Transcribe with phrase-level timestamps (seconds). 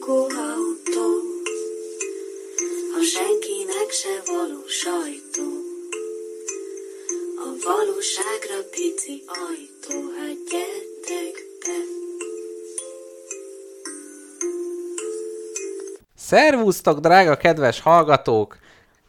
[0.00, 1.08] lakóautó,
[2.98, 5.48] a senkinek se való sajtó.
[7.36, 11.78] A valóságra pici ajtó, hát gyertek be.
[16.16, 18.58] Szervusztok, drága kedves hallgatók!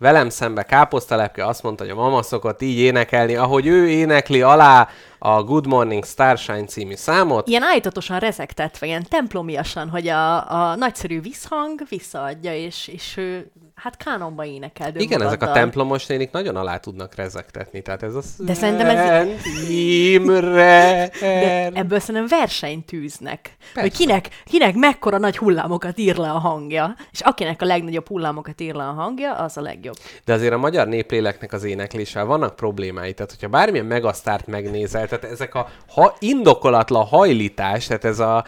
[0.02, 4.88] Velem szembe káposztalepke azt mondta, hogy a mama szokott így énekelni, ahogy ő énekli alá
[5.20, 7.48] a Good Morning Starshine című számot.
[7.48, 13.98] Ilyen állítatosan rezegtetve, ilyen templomiasan, hogy a, a nagyszerű visszhang visszaadja, és, és ő hát
[13.98, 14.92] kánonba énekel.
[14.96, 18.26] Igen, ezek a templomos nénik nagyon alá tudnak rezegtetni, tehát ez az...
[18.38, 19.28] De szerintem ez-
[19.70, 21.10] Imre!
[21.20, 23.56] De ebből szerintem versenyt tűznek.
[23.76, 28.62] Hogy kinek, kinek mekkora nagy hullámokat ír le a hangja, és akinek a legnagyobb hullámokat
[28.62, 29.96] ír le a hangja, az a legjobb.
[30.26, 33.14] De azért a magyar népléleknek az énekléssel vannak problémái.
[33.14, 38.46] Tehát, hogyha bármilyen megasztárt megnézel, tehát ezek a ha, indokolatlan hajlítás, tehát ez a,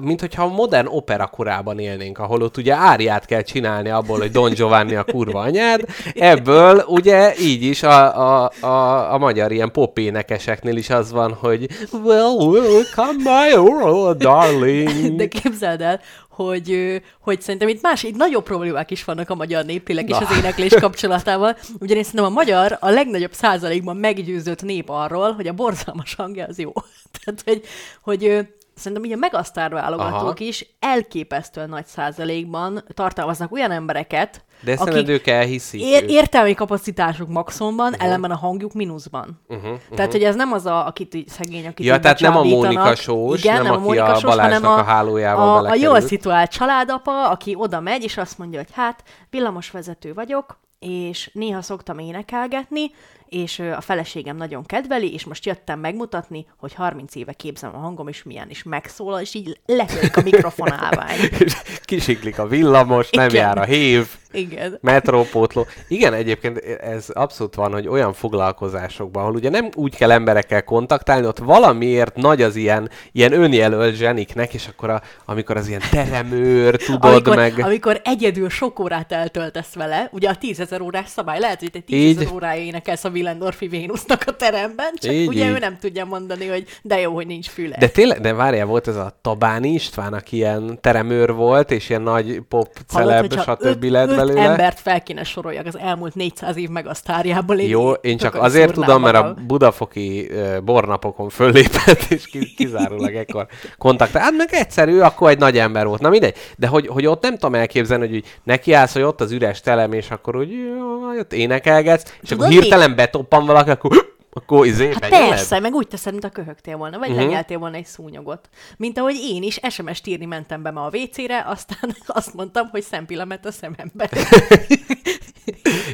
[0.00, 4.30] mint hogyha a modern opera korában élnénk, ahol ott ugye áriát kell csinálni abból, hogy
[4.30, 5.84] Don Giovanni a kurva anyád,
[6.14, 11.32] ebből ugye így is a, a, a, a magyar ilyen pop énekeseknél is az van,
[11.32, 11.66] hogy
[12.04, 15.16] Well, welcome my oh, darling.
[15.16, 19.64] De képzeld el, hogy, hogy szerintem itt más, itt nagyobb problémák is vannak a magyar
[19.64, 25.32] néplélek és az éneklés kapcsolatával, ugyanis szerintem a magyar a legnagyobb százalékban meggyőzött nép arról,
[25.32, 26.72] hogy a borzalmas hangja az jó.
[27.24, 27.62] Tehát, hogy,
[28.02, 28.46] hogy
[28.82, 30.34] szerintem így a megasztár válogatók Aha.
[30.38, 35.80] is elképesztően nagy százalékban tartalmaznak olyan embereket, De szerinted ők elhiszik.
[35.80, 38.04] ér- értelmi kapacitásuk maximumban, uh-huh.
[38.04, 39.40] ellenben a hangjuk mínuszban.
[39.48, 39.96] Uh-huh, uh-huh.
[39.96, 42.42] Tehát, hogy ez nem az, a, akit így szegény, akit Ja, tehát nem a.
[42.42, 44.90] Mónika Sós, Igen, nem nem, a aki Mónika a Sós, Balázsnak hanem a
[45.36, 45.82] a, a belekerült.
[45.84, 51.62] jól szituált családapa, aki oda megy, és azt mondja, hogy hát villamosvezető vagyok, és néha
[51.62, 52.90] szoktam énekelgetni,
[53.32, 58.08] és a feleségem nagyon kedveli, és most jöttem megmutatni, hogy 30 éve képzem a hangom,
[58.08, 61.18] és milyen is megszólal, és így letörik a mikrofon állvány.
[61.44, 63.44] És kisiklik a villamos, nem Igen.
[63.44, 64.78] jár a hév, Igen.
[64.80, 65.66] metrópótló.
[65.88, 71.26] Igen, egyébként ez abszolút van, hogy olyan foglalkozásokban, ahol ugye nem úgy kell emberekkel kontaktálni,
[71.26, 76.76] ott valamiért nagy az ilyen, ilyen önjelölt zseniknek, és akkor a, amikor az ilyen teremőr,
[76.76, 77.58] tudod amikor, meg...
[77.58, 82.32] amikor egyedül sok órát eltöltesz vele, ugye a tízezer órás szabály, lehet, hogy te tízezer
[82.32, 85.50] órája énekelsz a Willendorfi Vénusznak a teremben, csak Így, ugye így.
[85.50, 87.76] ő nem tudja mondani, hogy de jó, hogy nincs füle.
[87.78, 92.02] De tényleg, de várjál, volt ez a Tabáni István, aki ilyen teremőr volt, és ilyen
[92.02, 93.84] nagy pop celeb, stb.
[93.84, 94.40] lett öt belőle.
[94.40, 97.58] embert fel kéne soroljak az elmúlt 400 év meg a sztárjából.
[97.58, 103.14] én Jó, én csak azért tudom, mert a budafoki uh, bornapokon föllépett, és ki- kizárólag
[103.14, 103.46] ekkor
[103.78, 104.22] kontaktál.
[104.22, 106.00] Hát meg egyszerű, akkor egy nagy ember volt.
[106.00, 106.34] Na mindegy.
[106.56, 110.10] De hogy, hogy ott nem tudom elképzelni, hogy nekiállsz, hogy ott az üres telem, és
[110.10, 113.90] akkor úgy jaj, ott énekelgetsz, és Tudod akkor hirtelen betoppan valaki, akkor
[114.34, 115.28] akkor izé, Hát benyeled?
[115.28, 117.16] persze, meg úgy teszed, mint a köhögtél volna, vagy Mhm.
[117.16, 117.30] uh-huh.
[117.30, 118.48] lenyeltél volna egy szúnyogot.
[118.76, 122.82] Mint ahogy én is SMS-t írni mentem be ma a WC-re, aztán azt mondtam, hogy
[122.82, 124.08] szempillemet a szemembe.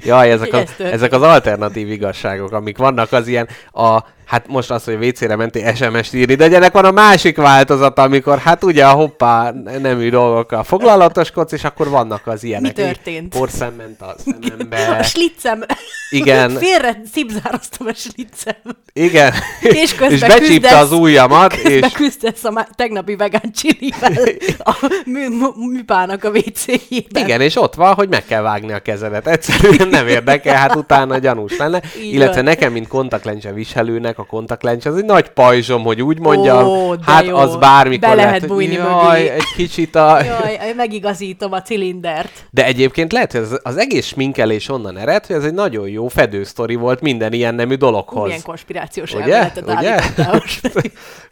[0.04, 4.70] Jaj, ezek, a, Ez ezek az alternatív igazságok, amik vannak, az ilyen a, hát most
[4.70, 8.84] az, hogy WC-re mentél SMS-t írni, de ennek van a másik változata, amikor hát ugye
[8.86, 12.76] a hoppá nemű dolgokkal foglalatoskodsz, és akkor vannak az ilyenek.
[12.76, 13.28] Mi történt?
[13.38, 15.02] Porszem ment a A szemembe.
[15.02, 15.64] sliccem.
[16.10, 16.50] Igen.
[16.64, 18.54] Félre szipzároztam a sliccem.
[18.92, 19.32] Igen.
[19.60, 24.12] És közben és becsípte küzdesz- az ujjamat, Közben és küzdesz a má- tegnapi vegán csilivel
[24.58, 24.72] a
[25.04, 27.24] mű, mű, műpának a WC-jében.
[27.24, 29.26] igen, és ott van, hogy meg kell vágni a kezedet.
[29.26, 31.82] Egyszerűen nem érdekel, hát utána gyanús lenne.
[32.02, 32.44] Így Illetve van.
[32.44, 37.24] nekem, mint kontaktlencse viselőnek, a kontaktlencse az egy nagy pajzsom, hogy úgy mondjam, Ó, hát
[37.26, 37.36] jó.
[37.36, 39.28] az bármikor Be lehet lehet, bújni jaj, mögé.
[39.28, 40.22] egy kicsit a...
[40.24, 42.30] Jaj, megigazítom a cilindert.
[42.50, 46.08] De egyébként lehet, hogy az, az egész sminkelés onnan ered, hogy ez egy nagyon jó
[46.08, 48.24] fedősztori volt minden ilyen nemű dologhoz.
[48.26, 49.34] Milyen konspirációs Ugye?
[49.34, 50.00] elméletet Ugye?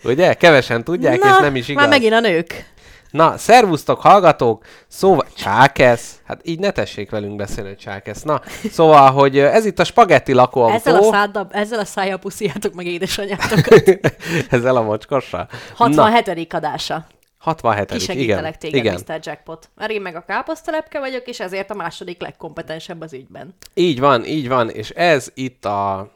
[0.12, 0.34] Ugye?
[0.34, 1.82] Kevesen tudják, Na, és nem is igaz.
[1.82, 2.74] már megint a nők.
[3.10, 4.64] Na, szervusztok, hallgatók!
[4.88, 6.20] Szóval, csákesz!
[6.24, 8.22] Hát így ne tessék velünk beszélni, hogy csákesz.
[8.22, 8.40] Na,
[8.70, 10.74] szóval, hogy ez itt a spagetti lakóautó.
[10.74, 14.00] Ezzel a, száddal, ezzel a szájjal puszíjátok meg édesanyátokat.
[14.50, 15.48] Ezzel a mocskossal?
[15.74, 16.52] 67.
[16.52, 17.06] adása.
[17.38, 17.98] 67.
[17.98, 18.58] Kisegítelek igen.
[18.58, 19.02] téged, igen.
[19.06, 19.18] Mr.
[19.22, 19.70] Jackpot.
[19.74, 23.54] Mert én meg a káposztelepke vagyok, és ezért a második legkompetensebb az ügyben.
[23.74, 26.10] Így van, így van, és ez itt a...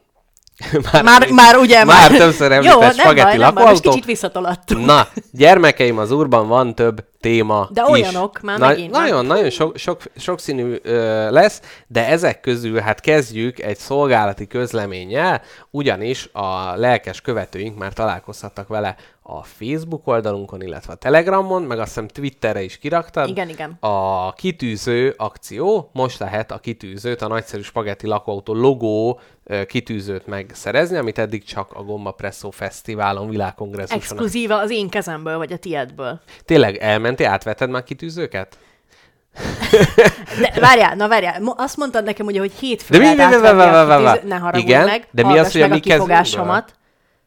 [0.93, 3.91] Már, Már, már ugye már többször Jó, említett nem spagetti baj, nem baj, most lakóautó.
[3.91, 4.87] kicsit visszatolattunk.
[4.87, 7.91] Na, gyermekeim, az úrban van több téma De is.
[7.93, 13.01] olyanok, már megint, már- Nagyon, nagyon sok, sok, sokszínű ö, lesz, de ezek közül hát
[13.01, 20.93] kezdjük egy szolgálati közleménnyel, ugyanis a lelkes követőink már találkozhattak vele a Facebook oldalunkon, illetve
[20.93, 23.29] a Telegramon, meg azt hiszem Twitterre is kiraktad.
[23.29, 23.77] Igen, igen.
[23.81, 29.21] A kitűző akció, most lehet a kitűzőt, a nagyszerű spagetti lakóautó logó
[29.67, 33.99] kitűzőt megszerezni, amit eddig csak a Gomba Presso Fesztiválon, világkongresszuson.
[33.99, 36.21] Exkluzíva az én kezemből, vagy a tiédből.
[36.45, 36.77] Tényleg
[37.11, 38.59] elmentél, átvetted már kitűzőket?
[40.41, 44.37] De várjál, na várjál, azt mondtad nekem ugye, hogy hétfő De mi- átvenni a Ne
[44.37, 46.07] haragudj Igen, meg, de mi az, hogy a meg kezünkből?
[46.17, 46.75] kifogásomat.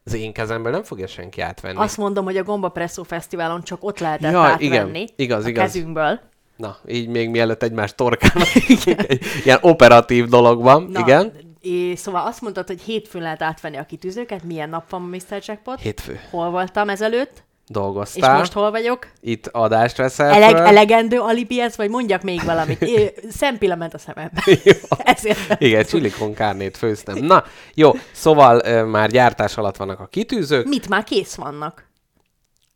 [0.05, 1.77] Az én kezemből nem fogja senki átvenni.
[1.77, 4.79] Azt mondom, hogy a Gomba Presso Fesztiválon csak ott lehetett Ja, igen.
[4.79, 5.63] átvenni Igaz, a igaz.
[5.63, 6.19] kezünkből.
[6.55, 8.47] Na, így még mielőtt egymás torkának.
[9.45, 10.83] ilyen operatív dologban.
[10.91, 11.33] Na, Igen.
[11.61, 14.43] És szóval azt mondtad, hogy hétfőn lehet átvenni a kitűzőket.
[14.43, 15.41] Milyen nap van Mr.
[15.45, 15.79] Jackpot?
[15.79, 16.19] Hétfő.
[16.29, 17.42] Hol voltam ezelőtt?
[17.67, 18.37] És Dolgoztál.
[18.37, 19.07] most hol vagyok?
[19.21, 20.65] Itt adást veszel Eleg, föl.
[20.65, 22.81] elegendő alibi ez, vagy mondjak még valamit?
[22.81, 24.43] É, Szempilla ment a szemembe.
[25.13, 25.61] Ezért.
[25.61, 27.17] Igen, chili con carnét főztem.
[27.17, 27.43] Na,
[27.73, 30.67] jó, szóval ö, már gyártás alatt vannak a kitűzők.
[30.67, 31.91] Mit már kész vannak?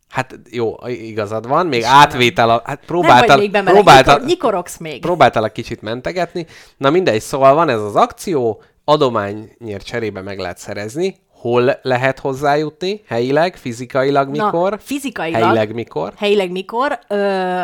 [0.10, 5.02] Hát jó, igazad van, még átvétel, a, hát próbáltál, még bemeleg, próbáltál, nyikor, nyikorogsz még.
[5.02, 6.46] próbáltál a kicsit mentegetni.
[6.78, 11.16] Na mindegy, szóval van ez az akció, adományért cserébe meg lehet szerezni.
[11.40, 13.02] Hol lehet hozzájutni?
[13.08, 14.72] Helyileg, fizikailag mikor?
[14.72, 15.42] Na, fizikailag.
[15.42, 16.14] Helyileg mikor?
[16.18, 17.00] Helyileg mikor?
[17.08, 17.64] Ö,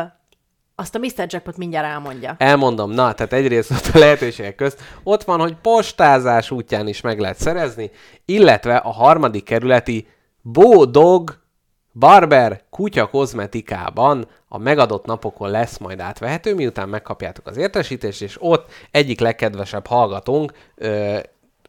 [0.75, 1.25] azt a Mr.
[1.27, 2.35] Jackpot mindjárt elmondja.
[2.37, 7.19] Elmondom, na, tehát egyrészt ott a lehetőségek közt ott van, hogy postázás útján is meg
[7.19, 7.91] lehet szerezni,
[8.25, 10.07] illetve a harmadik kerületi
[10.41, 11.41] Bódog
[11.93, 18.71] Barber kutya kozmetikában a megadott napokon lesz majd átvehető, miután megkapjátok az értesítést, és ott
[18.91, 21.19] egyik legkedvesebb hallgatónk, ö,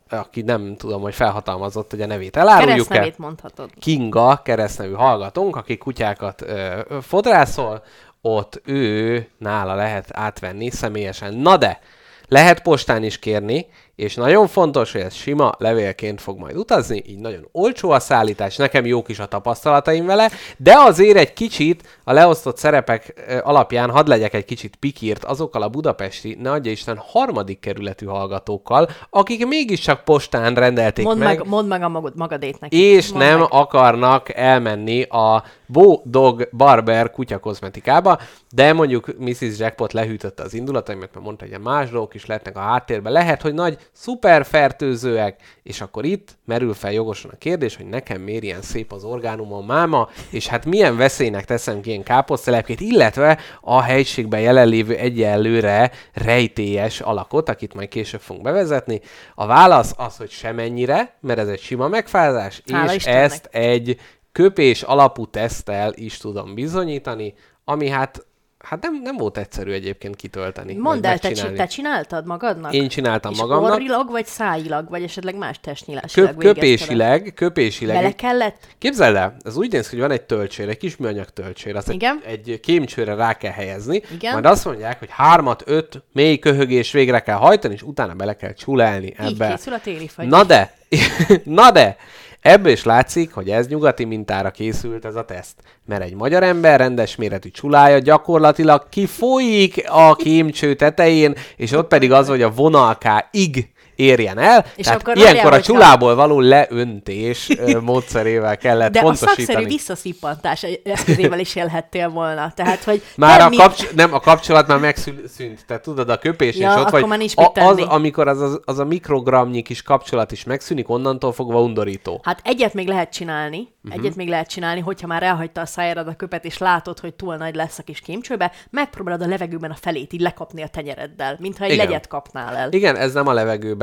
[0.08, 2.74] aki nem tudom, hogy felhatalmazott, hogy a nevét eláruljuk-e.
[2.74, 3.70] Keresztnevét mondhatod.
[3.80, 7.82] Kinga keresztnevű hallgatónk, aki kutyákat ö, fodrászol,
[8.20, 11.34] ott ő nála lehet átvenni személyesen.
[11.34, 11.80] Na de,
[12.28, 17.18] lehet postán is kérni, és nagyon fontos, hogy ez sima levélként fog majd utazni, így
[17.18, 22.12] nagyon olcsó a szállítás, nekem jók is a tapasztalataim vele, de azért egy kicsit a
[22.12, 27.60] leosztott szerepek alapján hadd legyek egy kicsit pikírt azokkal a budapesti, ne adja Isten, harmadik
[27.60, 32.76] kerületű hallgatókkal, akik mégiscsak postán rendelték Mondd meg, meg, mondd meg a magad, magadét neki.
[32.76, 33.48] és Mondd nem meg.
[33.50, 38.18] akarnak elmenni a Bo Dog Barber kutya kozmetikába,
[38.50, 39.58] de mondjuk Mrs.
[39.58, 43.12] Jackpot lehűtötte az indulataimat, mert mondta, hogy ilyen más dolgok is lehetnek a háttérben.
[43.12, 48.42] Lehet, hogy nagy szuperfertőzőek, és akkor itt merül fel jogosan a kérdés, hogy nekem miért
[48.42, 53.80] ilyen szép az orgánumom máma, és hát milyen veszélynek teszem ki ilyen káposztelepkét, illetve a
[53.80, 59.00] helységben jelenlévő egyelőre rejtélyes alakot, akit majd később fogunk bevezetni.
[59.34, 63.22] A válasz az, hogy semennyire, mert ez egy sima megfázás, Hála és Istennek.
[63.22, 64.00] ezt egy
[64.32, 67.34] köpés alapú teszttel is tudom bizonyítani,
[67.64, 68.26] ami hát,
[68.64, 70.74] hát nem, nem volt egyszerű egyébként kitölteni.
[70.74, 72.72] Mondd el, te, te csináltad magadnak?
[72.72, 73.72] Én csináltam és magamnak.
[73.72, 77.96] orrilag, vagy szájilag, vagy esetleg más testnyílásilag Köp, köpésileg, köpésileg.
[77.96, 78.56] Bele kellett?
[78.78, 81.92] Képzeld el, ez úgy néz ki, hogy van egy töltsér, egy kis műanyag töltsér, azt
[81.92, 82.20] Igen.
[82.26, 84.32] Egy, egy kémcsőre rá kell helyezni, Igen.
[84.32, 88.52] majd azt mondják, hogy hármat, öt mély köhögés végre kell hajtani, és utána bele kell
[88.52, 89.48] csulálni Így ebbe.
[89.48, 90.26] készül a téli fagy.
[90.26, 90.74] Na de,
[91.44, 91.96] na de,
[92.44, 95.54] ebből is látszik, hogy ez nyugati mintára készült ez a teszt.
[95.86, 102.12] Mert egy magyar ember rendes méretű csulája gyakorlatilag kifolyik a kémcső tetején, és ott pedig
[102.12, 104.64] az, hogy a vonalkáig érjen el.
[104.76, 107.48] És Tehát akkor ilyenkor várjál, a csulából való leöntés
[107.80, 109.44] módszerével kellett De a pontosítani.
[109.44, 112.52] szakszerű visszaszippantás eszközével is élhettél volna.
[112.54, 115.66] Tehát, hogy Már nem a, mi- kapcs- nem, a kapcsolat már megszűnt.
[115.66, 117.18] Tehát tudod, a köpés Ja, és ott vagy.
[117.18, 121.60] nincs a, az, amikor az, az, az a mikrogramnyi kis kapcsolat is megszűnik, onnantól fogva
[121.62, 122.20] undorító.
[122.24, 124.00] Hát egyet még lehet csinálni, uh-huh.
[124.00, 127.36] egyet még lehet csinálni, hogyha már elhagyta a szájárad a köpet, és látod, hogy túl
[127.36, 131.64] nagy lesz a kis kémcsőbe, megpróbálod a levegőben a felét így lekapni a tenyereddel, mintha
[131.64, 131.84] egy Igen.
[131.86, 132.72] legyet kapnál el.
[132.72, 133.32] Igen, ez nem a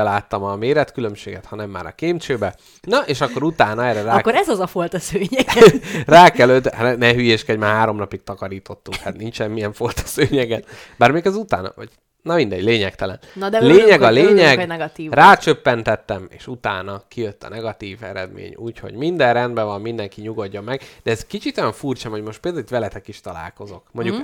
[0.01, 2.55] levegőbe láttam a méretkülönbséget, hanem már a kémcsőbe.
[2.81, 5.48] Na, és akkor utána erre rá, Akkor ez az a folt a szőnyeg.
[6.05, 6.74] rá kell öd...
[6.74, 10.65] hát ne hülyéskedj, már három napig takarítottunk, hát nincsen milyen volt a szőnyeget.
[10.98, 11.89] Bár még az utána, vagy
[12.22, 13.20] Na mindegy, lényegtelen.
[13.34, 18.55] Na de lényeg örülünk, a lényeg, hogy negatív rácsöppentettem, és utána kijött a negatív eredmény,
[18.55, 20.81] úgyhogy minden rendben van, mindenki nyugodjon meg.
[21.03, 23.84] De ez kicsit olyan furcsa, hogy most például itt veletek is találkozok.
[23.91, 24.24] Mondjuk mm.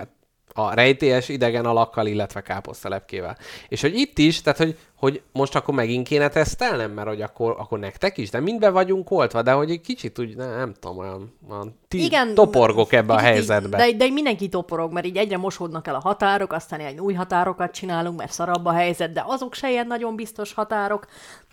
[0.58, 3.38] A rejtélyes idegen alakkal, illetve káposztelepkével.
[3.68, 7.56] És hogy itt is, tehát hogy, hogy most akkor megint kéne tesztelnem, mert hogy akkor,
[7.60, 10.98] akkor nektek is, de mindbe vagyunk oltva, de hogy egy kicsit úgy, nem, nem tudom,
[10.98, 13.78] olyan, olyan ti, Igen, toporgok ebbe a helyzetbe.
[13.78, 17.72] De, de mindenki toporog, mert így egyre mosódnak el a határok, aztán egy új határokat
[17.72, 21.08] csinálunk, mert szarabb a helyzet, de azok se ilyen nagyon biztos határok.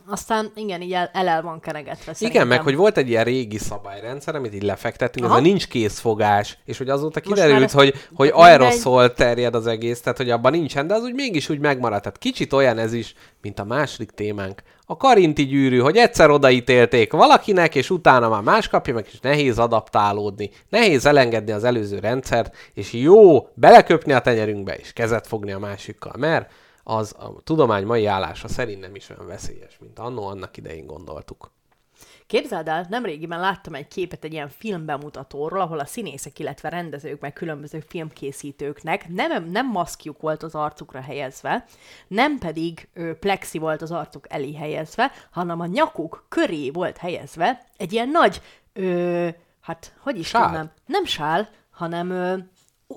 [0.06, 2.48] Aztán igen, így el, el, el van kenegetve Igen, szerintem.
[2.48, 5.40] meg hogy volt egy ilyen régi szabályrendszer, amit így lefektettünk, ez Aha.
[5.40, 10.30] a nincs készfogás, és hogy azóta kiderült, hogy, hogy aeroszol terjed az egész, tehát hogy
[10.30, 12.02] abban nincsen, de az úgy mégis úgy megmaradt.
[12.02, 17.12] Tehát kicsit olyan ez is, mint a második témánk, a karinti gyűrű, hogy egyszer odaítélték
[17.12, 22.56] valakinek, és utána már más kapja meg, és nehéz adaptálódni, nehéz elengedni az előző rendszert,
[22.74, 26.50] és jó beleköpni a tenyerünkbe, és kezet fogni a másikkal, mert
[26.84, 31.50] az a tudomány mai állása szerint nem is olyan veszélyes, mint annó annak idején gondoltuk.
[32.26, 37.32] Képzeld el, nemrégiben láttam egy képet egy ilyen filmbemutatóról, ahol a színészek, illetve rendezők, meg
[37.32, 41.64] különböző filmkészítőknek nem, nem maszkjuk volt az arcukra helyezve,
[42.08, 47.64] nem pedig ö, plexi volt az arcuk elé helyezve, hanem a nyakuk köré volt helyezve
[47.76, 49.28] egy ilyen nagy, ö,
[49.60, 50.44] hát hogy is Sál?
[50.44, 52.36] tudnám, nem sál, hanem ö,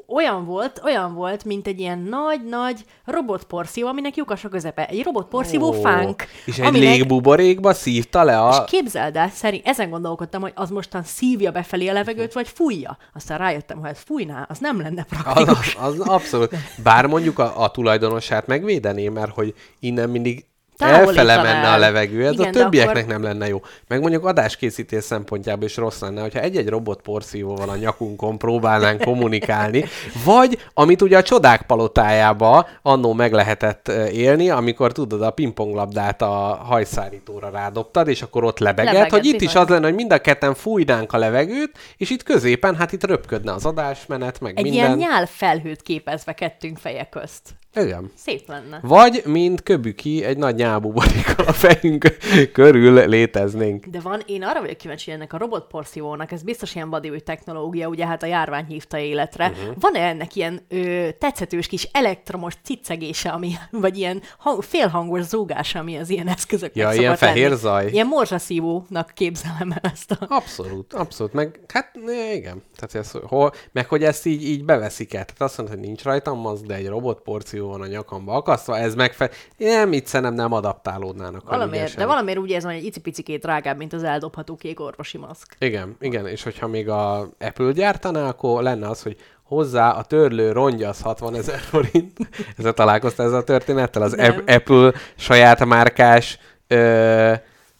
[0.07, 4.85] olyan volt, olyan volt, mint egy ilyen nagy-nagy robotporszívó, aminek lyukas a közepe.
[4.85, 6.23] Egy robotporszívó Ó, fánk.
[6.45, 6.89] És egy aminek...
[6.89, 8.49] légbuborékba szívta le a...
[8.49, 12.97] És képzeld el, szerint ezen gondolkodtam, hogy az mostan szívja befelé a levegőt, vagy fújja.
[13.13, 15.75] Aztán rájöttem, hogy ez fújná, az nem lenne praktikus.
[15.75, 16.55] Az, az abszolút.
[16.83, 20.45] Bár mondjuk a, a tulajdonosát megvédené, mert hogy innen mindig
[20.77, 23.61] elfele menne a levegő, ez Igen, a többieknek akkor- nem lenne jó.
[23.87, 29.85] Meg mondjuk adáskészítés szempontjából is rossz lenne, hogyha egy-egy robot porszívóval a nyakunkon próbálnánk kommunikálni,
[30.25, 36.59] vagy amit ugye a csodák palotájába annó meg lehetett élni, amikor tudod, a pingponglabdát a
[36.65, 40.17] hajszárítóra rádobtad, és akkor ott lebegett, Lebegett, hogy itt is az lenne, hogy mind a
[40.17, 44.85] ketten fújnánk a levegőt, és itt középen, hát itt röpködne az adásmenet, meg Egy minden.
[44.85, 47.41] ilyen nyál felhőt képezve kettőnk feje közt.
[47.81, 48.11] Igen.
[48.15, 48.79] Szép lenne.
[48.81, 52.17] Vagy, mint köbüki, egy nagy nyálbuborékkal a fejünk
[52.51, 53.85] körül léteznénk.
[53.85, 58.05] De van, én arra vagyok kíváncsi, ennek a robotporszívónak, ez biztos ilyen vadi technológia, ugye
[58.05, 59.49] hát a járvány hívta életre.
[59.49, 59.75] Uh-huh.
[59.79, 65.97] Van-e ennek ilyen ö, tetszetős kis elektromos cicegése, ami, vagy ilyen hang, félhangos zúgása, ami
[65.97, 67.59] az ilyen eszközöknek Ja, ilyen fehér lenni?
[67.59, 67.89] zaj.
[67.91, 70.25] Ilyen morzsaszívónak képzelem el ezt a...
[70.27, 71.33] Abszolút, abszolút.
[71.33, 71.91] Meg, hát
[72.33, 72.63] igen.
[72.75, 75.25] Tehát ez, hol, meg hogy ezt így, így beveszik el.
[75.25, 78.95] Tehát azt mondod, hogy nincs rajtam maszk, de egy robotporció van a nyakamba akasztva, ez
[78.95, 79.33] megfelel.
[79.57, 81.49] Nem, itt szerintem nem adaptálódnának.
[81.49, 85.55] Valamiért, de valamiért úgy érzem, hogy egy icipicikét drágább, mint az eldobható kék orvosi maszk.
[85.59, 90.51] Igen, igen, és hogyha még a Apple gyártaná, akkor lenne az, hogy hozzá a törlő
[90.51, 92.17] rongya az 60 ezer forint.
[92.57, 94.01] Ezzel találkoztál ezzel a történettel?
[94.01, 94.13] Az
[94.45, 97.33] Apple saját márkás ö,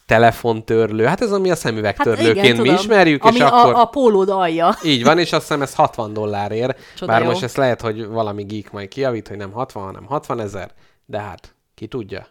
[0.07, 1.05] telefontörlő.
[1.05, 3.73] Hát ez ami a szemüvegtörlőként mi ismerjük, ami és a, akkor...
[3.75, 4.77] a pólód alja.
[4.83, 6.79] Így van, és azt hiszem ez 60 dollárért.
[6.95, 7.27] Csoda Bár jó.
[7.27, 10.71] most ezt lehet, hogy valami geek majd kijavít, hogy nem 60, hanem 60 ezer,
[11.05, 12.27] de hát ki tudja,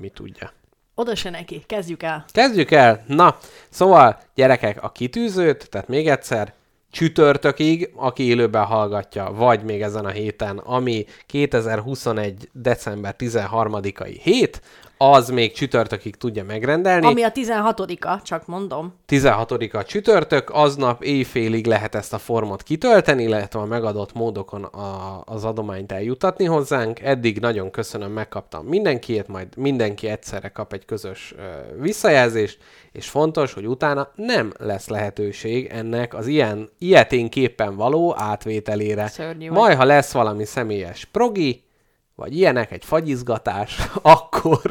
[0.00, 0.52] mi tudja.
[0.94, 2.24] Oda se neki, kezdjük el.
[2.32, 3.04] Kezdjük el.
[3.06, 3.36] Na,
[3.68, 6.52] szóval gyerekek, a kitűzőt, tehát még egyszer,
[6.90, 12.48] csütörtökig, aki élőben hallgatja, vagy még ezen a héten, ami 2021.
[12.52, 14.60] december 13-ai hét,
[14.98, 17.06] az még csütörtökig tudja megrendelni.
[17.06, 18.94] Ami a 16-a, csak mondom.
[19.08, 25.44] 16-a csütörtök, aznap éjfélig lehet ezt a formot kitölteni, illetve a megadott módokon a, az
[25.44, 27.00] adományt eljutatni hozzánk.
[27.00, 31.42] Eddig nagyon köszönöm, megkaptam mindenkiét, majd mindenki egyszerre kap egy közös ö,
[31.80, 32.58] visszajelzést,
[32.92, 39.06] és fontos, hogy utána nem lesz lehetőség ennek az ilyen ilyeténképpen való átvételére.
[39.06, 39.50] Szörnyű.
[39.50, 41.65] Majd, ha lesz valami személyes progi,
[42.16, 44.70] vagy ilyenek, egy fagyizgatás, akkor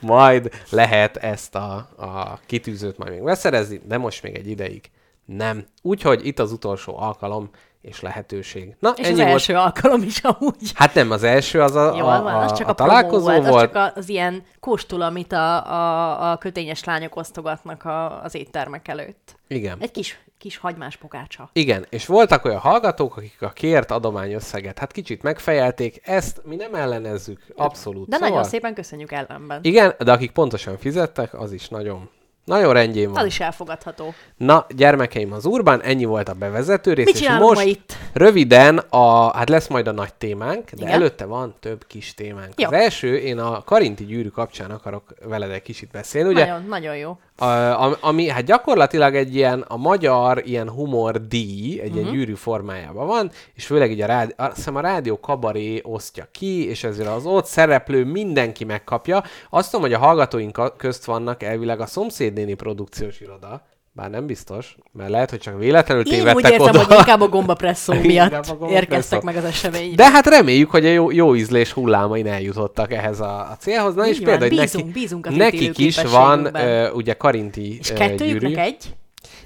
[0.00, 4.90] majd lehet ezt a, a kitűzőt majd még beszerezni, de most még egy ideig
[5.24, 5.66] nem.
[5.82, 8.76] Úgyhogy itt az utolsó alkalom és lehetőség.
[8.78, 9.30] Na, És ennyi az volt.
[9.30, 10.72] első alkalom is amúgy.
[10.74, 13.24] Hát nem az első, az a, Jó, a, van, a, az csak a, a találkozó
[13.24, 13.74] volt, volt.
[13.74, 18.88] az csak az ilyen kóstul, amit a, a, a kötényes lányok osztogatnak a, az éttermek
[18.88, 19.36] előtt.
[19.48, 19.76] Igen.
[19.80, 21.50] Egy kis, kis hagymás pogácsa.
[21.52, 26.74] Igen, és voltak olyan hallgatók, akik a kért adományösszeget hát kicsit megfejelték, ezt mi nem
[26.74, 28.08] ellenezzük, abszolút.
[28.08, 29.60] De szóval, nagyon szépen köszönjük ellenben.
[29.62, 32.10] Igen, de akik pontosan fizettek, az is nagyon,
[32.44, 33.18] nagyon rendjén van.
[33.18, 34.14] Az is elfogadható.
[34.36, 37.96] Na, gyermekeim, az Urban, ennyi volt a bevezető rész, Mit és most ma itt?
[38.12, 40.88] röviden, a, hát lesz majd a nagy témánk, de Igen.
[40.88, 42.60] előtte van több kis témánk.
[42.60, 42.66] Jó.
[42.66, 46.46] Az első, én a Karinti gyűrű kapcsán akarok veled egy kicsit beszélni, ugye?
[46.46, 47.18] Nagyon, nagyon jó.
[47.36, 51.98] A, ami hát gyakorlatilag egy ilyen, a magyar ilyen humor díj, egy Mhm.
[51.98, 56.28] ilyen gyűrű formájában van, és főleg így a, rádi, azt hiszem a rádió kabaré osztja
[56.32, 59.22] ki, és ezért az ott szereplő mindenki megkapja.
[59.50, 63.62] Azt tudom, hogy a hallgatóink közt vannak elvileg a szomszédnéni produkciós iroda,
[63.96, 66.84] bár nem biztos, mert lehet, hogy csak véletlenül Én úgy tévedtek érzem, oda.
[66.84, 68.74] hogy inkább a gombapresszó miatt a gombapresszó.
[68.74, 69.94] érkeztek meg az eseményre.
[69.94, 73.94] De hát reméljük, hogy a jó, jó ízlés hullámain eljutottak ehhez a, a célhoz.
[73.94, 77.92] Na Így és van, például, bízunk, neki, bízunk nekik is van ö, ugye karinti És
[77.92, 78.60] kettőjüknek gyűrű.
[78.62, 78.94] egy?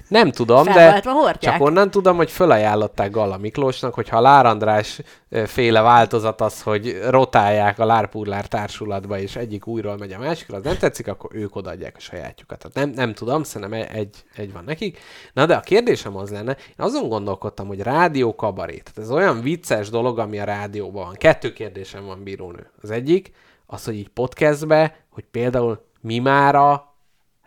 [0.07, 1.01] Nem tudom, de
[1.39, 5.01] csak onnan tudom, hogy fölajánlották Galla Miklósnak, hogyha a Lár András
[5.45, 10.63] féle változat az, hogy rotálják a Lárpurlár társulatba, és egyik újról megy a másikra, az
[10.63, 12.57] nem tetszik, akkor ők odaadják a sajátjukat.
[12.57, 14.99] Tehát nem, nem tudom, szerintem e- egy, egy van nekik.
[15.33, 18.77] Na de a kérdésem az lenne, én azon gondolkodtam, hogy rádió kabaré.
[18.77, 21.13] Tehát ez olyan vicces dolog, ami a rádióban van.
[21.13, 22.71] Kettő kérdésem van, bírónő.
[22.81, 23.31] Az egyik,
[23.65, 26.88] az, hogy így podcastbe, hogy például mi már a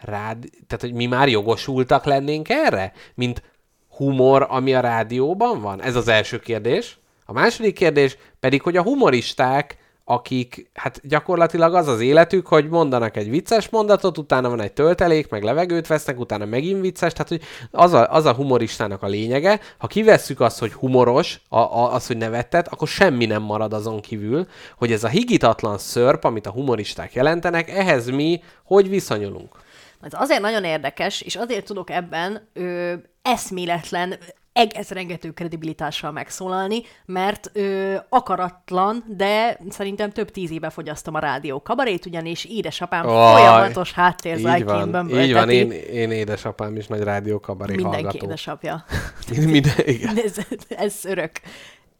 [0.04, 0.38] rád...
[0.66, 2.92] Tehát, hogy mi már jogosultak lennénk erre?
[3.14, 3.42] Mint
[3.88, 5.82] humor, ami a rádióban van?
[5.82, 6.98] Ez az első kérdés.
[7.26, 13.16] A második kérdés pedig, hogy a humoristák akik, hát gyakorlatilag az az életük, hogy mondanak
[13.16, 17.42] egy vicces mondatot, utána van egy töltelék, meg levegőt vesznek, utána megint vicces, tehát hogy
[17.70, 19.60] az a, az a humoristának a lényege.
[19.78, 24.00] Ha kivesszük azt, hogy humoros, a, a, az, hogy nevettet, akkor semmi nem marad azon
[24.00, 29.61] kívül, hogy ez a higitatlan szörp, amit a humoristák jelentenek, ehhez mi hogy viszonyulunk?
[30.02, 34.14] Ez azért nagyon érdekes, és azért tudok ebben ö, eszméletlen
[34.52, 41.62] egész rengető kredibilitással megszólalni, mert ö, akaratlan, de szerintem több tíz éve fogyasztom a rádió
[41.62, 47.74] kabarét, ugyanis édesapám oh, folyamatos háttérzajként Így van, én, én édesapám is nagy rádió kabaré
[47.74, 48.26] Mindenki hallgató.
[48.26, 48.84] édesapja.
[49.46, 50.16] Minden, igen.
[50.16, 50.36] ez,
[50.68, 51.32] ez örök.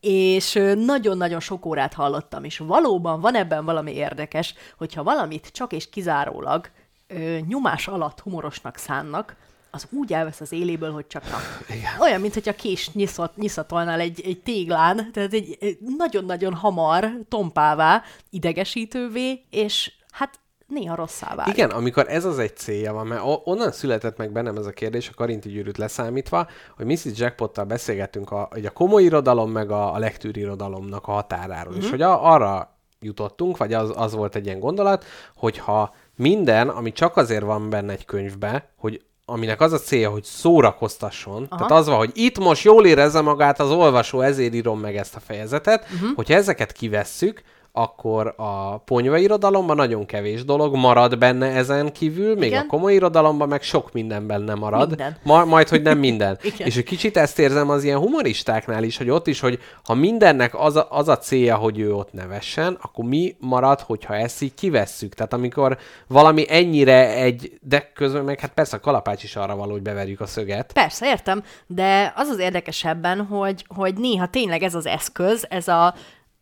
[0.01, 5.91] És nagyon-nagyon sok órát hallottam, és valóban van ebben valami érdekes, hogyha valamit csak és
[5.91, 6.71] kizárólag
[7.15, 9.37] ö, nyomás alatt humorosnak szánnak,
[9.75, 11.37] az úgy elvesz az éléből, hogy csak na.
[11.75, 12.01] Igen.
[12.01, 18.03] Olyan, mint hogyha kés nyiszat, nyiszatolnál egy, egy téglán, tehát egy, egy nagyon-nagyon hamar, tompává,
[18.31, 21.55] idegesítővé, és hát néha rosszá válik.
[21.55, 25.09] Igen, amikor ez az egy célja van, mert onnan született meg bennem ez a kérdés,
[25.09, 27.19] a Karinti gyűrűt leszámítva, hogy Mrs.
[27.19, 31.83] Jackpottal beszélgettünk a, a komoly irodalom, meg a, a lektűrirodalomnak a határáról, mm-hmm.
[31.83, 35.05] és hogy a, arra jutottunk, vagy az, az volt egy ilyen gondolat,
[35.37, 40.25] hogyha minden, ami csak azért van benne egy könyvbe, hogy aminek az a célja, hogy
[40.25, 41.47] szórakoztasson.
[41.49, 41.57] Aha.
[41.57, 45.15] Tehát az van, hogy itt most jól érezze magát az olvasó, ezért írom meg ezt
[45.15, 45.87] a fejezetet.
[45.95, 46.15] Uh-huh.
[46.15, 47.43] Hogyha ezeket kivesszük,
[47.75, 52.63] akkor a ponyva irodalomban nagyon kevés dolog marad benne ezen kívül, még Igen?
[52.63, 54.89] a komoly irodalomban meg sok minden benne marad.
[54.89, 55.17] Minden.
[55.23, 56.39] Ma, majd, hogy nem minden.
[56.59, 60.61] És egy kicsit ezt érzem az ilyen humoristáknál is, hogy ott is, hogy ha mindennek
[60.61, 64.55] az a, az a célja, hogy ő ott nevessen, akkor mi marad, hogyha ezt így
[64.55, 65.15] kivesszük?
[65.15, 69.73] Tehát amikor valami ennyire egy, de közben meg hát persze a kalapács is arra való,
[69.73, 70.73] hogy beverjük a szöget.
[70.73, 75.95] Persze, értem, de az az érdekesebben, hogy, hogy néha tényleg ez az eszköz, ez a,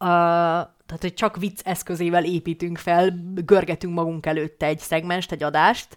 [0.05, 5.97] a tehát hogy csak vicc eszközével építünk fel, görgetünk magunk előtte egy szegmest, egy adást,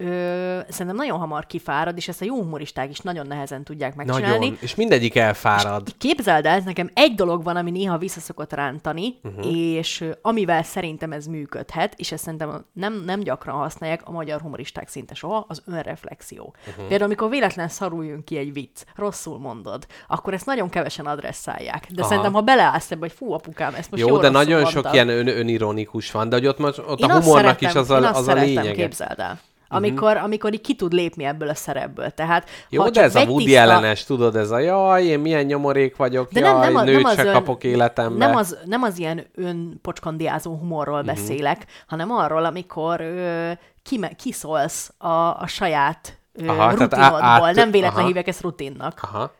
[0.00, 4.38] ö, szerintem nagyon hamar kifárad, és ezt a jó humoristák is nagyon nehezen tudják megcsinálni.
[4.38, 5.82] Nagyon, és mindegyik elfárad.
[5.86, 9.54] És képzeld el, nekem egy dolog van, ami néha visszaszokott rántani, uh-huh.
[9.54, 14.88] és amivel szerintem ez működhet, és ezt szerintem nem, nem gyakran használják a magyar humoristák
[14.88, 16.54] szinte soha, az önreflexió.
[16.58, 16.86] Uh-huh.
[16.86, 21.86] Például, amikor véletlen szarul jön ki egy vicc, rosszul mondod, akkor ezt nagyon kevesen adresszálják.
[21.90, 22.08] De Aha.
[22.08, 24.84] szerintem, ha beleállsz ebbe, hogy fú, apukám, ezt most Jó, de nagyon mondtad.
[24.84, 28.28] sok ilyen ön, önironikus van, de hogy ott, ott a humornak is az a, az
[28.28, 28.72] a lényege.
[28.72, 29.40] képzeld el
[29.72, 30.24] amikor, mm-hmm.
[30.24, 32.10] amikor így ki tud lépni ebből a szerepből.
[32.10, 33.60] Tehát, Jó, de ez a Woody tiszta...
[33.60, 37.02] ellenes, tudod, ez a jaj, én milyen nyomorék vagyok, de jaj, nem, nem, a, nőt
[37.02, 38.26] nem se ön, kapok életembe.
[38.26, 41.06] Nem az, nem az ilyen önpocskandiázó humorról mm-hmm.
[41.06, 43.50] beszélek, hanem arról, amikor ö,
[43.82, 47.22] kime, kiszólsz a, a saját aha, rutinodból.
[47.22, 49.00] Át, nem véletlen hívják ezt rutinnak.
[49.02, 49.38] Aha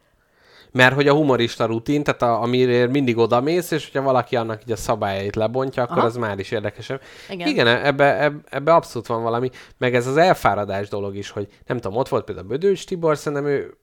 [0.73, 4.73] mert hogy a humorista rutin, tehát a, amire mindig odamész, és hogyha valaki annak így
[4.73, 6.07] a szabályait lebontja, akkor Aha.
[6.07, 7.01] az már is érdekesebb.
[7.31, 11.49] Igen, Igen ebbe, ebbe, ebbe abszolút van valami, meg ez az elfáradás dolog is, hogy
[11.67, 13.75] nem tudom, ott volt például Bödőcs Tibor, szerintem ő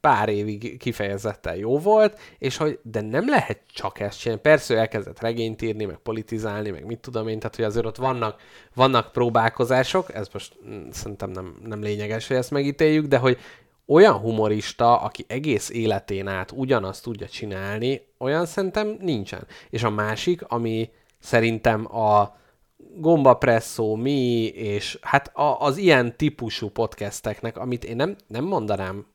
[0.00, 4.42] pár évig kifejezetten jó volt, és hogy de nem lehet csak ezt csinálni.
[4.42, 7.96] Persze ő elkezdett regényt írni, meg politizálni, meg mit tudom én, tehát hogy azért ott
[7.96, 8.40] vannak,
[8.74, 13.38] vannak próbálkozások, ez most mm, szerintem nem, nem lényeges, hogy ezt megítéljük, de hogy
[13.86, 19.46] olyan humorista, aki egész életén át ugyanazt tudja csinálni, olyan szerintem nincsen.
[19.70, 22.36] És a másik, ami szerintem a
[22.94, 29.06] Gombapresszó, mi, és hát a, az ilyen típusú podcasteknek, amit én nem, nem mondanám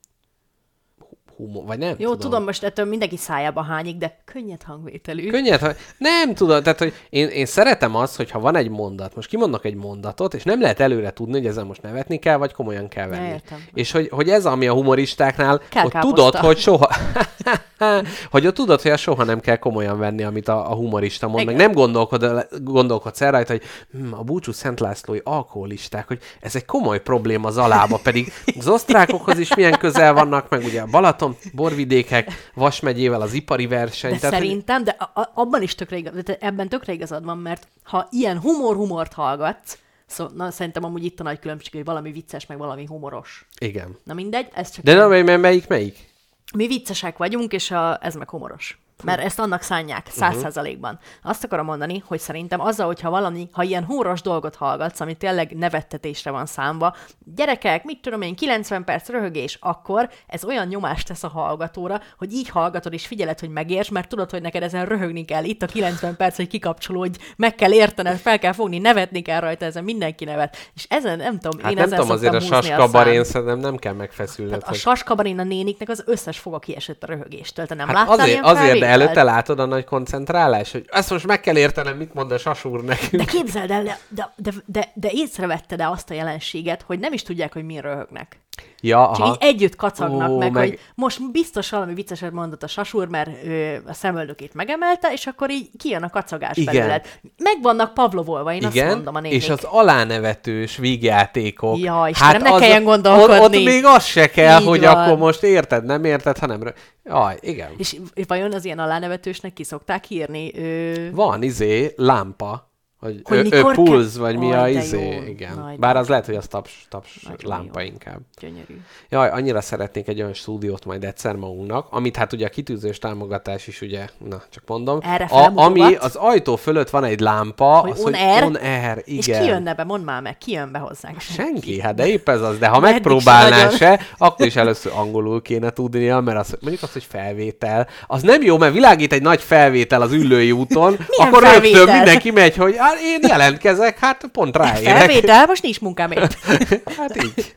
[1.41, 2.19] humor, vagy nem Jó, tudom.
[2.19, 5.29] tudom, most ettől mindenki szájába hányik, de könnyed hangvételű.
[5.29, 5.75] Könnyed hang...
[5.97, 9.75] Nem tudom, tehát hogy én, én szeretem azt, hogyha van egy mondat, most kimondok egy
[9.75, 13.27] mondatot, és nem lehet előre tudni, hogy ezen most nevetni kell, vagy komolyan kell venni.
[13.27, 13.63] Értem.
[13.73, 16.15] És hogy, hogy ez, ami a humoristáknál, kell hogy káposzta.
[16.15, 16.89] tudod, hogy soha...
[18.31, 21.55] hogy ott tudod, hogy soha nem kell komolyan venni, amit a, a humorista mond, Igen.
[21.55, 26.55] meg nem gondolkod, gondolkodsz el rajta, hogy hm, a búcsú Szent Lászlói alkoholisták, hogy ez
[26.55, 30.85] egy komoly probléma az alába, pedig az osztrákokhoz is milyen közel vannak, meg ugye a
[30.85, 34.11] Balaton, borvidékek, Vas megyével az ipari verseny.
[34.11, 34.85] De tehát, szerintem, hogy...
[34.85, 39.13] de a, abban is tökre igaz, de ebben tökre igazad van, mert ha ilyen humor-humort
[39.13, 43.45] hallgatsz, Szóval na, szerintem amúgy itt a nagy különbség, hogy valami vicces, meg valami humoros.
[43.59, 43.97] Igen.
[44.03, 44.83] Na mindegy, ez csak...
[44.83, 46.11] De nem, melyik, melyik?
[46.53, 48.79] mi viccesek vagyunk, és a, ez meg humoros.
[49.03, 50.99] Mert ezt annak szánják, száz százalékban.
[51.23, 55.51] Azt akarom mondani, hogy szerintem azzal, hogyha valami, ha ilyen húros dolgot hallgatsz, ami tényleg
[55.57, 56.95] nevettetésre van számba,
[57.35, 62.33] gyerekek, mit tudom én, 90 perc röhögés, akkor ez olyan nyomást tesz a hallgatóra, hogy
[62.33, 65.43] így hallgatod és figyeled, hogy megérts, mert tudod, hogy neked ezen röhögni kell.
[65.43, 69.65] Itt a 90 perc, hogy kikapcsolódj, meg kell értened, fel kell fogni, nevetni kell rajta,
[69.65, 70.57] ezen mindenki nevet.
[70.75, 73.93] És ezen nem tudom, Hát én nem ezen tudom, azért a saskabarén szerintem nem kell
[73.93, 74.59] megfeszülned.
[74.59, 77.65] Tehát a saskabarin a néniknek az összes foga kiesett a röhögéstől.
[77.65, 81.27] Te nem Hát láttál azért, azért, de előtte látod a nagy koncentrálás, hogy ezt most
[81.27, 83.25] meg kell értenem, mit mond a sasúr De nekünk.
[83.25, 87.53] képzeld el, de, de, de, de, de észrevetted-e azt a jelenséget, hogy nem is tudják,
[87.53, 88.39] hogy mi röhögnek.
[88.83, 89.31] Ja, Csak aha.
[89.33, 93.43] így együtt kacagnak Ó, meg, meg- hogy most biztos valami vicceset mondott a sasúr, mert
[93.45, 96.73] ő a szemöldökét megemelte, és akkor így kijön a kacagás Igen.
[96.73, 97.05] belőled.
[97.37, 99.37] Meg vannak pavlovolva, én azt Igen, mondom a nénik.
[99.37, 101.69] és az alánevetős vígjátékok.
[101.75, 103.43] Hát Ja, Istenem, ne az- kelljen ott, gondolkodni.
[103.57, 104.95] ott még az se kell, Így hogy van.
[104.95, 106.73] akkor most érted, nem érted, hanem...
[107.03, 107.69] Jaj, igen.
[107.77, 107.95] És
[108.27, 110.51] vajon az ilyen alánevetősnek ki szokták írni?
[110.59, 111.11] Ő...
[111.13, 112.70] Van izé, lámpa,
[113.01, 115.21] hogy, Hogy ö, ö, mikor pulz, vagy mi a izé, jó.
[115.27, 115.57] igen.
[115.57, 117.85] Nagy Bár az lehet, hogy az taps, taps Nagyon lámpa jó.
[117.85, 118.19] inkább.
[118.39, 118.81] Gyönyörű.
[119.09, 123.67] Jaj, annyira szeretnék egy olyan stúdiót majd egyszer magunknak, amit hát ugye a kitűzős támogatás
[123.67, 127.91] is ugye, na csak mondom, Erre a, ami az ajtó fölött van egy lámpa, Hogy
[127.91, 128.43] az, on hogy air?
[128.43, 129.17] on air, igen.
[129.17, 131.19] És ki jönne be, mondd már meg, ki jön be hozzánk?
[131.19, 133.71] Senki, hát de épp ez az, de ha se megpróbálná nagyon.
[133.77, 138.41] se, akkor is először angolul kéne tudnia, mert az, mondjuk az, hogy felvétel, az nem
[138.41, 141.95] jó, mert világít egy nagy felvétel az ülői úton, akkor rögtön felvétel?
[141.95, 144.97] mindenki megy, hogy hát én jelentkezek, hát pont ráérek.
[144.97, 146.31] Felvétel, most nincs munkám épp.
[146.97, 147.55] Hát így.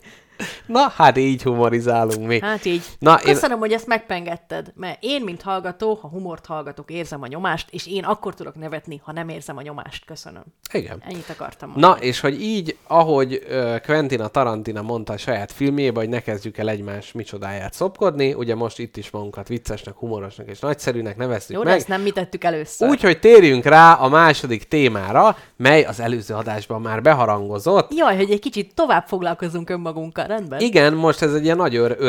[0.67, 2.41] Na, hát így humorizálunk mi.
[2.41, 2.83] Hát így.
[2.99, 7.27] Na, én- Köszönöm, hogy ezt megpengetted, mert én, mint hallgató, ha humort hallgatok, érzem a
[7.27, 10.05] nyomást, és én akkor tudok nevetni, ha nem érzem a nyomást.
[10.05, 10.43] Köszönöm.
[10.73, 11.03] Igen.
[11.09, 11.93] Ennyit akartam mondani.
[11.95, 16.59] Na, és hogy így, ahogy uh, Quentin Tarantina mondta a saját filmjében, hogy ne kezdjük
[16.59, 21.63] el egymás micsodáját szopkodni, ugye most itt is magunkat viccesnek, humorosnak és nagyszerűnek neveztük Jó,
[21.63, 21.77] meg.
[21.77, 22.89] ezt nem mi tettük először.
[22.89, 27.95] Úgyhogy térjünk rá a második témára, mely az előző adásban már beharangozott.
[27.95, 30.61] Jaj, hogy egy kicsit tovább foglalkozunk önmagunkkal, rendben?
[30.61, 32.01] Igen, most ez egy ilyen nagy ör-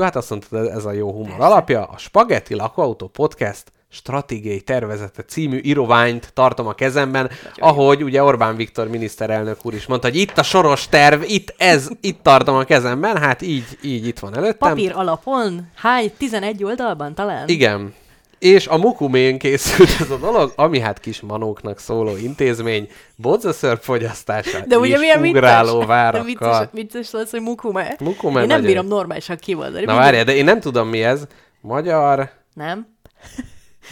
[0.00, 1.84] hát azt mondtad, ez a jó humor alapja.
[1.84, 8.88] A Spaghetti Lakóautó Podcast stratégiai tervezete című íroványt tartom a kezemben, ahogy ugye Orbán Viktor
[8.88, 13.16] miniszterelnök úr is mondta, hogy itt a soros terv, itt ez, itt tartom a kezemben,
[13.16, 14.68] hát így, így itt van előttem.
[14.68, 15.68] Papír alapon?
[15.74, 16.12] Hány?
[16.16, 17.48] 11 oldalban talán?
[17.48, 17.94] Igen.
[18.38, 24.60] És a Mukumén készült ez a dolog, ami hát kis manóknak szóló intézmény, bodzaszörp fogyasztása
[24.66, 26.24] De ugye milyen ugráló De várakkal.
[26.24, 27.96] vicces, vicces lesz, hogy mukume.
[28.00, 29.84] Mukume Én nem bírom normálisan kimondani.
[29.84, 31.26] Na várjál, de én nem tudom mi ez.
[31.60, 32.96] Magyar, Nem?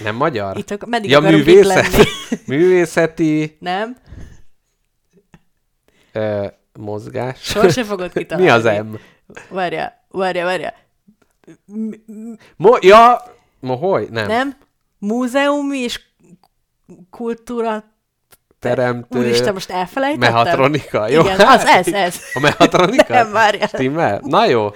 [0.03, 0.57] nem magyar?
[0.57, 2.05] Itt ak- meddig ja, művészet, lenni?
[2.47, 3.97] művészeti Nem?
[6.13, 6.47] ö,
[6.79, 7.41] mozgás.
[7.43, 8.51] Sose fogod kitalálni.
[8.51, 8.95] mi az M?
[9.49, 10.75] Várjál, várjál, várjál.
[12.57, 13.23] Mo- ja,
[13.67, 14.07] moholy?
[14.11, 14.27] Nem.
[14.27, 14.57] Nem?
[14.99, 16.01] Múzeum és
[17.11, 17.85] kultúra...
[18.59, 19.19] Teremtő.
[19.19, 20.33] Úristen, most elfelejtettem?
[20.33, 21.21] Mehatronika, jó?
[21.21, 22.21] Igen, az, ez, ez.
[22.35, 23.13] A mehatronika?
[23.23, 23.67] Nem, várjál.
[23.67, 24.21] Stimmel?
[24.25, 24.71] Na jó.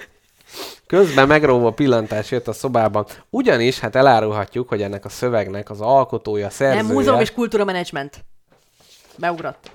[0.87, 3.05] Közben megróvó pillantás jött a szobában.
[3.29, 6.81] Ugyanis, hát elárulhatjuk, hogy ennek a szövegnek az alkotója, szerzője...
[6.81, 8.25] Nem, múzeum és kultúra menedzsment.
[9.15, 9.71] Beugrott.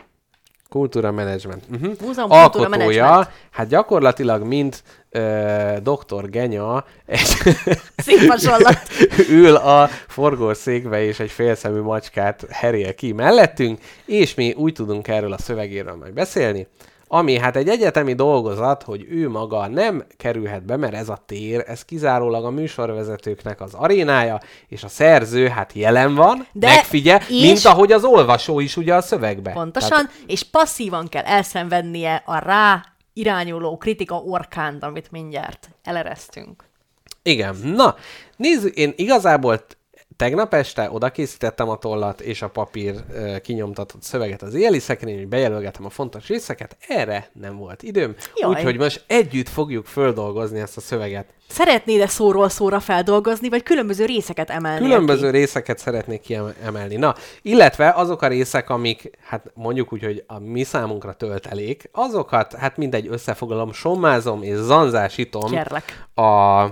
[0.69, 1.63] Kultúra management.
[1.71, 1.95] Uh-huh.
[2.01, 3.31] Múzeum, kultúra Alkotója, management.
[3.51, 6.31] hát gyakorlatilag mint ö, Dr.
[6.31, 7.29] Genya, egy
[9.31, 15.33] ül a forgószékbe, és egy félszemű macskát herél ki mellettünk, és mi úgy tudunk erről
[15.33, 16.67] a szövegéről majd beszélni,
[17.09, 21.65] ami hát egy egyetemi dolgozat, hogy ő maga nem kerülhet be, mert ez a tér,
[21.67, 27.41] ez kizárólag a műsorvezetőknek az arénája, és a szerző hát jelen van, De- megfigyel, és-
[27.43, 29.53] mint ahogy az olvasó is ugye a szövegbe.
[29.53, 36.65] Pontosan, Tehát, és passzívan kell elszenvednie a rá irányuló kritika orkánt, amit mindjárt eleresztünk.
[37.23, 37.95] igen, na,
[38.37, 39.65] nézzük, én igazából
[40.17, 45.17] tegnap este oda készítettem a tollat és a papír ö, kinyomtatott szöveget az éjjeli szekrény,
[45.17, 48.15] hogy bejelölgetem a fontos részeket, erre nem volt időm,
[48.47, 51.27] úgyhogy most együtt fogjuk földolgozni ezt a szöveget.
[51.49, 54.81] Szeretnéd-e szóról szóra feldolgozni, vagy különböző részeket emelni?
[54.81, 56.97] Különböző részeket szeretnék kiemelni.
[56.97, 62.55] Na, illetve azok a részek, amik, hát mondjuk úgy, hogy a mi számunkra töltelék, azokat,
[62.55, 66.07] hát mindegy összefoglalom, sommázom és zanzásítom Kérlek.
[66.15, 66.65] a...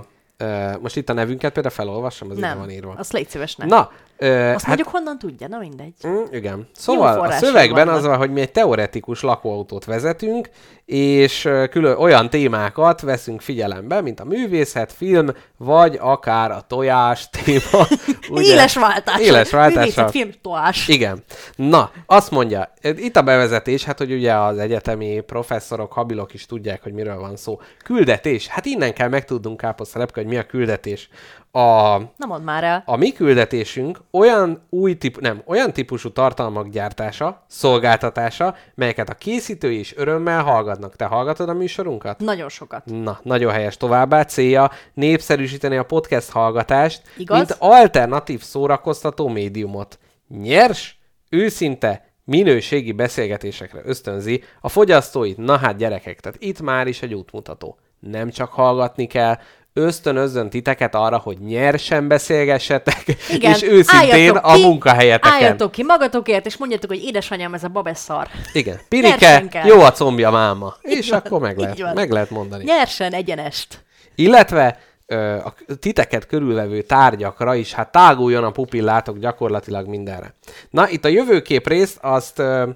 [0.81, 2.93] Most itt a nevünket például felolvasom, az Nem, van írva.
[2.97, 3.65] azt légy szíves, ne.
[3.65, 5.93] Na, ö, Azt hát, mondjuk honnan tudja, na mindegy.
[6.07, 6.67] Mm, igen.
[6.73, 7.99] Szóval a szövegben vannak.
[7.99, 10.49] az van, hogy mi egy teoretikus lakóautót vezetünk,
[10.85, 17.87] és külön olyan témákat veszünk figyelembe, mint a művészet, film, vagy akár a tojás téma.
[18.29, 18.53] ugye?
[18.53, 19.19] Éles váltás.
[19.19, 19.81] Éles váltással.
[19.81, 20.87] Művészet, film, toás.
[20.87, 21.23] Igen.
[21.55, 26.83] Na, azt mondja, itt a bevezetés, hát hogy ugye az egyetemi professzorok, habilok is tudják,
[26.83, 27.59] hogy miről van szó.
[27.83, 28.47] Küldetés.
[28.47, 31.09] Hát innen kell megtudnunk, Káposzta Lepke, hogy hogy mi a küldetés.
[31.55, 32.83] A, Na mondd már el.
[32.85, 39.79] a mi küldetésünk olyan új típ, nem, olyan típusú tartalmak gyártása, szolgáltatása, melyeket a készítői
[39.79, 40.95] is örömmel hallgatnak.
[40.95, 42.19] Te hallgatod a műsorunkat?
[42.19, 42.85] Nagyon sokat.
[42.85, 44.23] Na, nagyon helyes továbbá.
[44.23, 47.37] Célja népszerűsíteni a podcast hallgatást, Igaz?
[47.37, 49.99] mint alternatív szórakoztató médiumot.
[50.27, 50.97] Nyers,
[51.29, 57.77] őszinte, minőségi beszélgetésekre ösztönzi a fogyasztóit, na hát gyerekek, tehát itt már is egy útmutató.
[57.99, 59.37] Nem csak hallgatni kell,
[59.77, 63.03] ösztönözzön titeket arra, hogy nyersen beszélgessetek,
[63.35, 65.33] Igen, és őszintén a ki, munkahelyeteken.
[65.33, 68.27] Álljatok ki magatokért, és mondjátok, hogy édesanyám, ez a babes szar.
[68.53, 70.75] Igen, Pirike, jó a combja máma.
[70.81, 71.93] És van, akkor meg így lehet, van.
[71.93, 72.63] meg lehet mondani.
[72.63, 73.83] Nyersen egyenest.
[74.15, 80.33] Illetve ö, a titeket körülvevő tárgyakra is, hát táguljon a pupillátok gyakorlatilag mindenre.
[80.69, 82.69] Na, itt a jövőkép részt azt ö,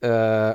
[0.00, 0.08] ö,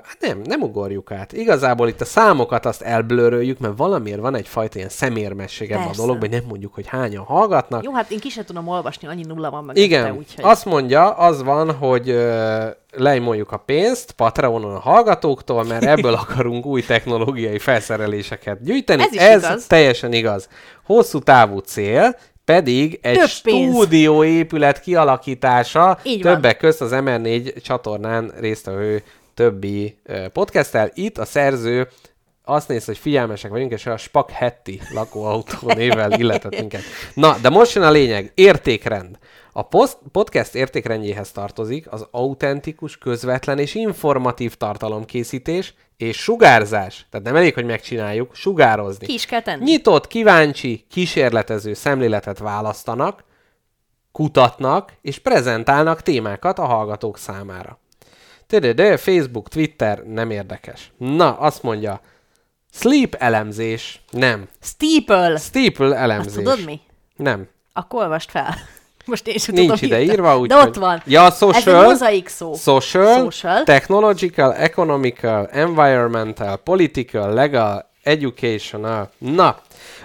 [0.03, 1.33] hát nem, nem ugorjuk át.
[1.33, 6.29] Igazából itt a számokat azt elblöröljük, mert valamiért van egyfajta ilyen szemérmesség ebben a dologban,
[6.29, 7.83] hogy nem mondjuk, hogy hányan hallgatnak.
[7.83, 9.77] Jó, hát én ki sem tudom olvasni, annyi nulla van meg.
[9.77, 10.43] Igen, úgyhogy...
[10.43, 16.65] azt mondja, az van, hogy ö, lejmoljuk a pénzt Patreonon a hallgatóktól, mert ebből akarunk
[16.65, 19.01] új technológiai felszereléseket gyűjteni.
[19.03, 19.67] Ez is Ez igaz.
[19.67, 20.47] teljesen igaz.
[20.85, 26.33] Hosszú távú cél pedig egy Több stúdióépület kialakítása, Így van.
[26.33, 29.03] többek közt az MR4 csatornán résztvevő
[29.33, 29.97] többi
[30.33, 30.91] podcasttel.
[30.93, 31.87] Itt a szerző
[32.45, 36.81] azt néz, hogy figyelmesek vagyunk, és a Spak Hetti lakóautó névvel illetett minket.
[37.13, 38.31] Na, de most jön a lényeg.
[38.35, 39.17] Értékrend.
[39.51, 47.05] A post- podcast értékrendjéhez tartozik az autentikus, közvetlen és informatív tartalomkészítés és sugárzás.
[47.09, 49.05] Tehát nem elég, hogy megcsináljuk, sugározni.
[49.05, 49.63] Ki is kell tenni.
[49.63, 53.23] Nyitott, kíváncsi, kísérletező szemléletet választanak,
[54.11, 57.79] kutatnak és prezentálnak témákat a hallgatók számára.
[58.47, 60.91] De Facebook, Twitter nem érdekes.
[60.97, 62.01] Na, azt mondja,
[62.71, 64.47] sleep elemzés, nem.
[64.61, 65.37] Steeple!
[65.37, 66.35] Steeple elemzés.
[66.35, 66.79] Azt tudod mi?
[67.15, 67.47] Nem.
[67.73, 68.55] Akkor olvast fel.
[69.05, 71.01] Most én sem Nincs tudom ide írva, úgy, De ott van.
[71.05, 72.53] Ja, Ez social, egy mozaik szó.
[72.53, 73.63] Social, Social.
[73.63, 79.09] technological, economical, environmental, political, legal, educational.
[79.17, 79.57] Na,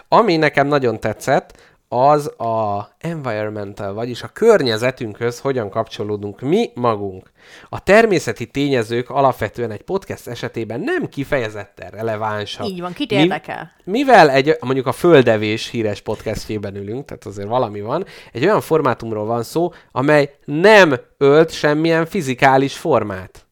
[0.09, 7.31] ami nekem nagyon tetszett, az a environmental, vagyis a környezetünkhöz hogyan kapcsolódunk mi magunk.
[7.69, 12.67] A természeti tényezők alapvetően egy podcast esetében nem kifejezetten relevánsak.
[12.67, 13.73] Így van, kit érdekel?
[13.85, 19.25] mivel egy, mondjuk a Földevés híres podcastjében ülünk, tehát azért valami van, egy olyan formátumról
[19.27, 23.47] van szó, amely nem ölt semmilyen fizikális formát.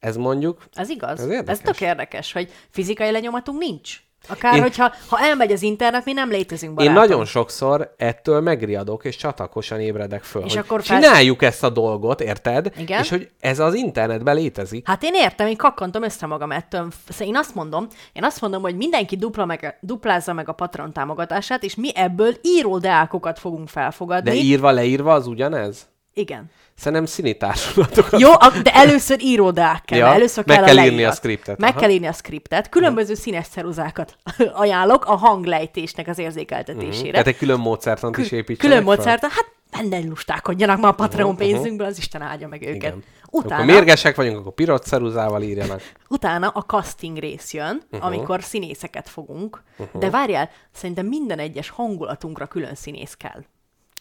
[0.00, 1.20] Ez mondjuk, Ez igaz?
[1.20, 1.52] Ez érdekes.
[1.52, 4.04] Ez tök érdekes, hogy fizikai lenyomatunk nincs.
[4.28, 4.62] Akár, Én- én...
[4.62, 6.94] hogyha ha elmegy az internet, mi nem létezünk én barátom.
[7.08, 11.68] nagyon sokszor ettől megriadok, és csatakosan ébredek föl, És hogy akkor fel- csináljuk ezt a
[11.70, 12.72] dolgot, érted?
[12.78, 13.02] Igen.
[13.02, 14.86] És hogy ez az internetben létezik.
[14.88, 16.88] Hát én értem, én kakkantom össze magam ettől.
[17.08, 20.92] Szóval én azt mondom, én azt mondom, hogy mindenki dupla meg, duplázza meg a Patreon
[20.92, 24.30] támogatását, és mi ebből íródeákokat fogunk felfogadni.
[24.30, 25.86] De írva, leírva az ugyanez?
[26.18, 26.50] Igen.
[26.74, 28.20] Szerintem színi társulatokat.
[28.20, 28.30] Jó,
[28.62, 29.98] de először íródeák kell.
[29.98, 31.12] Ja, először meg kell, kell a írni leírat.
[31.12, 31.78] a scriptet, Meg aha.
[31.80, 32.68] kell írni a skriptet.
[32.68, 34.16] Különböző színes ceruzákat
[34.52, 37.10] ajánlok a hanglejtésnek az érzékeltetésére.
[37.10, 38.94] Tehát egy külön módszertant is Kül- építsenek Külön fel.
[38.94, 41.54] módszertan, hát benne lustálkodjanak ma a Patreon Uh-huh, uh-huh.
[41.54, 42.74] pénzünkből, az Isten áldja meg őket.
[42.74, 43.02] Igen.
[43.30, 45.92] Utána, Akkor mérgesek vagyunk, akkor piros ceruzával írjanak.
[46.08, 48.06] utána a casting rész jön, uh-huh.
[48.06, 50.00] amikor színészeket fogunk, uh-huh.
[50.00, 53.44] de várjál, szerintem minden egyes hangulatunkra külön színész kell.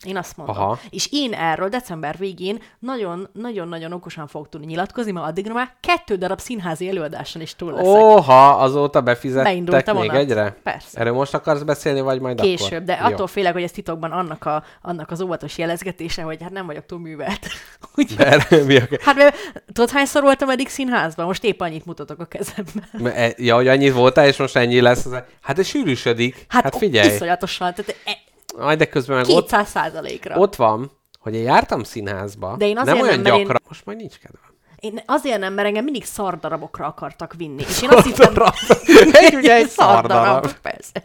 [0.06, 0.56] Én azt mondom.
[0.56, 0.80] Aha.
[0.90, 6.40] És én erről december végén nagyon-nagyon-nagyon okosan fogok tudni nyilatkozni, mert addigra már kettő darab
[6.40, 7.86] színházi előadáson is túl leszek.
[7.88, 10.16] Óha, azóta befizettek még vonat.
[10.16, 10.56] egyre?
[10.64, 11.00] Persze.
[11.00, 12.84] Erről most akarsz beszélni, vagy majd Később, akkor?
[12.84, 13.06] de Jó.
[13.14, 16.86] attól félek, hogy ez titokban annak, a, annak az óvatos jelezgetése, hogy hát nem vagyok
[16.86, 17.48] túl művelt.
[17.96, 18.84] Úgyhogy, Mert, mi a...
[19.02, 19.36] hát mert
[19.74, 21.26] tudod, hányszor voltam eddig színházban?
[21.26, 23.14] Most épp annyit mutatok a kezemben.
[23.16, 25.08] E- Ja, hogy annyit voltál, és most ennyi lesz.
[25.42, 26.46] Hát ez sűrűsödik.
[26.48, 27.08] Hát, Hát, figyelj.
[27.14, 28.18] iszonyatosan, tehát e-
[28.60, 30.36] Aj, de közben meg ott, 200 százalékra.
[30.38, 32.56] ott van, hogy én jártam színházba.
[32.58, 33.62] De én azért nem olyan nem, mert én- gyakran.
[33.68, 34.42] Most majd nincs kedvem.
[34.80, 37.64] Én azért nem, mert engem mindig szardarabokra akartak vinni.
[37.68, 38.34] És én azt hittem,
[39.12, 40.52] Egy ugye egy szardarab.
[40.62, 41.04] persze.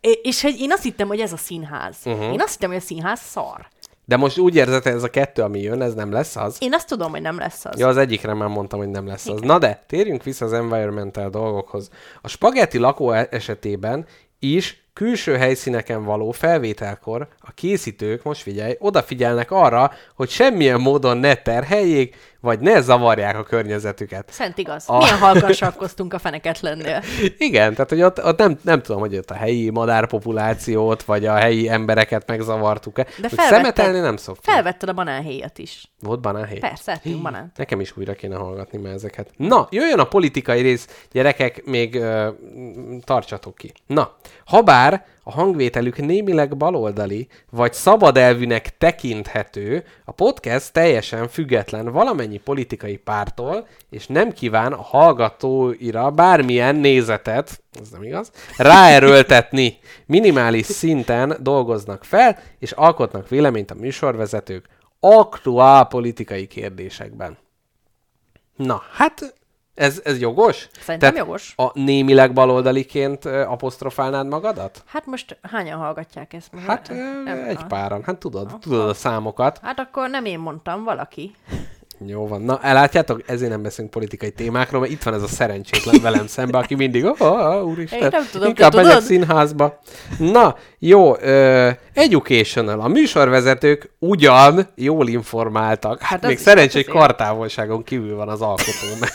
[0.00, 1.96] É- És hogy én azt hittem, hogy ez a színház.
[2.04, 2.32] Uh-huh.
[2.32, 3.66] Én azt hittem, hogy a színház szar.
[4.04, 6.56] De most úgy érzed, hogy ez a kettő, ami jön, ez nem lesz az?
[6.60, 7.78] Én azt tudom, hogy nem lesz az.
[7.78, 9.40] Ja, az egyikre már mondtam, hogy nem lesz az.
[9.40, 11.90] Na de, térjünk vissza az environmental dolgokhoz.
[12.22, 14.06] A spagetti lakó e- esetében
[14.38, 21.34] is külső helyszíneken való felvételkor a készítők, most figyelj, odafigyelnek arra, hogy semmilyen módon ne
[21.34, 24.28] terheljék, vagy ne zavarják a környezetüket.
[24.30, 24.84] Szent igaz.
[24.86, 24.96] A-.
[24.96, 27.02] Milyen halkan sakkoztunk a feneketlennél.
[27.48, 31.34] Igen, tehát hogy ott, ott nem, nem tudom, hogy ott a helyi madárpopulációt, vagy a
[31.34, 33.06] helyi embereket megzavartuk-e.
[33.20, 34.54] De szemetelni nem szoktunk.
[34.54, 35.90] Felvetted a banánhéjat is.
[36.00, 36.58] Volt banánhely?
[36.58, 37.56] Persze, ettünk banánt.
[37.56, 39.30] Nekem is újra kéne hallgatni már ezeket.
[39.36, 42.28] Na, jöjjön a politikai rész, gyerekek, még ö,
[43.04, 43.72] tartsatok ki.
[43.86, 52.36] Na, habár a hangvételük némileg baloldali, vagy szabad elvűnek tekinthető, a podcast teljesen független valamennyi
[52.36, 59.78] politikai pártól, és nem kíván a hallgatóira bármilyen nézetet, ez nem igaz, ráerőltetni.
[60.06, 64.68] Minimális szinten dolgoznak fel, és alkotnak véleményt a műsorvezetők
[65.00, 67.38] aktuál politikai kérdésekben.
[68.56, 69.34] Na, hát
[69.76, 70.68] ez, ez jogos?
[70.80, 71.52] Szerintem jogos.
[71.56, 74.82] A némileg baloldaliként apostrofálnád magadat?
[74.86, 76.52] Hát most hányan hallgatják ezt?
[76.52, 76.88] Most Hát
[77.24, 77.66] nem- egy ah.
[77.66, 78.02] páran.
[78.04, 79.58] Hát tudod, tudod a számokat.
[79.62, 81.34] Hát akkor nem én mondtam, valaki.
[82.06, 82.40] Jó van.
[82.42, 86.58] Na, elátjátok, ezért nem beszélünk politikai témákról, mert itt van ez a szerencsétlen velem szembe,
[86.58, 89.04] aki mindig, oh, oh, úristen, Én nem tudom, inkább megyek tudod?
[89.06, 89.78] színházba.
[90.18, 92.80] Na, jó, uh, educational.
[92.80, 96.00] A műsorvezetők ugyan jól informáltak.
[96.00, 99.06] Hát, Hát még szerencsé, kartávolságon kívül van az alkotó,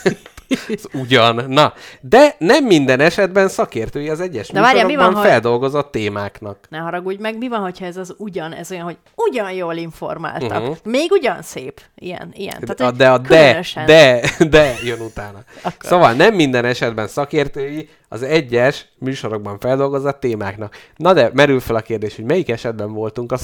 [0.68, 1.44] ez ugyan.
[1.48, 6.58] Na, de nem minden esetben szakértői az egyes De várjál, mi van, ha- feldolgozott témáknak.
[6.68, 10.60] Ne haragudj meg, mi van, hogyha ez az ugyan, ez olyan, hogy ugyan jól informáltak.
[10.60, 10.76] Uh-huh.
[10.84, 11.80] Még ugyan szép.
[11.94, 12.60] Ilyen, ilyen.
[12.60, 15.38] Tehát, a, de a de, de, de jön utána.
[15.62, 15.72] Akkor.
[15.80, 20.76] Szóval nem minden esetben szakértői az egyes műsorokban feldolgozott témáknak.
[20.96, 23.36] Na de merül fel a kérdés, hogy melyik esetben voltunk a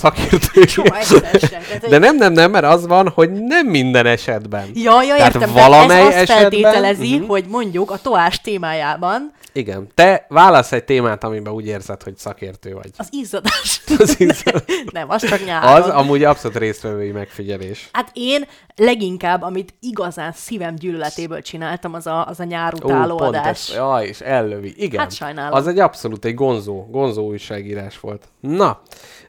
[1.80, 4.66] hogy- De nem, nem, nem, mert az van, hogy nem minden esetben.
[4.74, 7.26] Ja, ja, Tehát értem, valamely ez azt esetben- feltételezi, Mhm.
[7.28, 9.86] hogy mondjuk a toás témájában Igen.
[9.94, 12.90] Te válasz egy témát, amiben úgy érzed, hogy szakértő vagy.
[12.96, 13.80] az izzadás.
[13.98, 15.82] Az, izzad- nem, az csak nyáron.
[15.82, 17.88] az amúgy abszolút résztvevői megfigyelés.
[17.92, 18.44] Hát én
[18.76, 23.40] leginkább, amit igazán szívem gyűlöletéből csináltam, az a, az a nyár utáló pont ez.
[23.40, 23.70] adás.
[23.74, 24.20] Jaj, és
[24.58, 24.74] ellövi.
[24.76, 25.00] Igen.
[25.00, 25.58] Hát sajnálom.
[25.58, 28.28] Az egy abszolút egy gonzó, gonzó újságírás volt.
[28.40, 28.80] Na,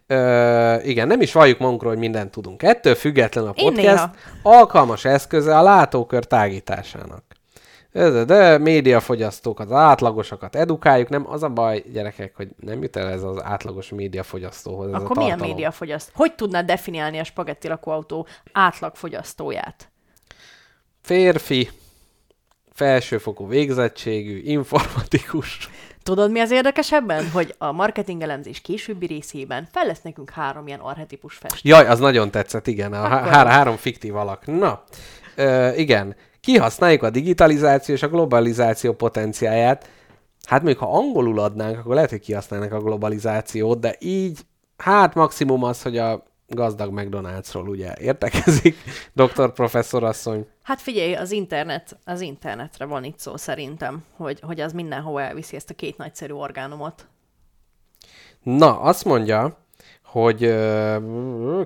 [0.07, 2.63] ö, igen, nem is valljuk magunkról, hogy mindent tudunk.
[2.63, 4.09] Ettől független a podcast
[4.43, 7.23] alkalmas eszköze a látókör tágításának.
[7.91, 13.09] De, de médiafogyasztók, az átlagosokat edukáljuk, nem az a baj, gyerekek, hogy nem jut el
[13.09, 14.87] ez az átlagos médiafogyasztóhoz.
[14.87, 15.55] Ez Akkor a milyen tartalom.
[15.55, 16.11] médiafogyaszt?
[16.13, 19.89] Hogy tudnád definiálni a spagetti lakóautó átlagfogyasztóját?
[21.01, 21.69] Férfi,
[22.79, 25.69] felsőfokú végzettségű, informatikus.
[26.03, 27.29] Tudod, mi az érdekes ebben?
[27.31, 31.59] Hogy a marketingelemzés későbbi részében fel lesz nekünk három ilyen arhetipus festő.
[31.61, 34.45] Jaj, az nagyon tetszett, igen, a há- há- három fiktív alak.
[34.45, 34.83] Na,
[35.35, 39.89] ö, igen, kihasználjuk a digitalizáció és a globalizáció potenciáját.
[40.45, 44.39] Hát még ha angolul adnánk, akkor lehet, hogy kihasználnak a globalizációt, de így,
[44.77, 48.75] hát maximum az, hogy a gazdag McDonald'sról ugye értekezik,
[49.13, 50.47] doktor professzor asszony.
[50.63, 55.55] Hát figyelj, az internet, az internetre van itt szó szerintem, hogy, hogy az mindenhova elviszi
[55.55, 57.07] ezt a két nagyszerű orgánumot.
[58.43, 59.57] Na, azt mondja,
[60.03, 60.97] hogy ö,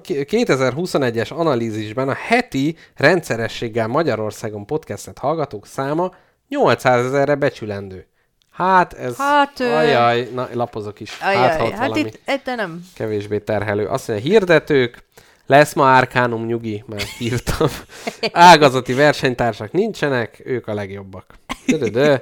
[0.02, 6.12] k- 2021-es analízisben a heti rendszerességgel Magyarországon podcastet hallgatók száma
[6.50, 8.08] 800 ezerre becsülendő.
[8.54, 9.18] Hát ez...
[9.18, 11.18] Hát, Ajaj, na, lapozok is.
[11.22, 12.86] Ajaj, hát, hát, hát valami itt, itt nem.
[12.96, 13.86] kevésbé terhelő.
[13.86, 15.04] Azt mondja, hirdetők,
[15.46, 17.68] lesz ma Árkánum nyugi, mert írtam.
[18.52, 21.26] Ágazati versenytársak nincsenek, ők a legjobbak.
[21.68, 22.16] Dö-dö-dö.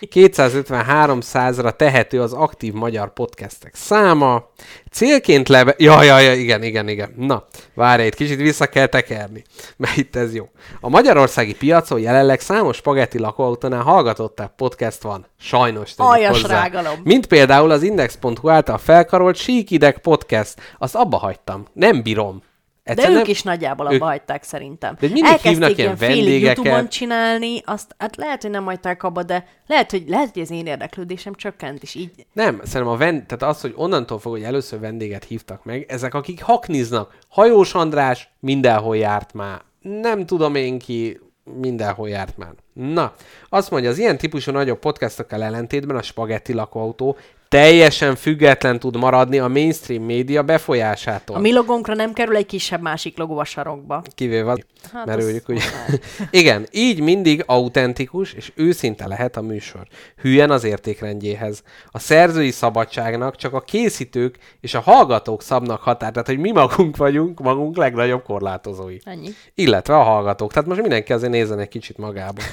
[0.00, 4.50] 253-100-ra tehető az aktív magyar podcastek száma.
[4.90, 5.74] Célként leve...
[5.78, 7.12] Ja, ja, ja, igen, igen, igen.
[7.16, 9.44] Na, várj, egy kicsit vissza kell tekerni,
[9.76, 10.48] mert itt ez jó.
[10.80, 15.26] A magyarországi piacon jelenleg számos spagetti lakóautónál hallgatottabb podcast van.
[15.40, 16.60] Sajnos tegyük Aljas hozzá.
[16.62, 17.00] rágalom.
[17.04, 20.54] Mint például az Index.hu által felkarolt Síkideg podcast.
[20.78, 21.66] Azt abba hagytam.
[21.72, 22.42] Nem bírom.
[22.88, 24.96] De Egyszerűen ők is nagyjából abba ők- hagyták szerintem.
[25.00, 26.56] De mindig Elkezdték hívnak ilyen félig vendégeket.
[26.56, 30.50] YouTube-on csinálni, azt, hát lehet, hogy nem hagyták abba, de lehet, hogy, lehet, hogy az
[30.50, 33.26] én érdeklődésem csökkent, és így Nem, szerintem a vend...
[33.26, 37.16] tehát az, hogy onnantól fog, hogy először vendéget hívtak meg, ezek akik hakniznak.
[37.28, 39.60] Hajós András mindenhol járt már.
[39.80, 41.20] Nem tudom én ki,
[41.60, 42.52] mindenhol járt már.
[42.72, 43.12] Na,
[43.48, 47.16] azt mondja, az ilyen típusú nagyobb podcastokkal ellentétben a spagetti lakóautó
[47.48, 51.36] teljesen független tud maradni a mainstream média befolyásától.
[51.36, 54.02] a mi logónkra nem kerül egy kisebb másik logó a sarokba.
[54.14, 54.58] Kivéve az,
[54.92, 55.60] Hát őjük, ugye.
[56.30, 59.86] Igen, így mindig autentikus és őszinte lehet a műsor.
[60.16, 61.62] Hülyen az értékrendjéhez.
[61.86, 66.96] A szerzői szabadságnak csak a készítők és a hallgatók szabnak határt, tehát hogy mi magunk
[66.96, 68.96] vagyunk, magunk legnagyobb korlátozói.
[69.04, 69.28] Ennyi.
[69.54, 70.52] Illetve a hallgatók.
[70.52, 72.42] Tehát most mindenki azért nézzen egy kicsit magába.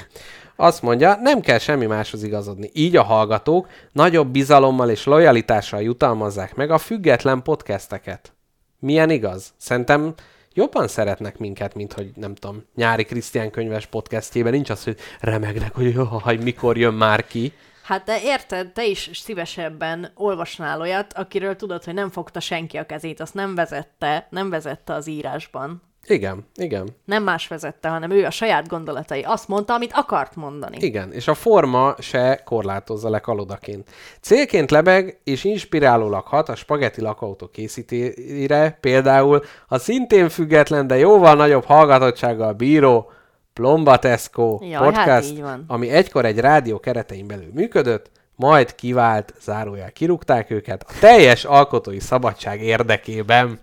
[0.56, 2.70] Azt mondja, nem kell semmi máshoz igazodni.
[2.72, 8.32] Így a hallgatók nagyobb bizalommal és lojalitással jutalmazzák meg a független podcasteket.
[8.78, 9.54] Milyen igaz?
[9.56, 10.14] Szerintem
[10.52, 15.74] jobban szeretnek minket, mint hogy nem tudom, nyári Krisztián könyves podcastjében nincs az, hogy remegnek,
[15.74, 17.52] hogy jaj, mikor jön már ki.
[17.82, 22.86] Hát de érted, te is szívesebben olvasnál olyat, akiről tudod, hogy nem fogta senki a
[22.86, 25.82] kezét, azt nem vezette, nem vezette az írásban.
[26.08, 26.88] Igen, igen.
[27.04, 29.22] Nem más vezette, hanem ő a saját gondolatai.
[29.22, 30.76] Azt mondta, amit akart mondani.
[30.80, 33.88] Igen, és a forma se korlátozza le kalodaként.
[34.20, 41.34] Célként lebeg és inspirálólag hat a spagetti lakautó készítére, például a szintén független, de jóval
[41.34, 43.10] nagyobb hallgatottsággal bíró
[43.52, 45.64] Plombatesco Jaj, podcast, hát így van.
[45.66, 52.00] ami egykor egy rádió keretein belül működött, majd kivált, zárójel kirúgták őket, a teljes alkotói
[52.00, 53.60] szabadság érdekében.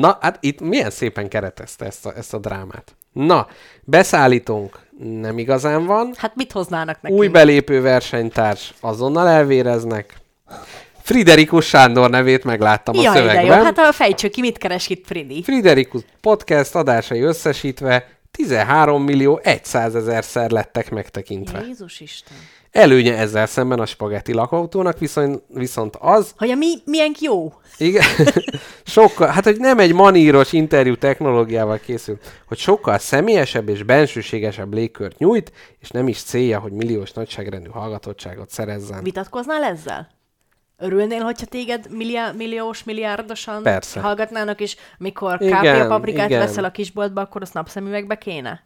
[0.00, 2.94] Na, hát itt milyen szépen keretezte ezt a, ezt a drámát.
[3.12, 3.46] Na,
[3.84, 7.20] beszállítónk nem igazán van, Hát mit hoznának nekünk?
[7.20, 10.14] új belépő versenytárs azonnal elvéreznek.
[11.02, 13.28] Friderikus Sándor nevét megláttam a Jaj, jó.
[13.28, 13.64] szövegben.
[13.64, 15.42] Hát a fejtső ki, mit keres itt Fridi?
[15.42, 21.60] Friderikus podcast adásai összesítve 13 millió 100 ezerszer lettek megtekintve.
[21.66, 22.36] Jézus Isten.
[22.74, 27.52] Előnye ezzel szemben a spagetti lakautónak viszont, viszont az, Hogy a mi, milyen jó.
[27.78, 28.04] igen,
[28.84, 32.18] sokkal, hát hogy nem egy maníros interjú technológiával készül,
[32.48, 38.50] hogy sokkal személyesebb és bensőségesebb légkört nyújt, és nem is célja, hogy milliós nagyságrendű hallgatottságot
[38.50, 39.02] szerezzen.
[39.02, 40.08] Vitatkoznál ezzel?
[40.78, 44.00] Örülnél, hogyha téged milliá, milliós, milliárdosan Persze.
[44.00, 46.40] hallgatnának, és mikor Igen, kápja paprikát igen.
[46.40, 48.62] veszel a kisboltba, akkor azt napszemüvegbe kéne?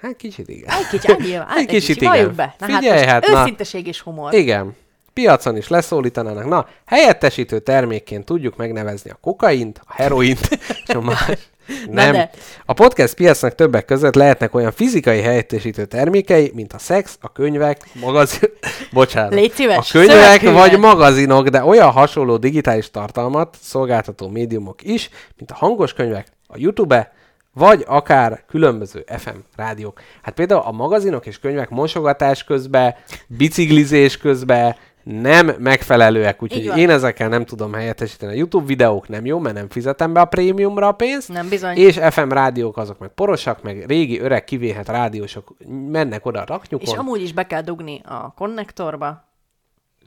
[0.00, 0.70] Hát kicsit igen.
[0.70, 2.10] Egy kicsit, egy, nyilván, Egy kicsit igen.
[2.10, 2.54] valljuk be.
[2.58, 3.40] Na, Figyelj, hát, hát most na.
[3.40, 4.34] őszinteség és humor.
[4.34, 4.76] Igen.
[5.12, 6.48] Piacon is leszólítanának.
[6.48, 10.48] Na, helyettesítő termékként tudjuk megnevezni a kokaint, a heroint,
[10.86, 11.50] és a más.
[11.90, 12.12] Nem.
[12.12, 12.30] de.
[12.64, 17.88] A podcast piacnak többek között lehetnek olyan fizikai helyettesítő termékei, mint a szex, a könyvek,
[18.00, 18.48] magazin...
[18.92, 19.34] Bocsánat.
[19.34, 25.50] Légy szíves, a könyvek vagy magazinok, de olyan hasonló digitális tartalmat szolgáltató médiumok is, mint
[25.50, 27.12] a hangos könyvek, a YouTube,
[27.54, 30.00] vagy akár különböző FM rádiók.
[30.22, 32.94] Hát például a magazinok és könyvek mosogatás közben,
[33.26, 38.32] biciklizés közben nem megfelelőek, úgyhogy én ezekkel nem tudom helyettesíteni.
[38.32, 41.76] A YouTube videók nem jó, mert nem fizetem be a prémiumra a pénzt, Nem bizony.
[41.76, 45.54] és FM rádiók azok meg porosak, meg régi, öreg, kivéhet rádiósok
[45.90, 46.86] mennek oda a raknyukon.
[46.86, 49.28] És amúgy is be kell dugni a konnektorba.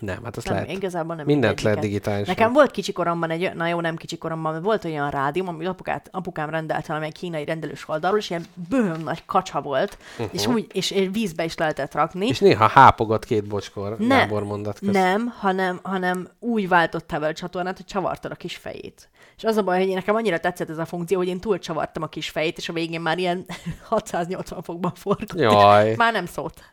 [0.04, 0.72] Nem, hát azt Nem, lehet.
[0.72, 2.34] igazából nem Mindent lehet digitálisan.
[2.38, 5.68] Nekem volt kicsi koromban egy, na jó, nem kicsi koromban, mert volt olyan rádió, amit
[5.68, 10.34] apukát, apukám rendelt valami egy kínai rendelős oldalról, és ilyen bőhöm nagy kacsa volt, uh-huh.
[10.34, 12.28] és, úgy, és, és vízbe is lehetett rakni.
[12.28, 14.92] És néha hápogott két bocskor, Ne, Gábor mondat közt.
[14.92, 19.10] nem, hanem, hanem úgy váltottál vele a csatornát, hogy csavartad a kis fejét.
[19.38, 22.04] És az a baj, hogy nekem annyira tetszett ez a funkció, hogy én túl csavartam
[22.04, 23.46] a kis fejét, és a végén már ilyen
[23.90, 25.40] 680 fokban forgott.
[25.40, 25.96] Jaj.
[25.96, 26.64] Már nem szólt.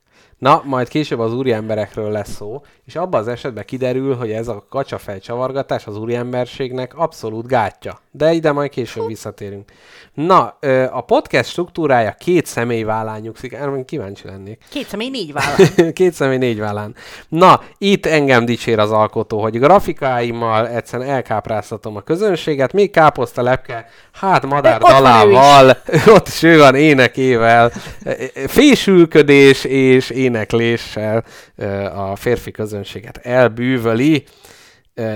[0.40, 4.66] Na, majd később az úriemberekről lesz szó, és abban az esetben kiderül, hogy ez a
[4.68, 7.98] kacsafej csavargatás az úriemberségnek abszolút gátja.
[8.12, 9.70] De ide majd később visszatérünk.
[10.14, 10.58] Na,
[10.90, 13.52] a podcast struktúrája két személy vállán nyugszik.
[13.52, 14.62] Erre kíváncsi lennék.
[14.70, 15.92] Két személy négy vállal.
[15.92, 16.94] Két személy négy vállán.
[17.28, 23.86] Na, itt engem dicsér az alkotó, hogy grafikáimmal egyszerűen elkápráztatom a közönséget, még káposzta lepke,
[24.12, 25.76] hát madár Ott dalával,
[26.16, 27.72] ott is ő van énekével,
[28.46, 31.24] fésülködés és énekléssel
[31.94, 34.24] a férfi közönséget elbűvöli.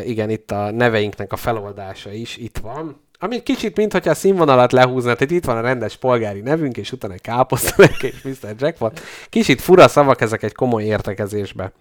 [0.05, 3.03] Igen, itt a neveinknek a feloldása is itt van.
[3.19, 7.15] Ami kicsit, mintha a színvonalat lehúzna, tehát itt van a rendes polgári nevünk, és utána
[7.15, 8.55] egy káposzta és Mr.
[8.59, 9.01] Jackpot.
[9.29, 11.73] Kicsit fura szavak ezek egy komoly értekezésbe.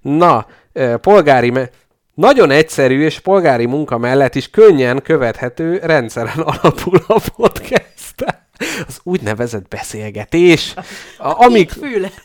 [0.00, 0.46] Na,
[1.00, 1.72] polgári me-
[2.14, 8.14] nagyon egyszerű és polgári munka mellett is könnyen követhető rendszeren alapul a podcast.
[8.86, 10.74] Az úgynevezett beszélgetés.
[11.18, 11.72] A, amik,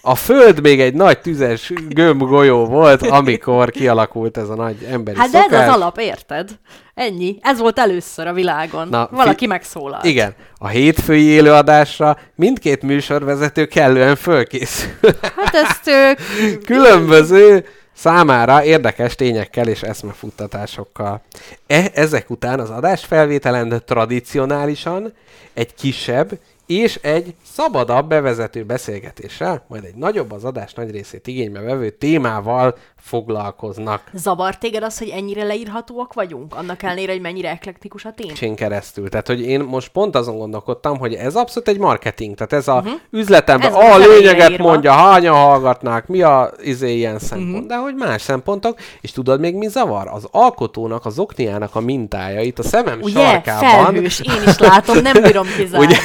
[0.02, 5.30] a Föld még egy nagy tüzes gömbgolyó volt, amikor kialakult ez a nagy emberi Hát
[5.30, 5.68] de ez szokás.
[5.68, 6.50] az alap, érted?
[6.94, 7.38] Ennyi.
[7.42, 8.88] Ez volt először a világon.
[8.88, 10.04] Na, Valaki fi- megszólalt.
[10.06, 14.90] Igen, a hétfői élőadásra mindkét műsorvezető kellően fölkészül.
[15.36, 16.20] Hát ezt ők...
[16.66, 17.66] Különböző
[17.96, 21.22] számára érdekes tényekkel és eszmefuttatásokkal.
[21.68, 25.14] E, ezek után az adásfelvételen tradicionálisan
[25.54, 31.60] egy kisebb és egy szabadabb bevezető beszélgetéssel, majd egy nagyobb az adás nagy részét igénybe
[31.60, 34.02] vevő témával foglalkoznak.
[34.14, 36.56] Zavar téged az, hogy ennyire leírhatóak vagyunk?
[36.56, 38.32] Annak ellenére, hogy mennyire eklektikus a téma?
[38.42, 39.10] Én keresztül.
[39.10, 42.36] Tehát, hogy én most pont azon gondolkodtam, hogy ez abszolút egy marketing.
[42.36, 42.94] Tehát ez a uh-huh.
[43.12, 43.68] üzletemben.
[43.68, 44.64] Ez a lényeget írva.
[44.64, 47.48] mondja, hányan hallgatnák, mi a izé ilyen szempont.
[47.48, 47.54] Mhm.
[47.54, 47.68] Uh-huh.
[47.68, 50.08] De hogy más szempontok, és tudod még mi zavar?
[50.08, 53.26] Az alkotónak, az okniának a mintája itt a szemem Ugye?
[53.26, 53.84] sarkában.
[53.84, 54.20] Felhős.
[54.20, 55.86] Én is látom, nem bírom kizárni.
[55.86, 55.98] Ugye?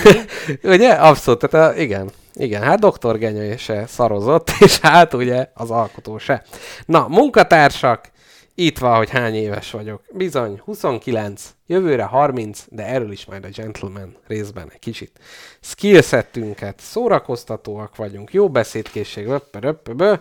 [0.62, 0.88] Ugye?
[0.88, 1.48] Abszolút.
[1.48, 2.10] Tehát a, igen.
[2.40, 6.42] Igen, hát doktor Genyő se szarozott, és hát ugye az alkotó se.
[6.86, 8.10] Na, munkatársak,
[8.54, 10.02] itt van, hogy hány éves vagyok.
[10.12, 15.18] Bizony, 29, jövőre 30, de erről is majd a gentleman részben egy kicsit.
[15.60, 20.14] Skillsettünket, szórakoztatóak vagyunk, jó beszédkészség, öppe, öppe, bö,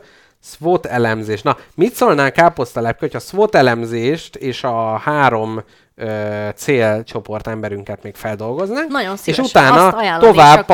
[0.43, 1.41] SWOT elemzés.
[1.41, 5.63] Na, mit szólnál káposztalepke, hogyha SWOT elemzést és a három
[5.99, 8.89] ö, célcsoport emberünket még feldolgoznánk.
[8.89, 9.43] Nagyon és szívesen.
[9.43, 10.65] Azt utána tovább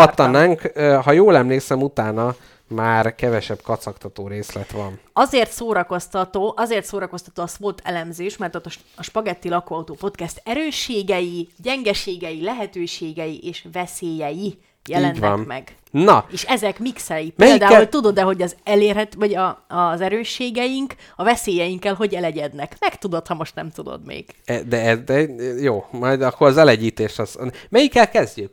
[0.74, 2.36] ö, ha jól emlékszem, utána
[2.68, 5.00] már kevesebb kacagtató részlet van.
[5.14, 11.50] Azért szórakoztató, azért szórakoztató a SWOT elemzés, mert ott a, a Spagetti Lakóautó Podcast erősségei,
[11.58, 14.58] gyengeségei, lehetőségei és veszélyei
[14.90, 15.76] jelennek meg.
[15.92, 17.34] Na, És ezek mixei.
[17.38, 22.76] Melyikkel- Például tudod-e, hogy az elérhet, vagy a, az erősségeink a veszélyeinkkel hogy elegyednek?
[22.80, 24.26] Megtudod, ha most nem tudod még.
[24.46, 25.20] e- de, de
[25.62, 27.38] jó, majd akkor az elegyítés az...
[27.70, 28.52] Melyikkel kezdjük?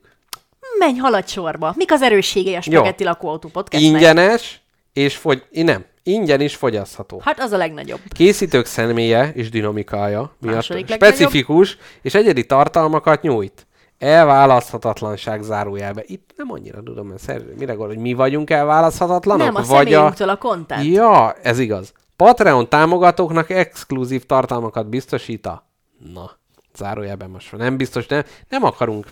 [0.79, 1.73] Menj, haladj sorba.
[1.77, 3.93] Mik az erősségei a Spagetti Lakóautó Podcastnek?
[3.93, 4.61] Ingyenes,
[4.93, 5.45] és fogy...
[5.51, 7.21] Nem, ingyen is fogyasztható.
[7.25, 8.01] Hát az a legnagyobb.
[8.17, 11.15] Készítők személye és dinamikája miatt Második legnagyobb.
[11.17, 13.67] specifikus és egyedi tartalmakat nyújt.
[14.03, 16.03] Elválaszthatatlanság zárójelbe.
[16.07, 19.47] Itt nem annyira tudom, mert szerint mire gondol, hogy mi vagyunk elválaszthatatlanok?
[19.47, 20.85] Nem, a vagy személyünktől a content.
[20.85, 21.93] Ja, ez igaz.
[22.17, 25.67] Patreon támogatóknak exkluzív tartalmakat biztosít a...
[26.15, 26.31] Na,
[26.75, 29.07] zárójelben most nem biztos, nem, nem akarunk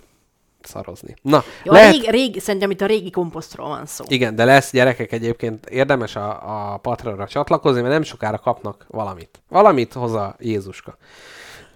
[0.61, 1.15] szarozni.
[1.21, 1.91] Na, Jó, lehet...
[1.91, 4.05] rég, rég, szerintem itt a régi komposztról van szó.
[4.07, 9.41] Igen, de lesz gyerekek egyébként érdemes a, a Patreonra csatlakozni, mert nem sokára kapnak valamit.
[9.49, 10.97] Valamit hozzá Jézuska.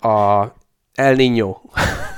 [0.02, 0.46] A
[0.96, 1.62] El Niño.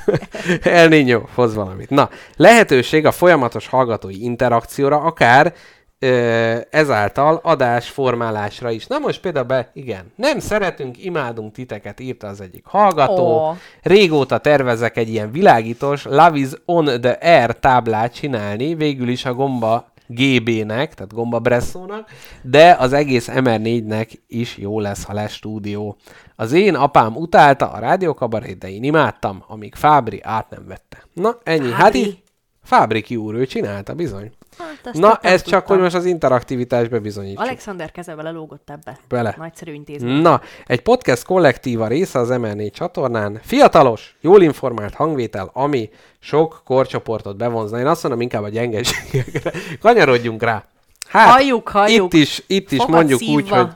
[0.63, 1.89] El Niño hoz valamit.
[1.89, 5.53] Na, lehetőség a folyamatos hallgatói interakcióra, akár
[6.69, 8.87] ezáltal adásformálásra is.
[8.87, 13.49] Na most például be, igen, nem szeretünk, imádunk titeket, írta az egyik hallgató.
[13.49, 13.55] Ó.
[13.81, 19.33] Régóta tervezek egy ilyen világítós Love is on the air táblát csinálni, végül is a
[19.33, 22.09] gomba GB-nek, tehát Gomba Bresszónak,
[22.41, 25.97] de az egész MR4-nek is jó lesz, ha lesz stúdió.
[26.35, 31.03] Az én apám utálta a rádiókabarét, de én imádtam, amíg Fábri át nem vette.
[31.13, 31.71] Na, ennyi.
[31.71, 31.99] Hát Fábri?
[31.99, 32.21] így
[32.63, 34.31] Fábri kiúr, ő csinálta, bizony.
[34.57, 35.75] Hát, Na, ez csak, tudtam.
[35.75, 37.39] hogy most az interaktivitás bebizonyítsuk.
[37.41, 38.97] Alexander keze lógott ebbe.
[39.07, 39.35] Bele.
[39.37, 40.21] Nagyszerű intézmény.
[40.21, 43.39] Na, egy podcast kollektíva része az MR4 csatornán.
[43.43, 45.89] Fiatalos, jól informált hangvétel, ami
[46.19, 47.79] sok korcsoportot bevonzna.
[47.79, 49.51] Én azt mondom inkább a gyengeségekre.
[49.81, 50.63] Kanyarodjunk rá.
[51.07, 52.13] Hát, Halljuk, halljuk.
[52.13, 53.55] Itt is, itt is Fogat mondjuk úgy, szívva.
[53.57, 53.67] hogy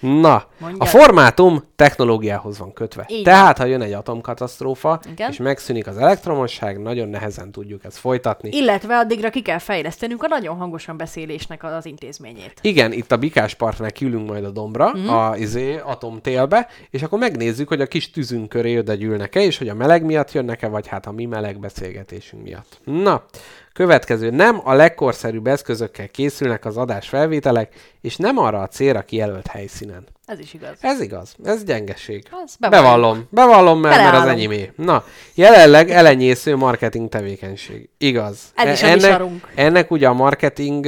[0.00, 0.80] Na, Mondjad.
[0.82, 3.04] a formátum technológiához van kötve.
[3.08, 5.30] Így Tehát, ha jön egy atomkatasztrófa, Igen.
[5.30, 8.48] és megszűnik az elektromosság, nagyon nehezen tudjuk ezt folytatni.
[8.52, 12.54] Illetve addigra ki kell fejlesztenünk a nagyon hangosan beszélésnek az intézményét.
[12.60, 15.08] Igen, itt a Bikás partnál kiülünk majd a dombra, mm.
[15.08, 19.68] a izé, atomtélbe, és akkor megnézzük, hogy a kis tűzünk köré oda gyűlnek-e, és hogy
[19.68, 22.80] a meleg miatt jönnek-e, vagy hát a mi meleg beszélgetésünk miatt.
[22.84, 23.24] Na,
[23.72, 24.30] következő.
[24.30, 30.06] Nem a legkorszerűbb eszközökkel készülnek az adás felvételek, és nem arra a célra kijelölt helyszínen.
[30.26, 30.76] Ez is igaz.
[30.80, 32.24] Ez igaz, ez gyengeség.
[32.44, 34.34] Az bevallom, bevallom, mert, mert az Beleállom.
[34.34, 34.72] enyémé.
[34.76, 35.04] Na,
[35.34, 37.88] jelenleg elenyésző marketing tevékenység.
[37.98, 38.38] Igaz.
[38.54, 39.22] Ez is E- mi ennek,
[39.54, 40.84] ennek ugye a marketing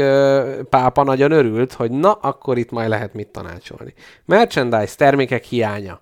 [0.69, 3.95] pápa nagyon örült, hogy na, akkor itt majd lehet mit tanácsolni.
[4.25, 6.01] Merchandise termékek hiánya.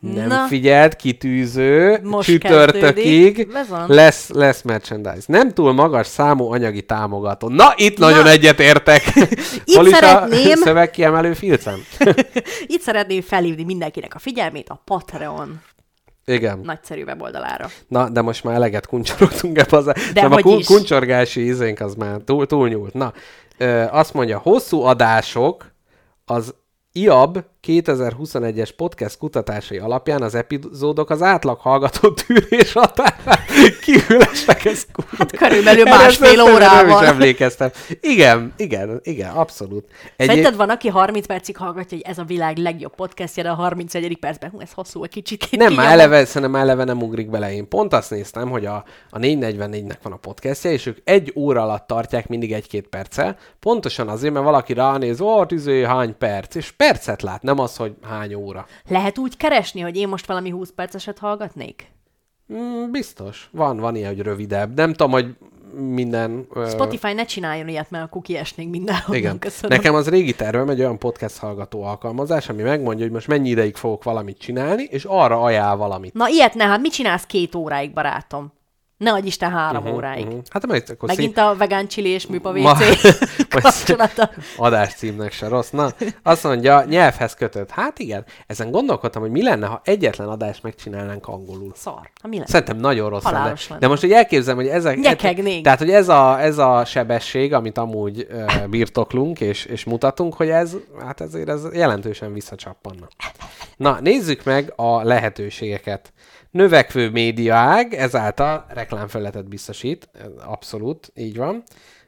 [0.00, 0.46] Nem Na.
[0.46, 3.48] figyelt, kitűző, Most csütörtökig
[3.86, 5.24] lesz, lesz merchandise.
[5.26, 7.48] Nem túl magas számú anyagi támogató.
[7.48, 8.30] Na, itt nagyon Na.
[8.30, 9.02] egyetértek.
[9.64, 11.84] Itt Hol is szeretném- a szövegkiemelő filcem?
[12.66, 15.60] Itt szeretném felhívni mindenkinek a figyelmét a Patreon
[16.24, 16.60] Igen.
[16.62, 17.68] nagyszerű weboldalára.
[17.88, 19.84] Na, de most már eleget kuncsorogtunk ebbe az...
[19.84, 20.66] De nem, a kun- is.
[20.66, 22.92] kuncsorgási izénk az már túl, túlnyúlt.
[22.94, 23.12] Na,
[23.58, 25.72] ö, azt mondja, hosszú adások
[26.24, 26.54] az
[26.92, 33.38] IAB 2021-es podcast kutatásai alapján az epizódok az átlag hallgató tűrés határán
[33.80, 34.86] kívül esnek, ez.
[35.18, 37.02] Hát körülbelül másfél szerintem Nem órával.
[37.02, 37.70] is emlékeztem.
[38.00, 39.84] Igen, igen, igen, abszolút.
[40.16, 43.54] Egy, Szerinted van, aki 30 percig hallgatja, hogy ez a világ legjobb podcastja, de a
[43.54, 44.18] 31.
[44.18, 45.50] percben, hú, ez hosszú egy kicsit.
[45.50, 47.52] Nem, már eleve, szerintem eleve nem ugrik bele.
[47.52, 51.62] Én pont azt néztem, hogy a, a 444-nek van a podcastja, és ők egy óra
[51.62, 53.36] alatt tartják mindig egy-két perccel.
[53.60, 57.94] Pontosan azért, mert valaki ránéz, ó, izé, hány perc, és percet lát, nem az, hogy
[58.02, 58.66] hány óra.
[58.88, 61.90] Lehet úgy keresni, hogy én most valami 20 perceset hallgatnék?
[62.52, 63.48] Mm, biztos.
[63.52, 64.74] Van, van ilyen, hogy rövidebb.
[64.76, 65.36] Nem tudom, hogy
[65.74, 66.46] minden...
[66.54, 69.20] ö, Spotify ne csináljon ilyet, mert akkor kiesnénk mindenhonnan.
[69.20, 69.38] Igen.
[69.38, 69.76] Köszönöm.
[69.76, 73.76] Nekem az régi tervem egy olyan podcast hallgató alkalmazás, ami megmondja, hogy most mennyi ideig
[73.76, 76.14] fogok valamit csinálni, és arra ajánl valamit.
[76.14, 78.52] Na ilyet ne, hát mit csinálsz két óráig, barátom?
[78.96, 80.26] Ne adj Isten három uh-huh, óráig.
[80.26, 80.42] Uh-huh.
[80.50, 82.78] Hát majd akkor Megint a vegán és műpa Ma- WC
[83.52, 84.30] Vagy kapcsolata.
[84.56, 85.70] Adás címnek se rossz.
[85.70, 85.90] Na,
[86.22, 87.70] azt mondja, nyelvhez kötött.
[87.70, 91.72] Hát igen, ezen gondolkodtam, hogy mi lenne, ha egyetlen adást megcsinálnánk angolul.
[91.74, 92.10] Szar.
[92.22, 92.50] Ha mi lesz?
[92.50, 93.38] Szerintem nagyon rossz lenne.
[93.68, 93.80] Lenne.
[93.80, 94.98] De most, hogy elképzelem, hogy ezek...
[95.00, 95.64] Nyekegnénk.
[95.64, 100.48] Tehát, hogy ez a, ez a sebesség, amit amúgy ö, birtoklunk és, és mutatunk, hogy
[100.48, 103.08] ez, hát ezért ez jelentősen visszacsappanna.
[103.76, 106.12] Na, nézzük meg a lehetőségeket.
[106.50, 110.08] Növekvő médiaág, ezáltal reklámfelületet biztosít,
[110.44, 111.62] abszolút, így van.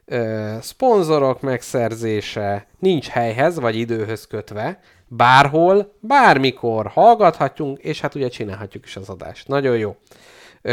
[0.04, 8.84] Ö, szponzorok megszerzése nincs helyhez vagy időhöz kötve, bárhol, bármikor hallgathatjunk, és hát ugye csinálhatjuk
[8.84, 9.48] is az adást.
[9.48, 9.96] Nagyon jó.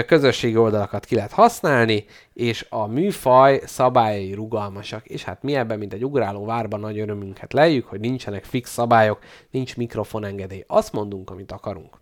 [0.03, 5.05] Közösségi oldalakat ki lehet használni, és a műfaj szabályai rugalmasak.
[5.05, 9.19] És hát mi ebben, mint egy ugráló várban nagy örömünket lejjük, hogy nincsenek fix szabályok,
[9.51, 10.63] nincs mikrofonengedély.
[10.67, 11.97] Azt mondunk, amit akarunk.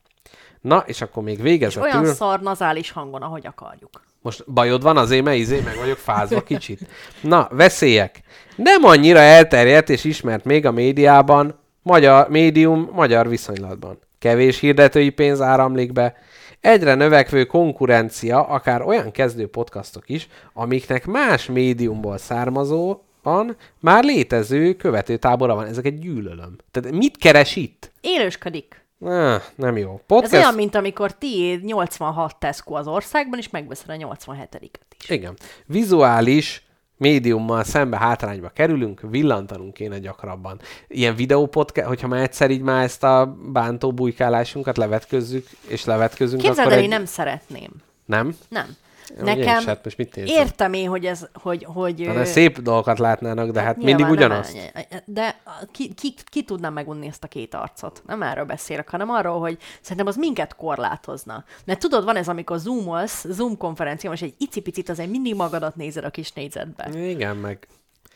[0.62, 1.90] Na, és akkor még És végezetül...
[1.90, 3.90] olyan szar nazális hangon, ahogy akarjuk.
[4.22, 6.88] Most bajod van az éme, izé, meg vagyok fázva kicsit.
[7.22, 8.22] Na, veszélyek.
[8.56, 14.00] Nem annyira elterjedt és ismert még a médiában, magyar médium magyar viszonylatban.
[14.20, 16.16] Kevés hirdetői pénz áramlik be,
[16.64, 25.56] egyre növekvő konkurencia, akár olyan kezdő podcastok is, amiknek más médiumból származóan már létező követőtábora
[25.56, 25.66] van.
[25.66, 26.56] Ezeket gyűlölöm.
[26.72, 27.92] Tehát mit keres itt?
[28.02, 28.86] Élősködik.
[29.00, 29.94] Ah, nem jó.
[29.94, 30.34] Ez Podcast...
[30.34, 35.10] olyan, mint amikor tiéd 86 Tesco az országban, és megveszed a 87-et is.
[35.10, 35.38] Igen.
[35.66, 36.66] Vizuális
[37.04, 40.60] médiummal szembe hátrányba kerülünk, villantanunk kéne gyakrabban.
[40.88, 46.60] Ilyen videópodcast, hogyha már egyszer így már ezt a bántó bujkálásunkat levetközzük, és levetközünk, Képzeld
[46.60, 46.84] akkor el, egy...
[46.84, 47.72] én nem szeretném.
[48.06, 48.36] Nem?
[48.50, 48.76] Nem.
[49.22, 50.36] Ugye Nekem is, hát most mit nézem?
[50.36, 54.10] értem én, hogy ez, hogy, hogy Hanem ö, szép dolgokat látnának, de hát mindig nem
[54.10, 54.58] ugyanazt.
[54.74, 55.36] áll- De
[55.72, 58.02] ki, ki, ki tudná megunni ezt a két arcot?
[58.08, 61.44] Nem erről beszélek, hanem arról, hogy szerintem az minket korlátozna.
[61.66, 66.04] Mert tudod, van ez, amikor zoomolsz, Zoom konferencián, és egy icipicit azért mindig magadat nézed
[66.04, 66.90] a kis négyzetbe.
[67.10, 67.68] Igen, meg...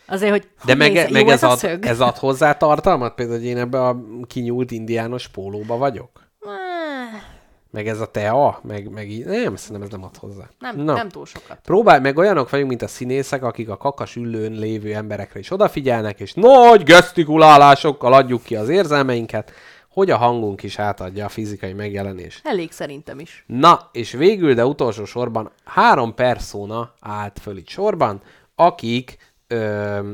[0.09, 1.85] Azért, hogy De meg, néz, meg jó ez, ez, ad, szög?
[1.85, 3.13] ez ad hozzá tartalmat?
[3.15, 6.25] Például, hogy én ebbe a kinyúlt indiános pólóba vagyok?
[7.71, 8.59] Meg ez a tea?
[8.63, 9.25] Meg, meg így?
[9.25, 10.49] Nem, szerintem ez nem ad hozzá.
[10.59, 10.93] Nem, Na.
[10.93, 11.59] nem túl sokat.
[11.63, 16.19] Próbálj, meg olyanok vagyunk, mint a színészek, akik a kakas ülőn lévő emberekre is odafigyelnek,
[16.19, 19.51] és nagy gesztikulálásokkal adjuk ki az érzelmeinket,
[19.89, 22.47] hogy a hangunk is átadja a fizikai megjelenést.
[22.47, 23.43] Elég szerintem is.
[23.47, 28.21] Na, és végül, de utolsó sorban három persona állt föl itt sorban,
[28.55, 29.57] akik ö,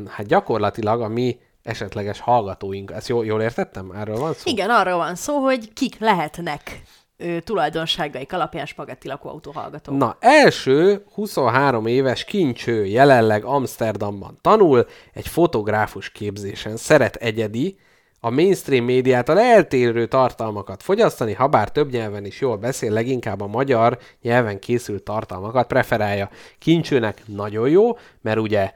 [0.10, 2.92] hát gyakorlatilag a mi esetleges hallgatóink.
[2.92, 3.92] Ezt jól, jól értettem?
[3.92, 4.50] Erről van szó?
[4.50, 6.82] Igen, arról van szó, hogy kik lehetnek
[7.24, 9.98] ő, tulajdonságaik alapján spagetti lakóautó hallgatók.
[9.98, 17.78] Na, első 23 éves kincső jelenleg Amsterdamban tanul, egy fotográfus képzésen szeret egyedi,
[18.26, 23.48] a mainstream médiától eltérő tartalmakat fogyasztani, ha bár több nyelven is jól beszél, leginkább a
[23.48, 26.30] magyar nyelven készült tartalmakat preferálja.
[26.60, 28.72] Kincsőnek nagyon jó, mert ugye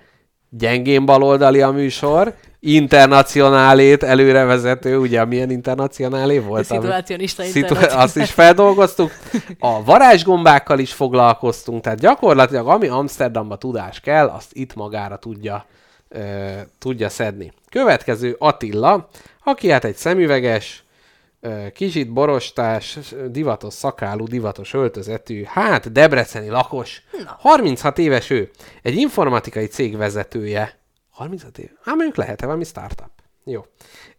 [0.50, 6.66] gyengén baloldali a műsor, internacionálét előrevezető, ugye milyen internacionálé volt?
[6.66, 9.12] Szituacionista Szitu- azt is feldolgoztuk.
[9.60, 15.66] A varázsgombákkal is foglalkoztunk, tehát gyakorlatilag ami Amsterdamba tudás kell, azt itt magára tudja,
[16.10, 16.20] ö,
[16.80, 17.52] tudja szedni.
[17.70, 19.10] Következő Attila,
[19.44, 20.84] aki hát egy szemüveges,
[21.74, 27.04] kicsit borostás, divatos szakálú, divatos öltözetű, hát debreceni lakos.
[27.40, 28.50] 36 éves ő.
[28.82, 30.80] Egy informatikai cég vezetője.
[31.10, 31.70] 36 év?
[31.84, 33.12] Hát mondjuk lehet-e valami startup.
[33.50, 33.66] Jó.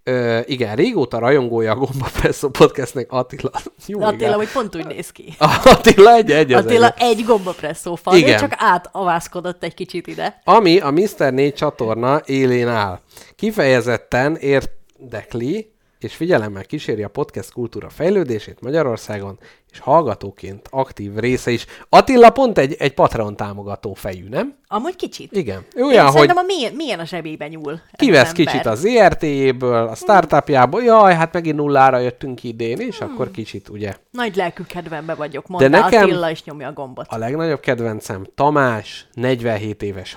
[0.03, 3.51] Ö, igen, régóta rajongója a Gomba Presszó podcastnek Attila.
[3.87, 4.35] Jó, Attila, igen.
[4.35, 5.35] hogy pont úgy néz ki.
[5.65, 7.19] Attila egy, egy az Attila egy.
[7.19, 8.35] egy gombapresszó fal, Igen.
[8.35, 10.41] ő csak átavászkodott egy kicsit ide.
[10.45, 11.33] Ami a Mr.
[11.33, 13.01] 4 csatorna élén áll.
[13.37, 19.39] Kifejezetten érdekli, és figyelemmel kíséri a podcast kultúra fejlődését Magyarországon,
[19.73, 21.67] és hallgatóként aktív része is.
[21.89, 24.57] Attila pont egy, egy Patreon támogató fejű, nem?
[24.69, 25.33] Amúgy kicsit.
[25.33, 25.65] Igen.
[25.75, 27.81] Ő Én olyan, hogy szerintem a milyen, milyen a zsebébe nyúl.
[27.97, 33.69] kivesz kicsit az ERT-ből, a startupjából, jaj, hát megint nullára jöttünk idén, és akkor kicsit
[33.69, 37.07] ugye Nagy lelkű kedvembe vagyok, mondta nekem- Attila, és nyomja a gombot.
[37.09, 40.15] A legnagyobb kedvencem Tamás, 47 éves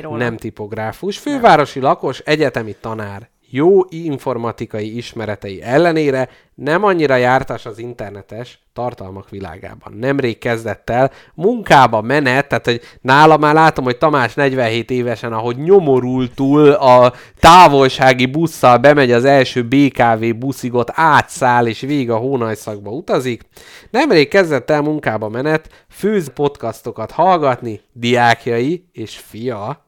[0.00, 0.16] róla.
[0.16, 3.30] nem tipográfus, fővárosi lakos, egyetemi tanár.
[3.54, 9.92] Jó informatikai ismeretei ellenére nem annyira jártas az internetes tartalmak világában.
[9.98, 15.56] Nemrég kezdett el munkába menet, tehát hogy nála már látom, hogy Tamás 47 évesen, ahogy
[15.56, 23.42] nyomorultul a távolsági busszal bemegy az első BKV buszigot, átszáll és végig a hónajszakba utazik.
[23.90, 29.84] Nemrég kezdett el munkába menet, főz podcastokat hallgatni, diákjai és fia,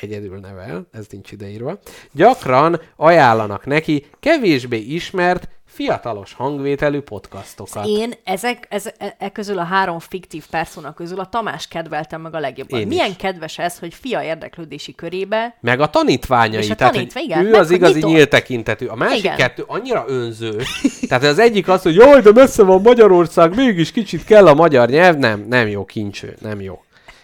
[0.00, 1.78] egyedül nevel, ez nincs ideírva,
[2.12, 7.86] gyakran ajánlanak neki kevésbé ismert, fiatalos hangvételű podcastokat.
[7.86, 12.34] Én ezek, ez, e, e közül a három fiktív persona közül a Tamás kedveltem meg
[12.34, 12.80] a legjobban.
[12.80, 13.16] Én Milyen is.
[13.16, 17.50] kedves ez, hogy fia érdeklődési körébe Meg a tanítványai, És a tehát tanítva- igen, ő
[17.50, 18.10] meg az igazi nyitott.
[18.10, 18.86] nyílt tekintetű.
[18.86, 19.36] A másik Igen.
[19.36, 20.56] kettő annyira önző.
[21.08, 24.88] tehát az egyik az, hogy jaj, de messze van Magyarország, mégis kicsit kell a magyar
[24.88, 25.16] nyelv.
[25.16, 26.82] Nem, nem jó kincső, nem jó.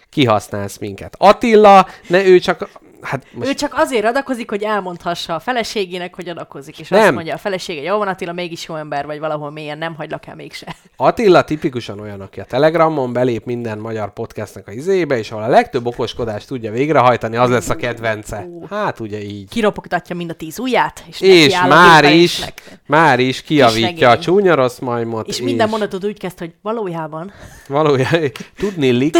[0.09, 1.15] Kihasználsz minket.
[1.17, 2.69] Attila, ne ő csak
[3.01, 3.49] Hát Most...
[3.49, 7.01] Ő csak azért adakozik, hogy elmondhassa a feleségének, hogy adakozik, és Nem.
[7.01, 10.25] azt mondja a felesége, jó van Attila, mégis jó ember vagy valahol mélyen, nem hagylak
[10.27, 10.75] el mégse.
[10.95, 15.47] Attila tipikusan olyan, aki a Telegramon belép minden magyar podcastnak a izébe, és ahol a
[15.47, 18.47] legtöbb okoskodást tudja végrehajtani, az lesz a kedvence.
[18.69, 19.49] Hát ugye így.
[19.49, 22.45] Kiropogtatja mind a tíz ujját, és, És már is,
[22.85, 25.27] már is kiavítja a csúnya rossz majmot.
[25.27, 27.31] És minden mondatot úgy kezd, hogy valójában
[27.67, 29.17] Valójában tudni lik.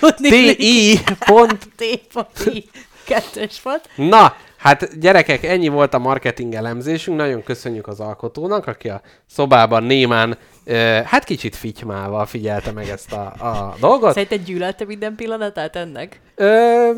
[0.00, 0.98] tudni T.I.
[1.26, 1.68] pont.
[1.76, 2.64] T.I.
[3.06, 3.88] kettős volt.
[3.96, 7.16] Na, hát gyerekek, ennyi volt a marketing elemzésünk.
[7.16, 13.12] Nagyon köszönjük az alkotónak, aki a szobában némán, eh, hát kicsit fitymával figyelte meg ezt
[13.12, 14.12] a, a dolgot.
[14.12, 16.20] Szerinted gyűlölte minden pillanatát ennek?
[16.34, 16.90] Ö,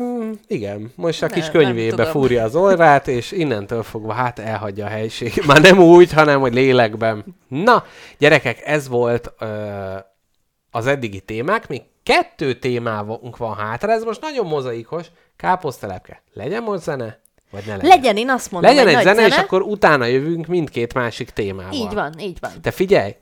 [0.47, 4.89] igen, most a Ne, kis könyvébe fúrja az orrát, és innentől fogva hát elhagyja a
[4.89, 5.43] helység.
[5.47, 7.23] Már nem úgy, hanem hogy lélekben.
[7.47, 7.83] Na,
[8.17, 9.45] gyerekek, ez volt ö,
[10.71, 11.67] az eddigi témák.
[11.67, 15.05] Még kettő témávunk van hátra, ez most nagyon mozaikos.
[15.39, 17.19] Káposztelepke, legyen most zene,
[17.51, 17.89] vagy ne legyen?
[17.89, 21.73] Legyen, én azt mondom, legyen egy nagy zene, és akkor utána jövünk mindkét másik témával.
[21.73, 22.51] Így van, így van.
[22.61, 23.15] Te figyelj,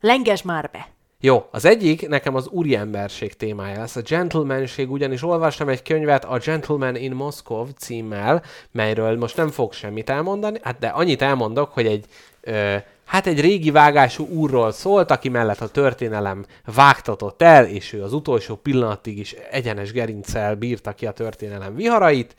[0.00, 0.88] Lenges már be.
[1.20, 3.96] jó, az egyik nekem az úriemberség témája lesz.
[3.96, 9.72] A gentlemanség, ugyanis olvastam egy könyvet a Gentleman in Moscow címmel, melyről most nem fog
[9.72, 12.04] semmit elmondani, hát de annyit elmondok, hogy egy
[12.40, 16.44] ö, hát egy régi vágású úrról szólt, aki mellett a történelem
[16.74, 22.36] vágtatott el, és ő az utolsó pillanatig is egyenes gerincsel bírta ki a történelem viharait.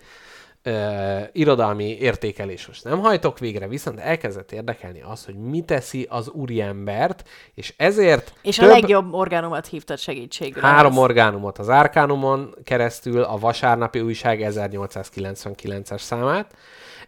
[0.67, 6.29] Ö, irodalmi értékelés most nem hajtok végre, viszont elkezdett érdekelni az, hogy mi teszi az
[6.29, 10.61] úriembert, és ezért És a legjobb orgánumat hívtad segítségül.
[10.61, 11.03] Három ahhoz.
[11.03, 16.55] orgánumot az Arkánumon keresztül, a Vasárnapi Újság 1899-es számát.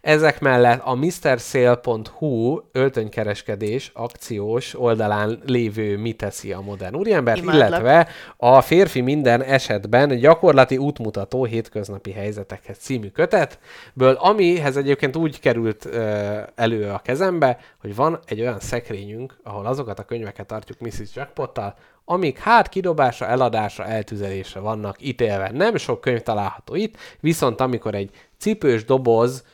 [0.00, 7.68] Ezek mellett a MrSale.hu öltönykereskedés akciós oldalán lévő Mi teszi a modern úriembert, Imádlak.
[7.68, 15.84] illetve a Férfi minden esetben gyakorlati útmutató hétköznapi helyzetekhez című kötetből, amihez egyébként úgy került
[15.84, 21.14] ö, elő a kezembe, hogy van egy olyan szekrényünk, ahol azokat a könyveket tartjuk Mrs.
[21.14, 21.74] Jackpottal,
[22.04, 25.50] amik hát kidobásra, eladásra, eltüzelésre vannak ítélve.
[25.52, 29.44] Nem sok könyv található itt, viszont amikor egy cipős doboz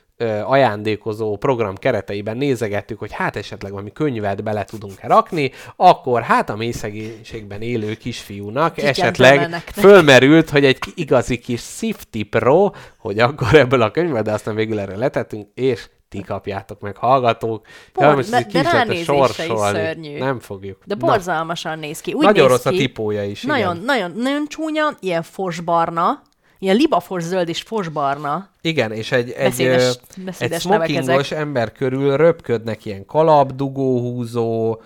[0.44, 6.56] ajándékozó program kereteiben nézegettük, hogy hát esetleg valami könyvet bele tudunk-e rakni, akkor hát a
[6.56, 13.54] mély szegénységben élő kisfiúnak Kis esetleg fölmerült, hogy egy igazi kis Sifty Pro, hogy akkor
[13.54, 17.66] ebből a könyvből, de aztán végül erre letettünk, és ti kapjátok meg, hallgatók.
[17.92, 20.18] Por- Ja, most de- de is szörnyű.
[20.18, 20.78] Nem fogjuk.
[20.84, 22.12] De Na, borzalmasan néz ki.
[22.12, 23.84] Úgy Nagyon néz rossz a ki, tipója is, Nagyon, igen.
[23.84, 26.22] nagyon, nagyon csúnya, ilyen fosbarna,
[26.64, 28.48] ilyen libafos zöld és fosbarna.
[28.60, 30.00] Igen, és egy, egy, Beszédes-
[30.38, 34.80] egy smokingos ember körül röpködnek ilyen kalap, dugóhúzó,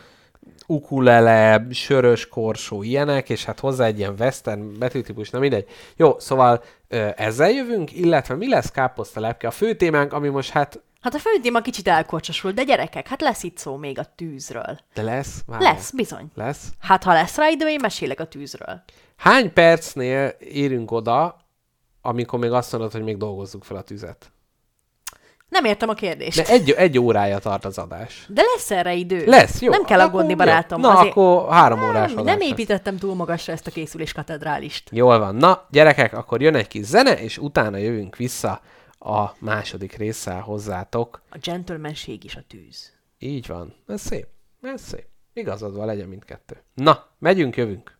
[0.66, 5.66] ukulele, sörös korsó, ilyenek, és hát hozzá egy ilyen western betűtípus, na mindegy.
[5.96, 6.62] Jó, szóval
[7.16, 9.46] ezzel jövünk, illetve mi lesz káposztalepke?
[9.46, 13.20] A fő témánk, ami most hát, Hát a fő téma kicsit elkocsosult, de gyerekek, hát
[13.20, 14.78] lesz itt szó még a tűzről.
[14.94, 15.42] de lesz?
[15.46, 15.72] Várjál.
[15.72, 16.26] Lesz, bizony.
[16.34, 16.68] Lesz?
[16.80, 18.82] Hát ha lesz rá idő, én mesélek a tűzről.
[19.16, 21.36] Hány percnél érünk oda,
[22.00, 24.32] amikor még azt mondod, hogy még dolgozzuk fel a tüzet?
[25.48, 26.36] Nem értem a kérdést.
[26.36, 28.26] De egy, egy órája tart az adás.
[28.28, 29.24] De lesz erre idő.
[29.26, 29.70] Lesz, jó.
[29.70, 30.36] Nem kell akkor aggódni, jó.
[30.36, 30.80] barátom.
[30.80, 32.48] Na, akkor három órás nem, adás nem lesz.
[32.48, 34.88] építettem túl magasra ezt a készülés katedrálist.
[34.92, 35.34] Jól van.
[35.34, 38.60] Na, gyerekek, akkor jön egy kis zene, és utána jövünk vissza
[38.98, 41.22] a második résszel hozzátok.
[41.30, 42.92] A gentlemanség is a tűz.
[43.18, 43.74] Így van.
[43.86, 44.26] Ez szép.
[44.62, 45.06] Ez szép.
[45.32, 46.62] Igazad van, legyen mindkettő.
[46.74, 47.98] Na, megyünk, jövünk.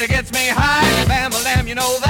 [0.00, 1.04] music gets me high.
[1.06, 2.09] Bam, bam, you know that.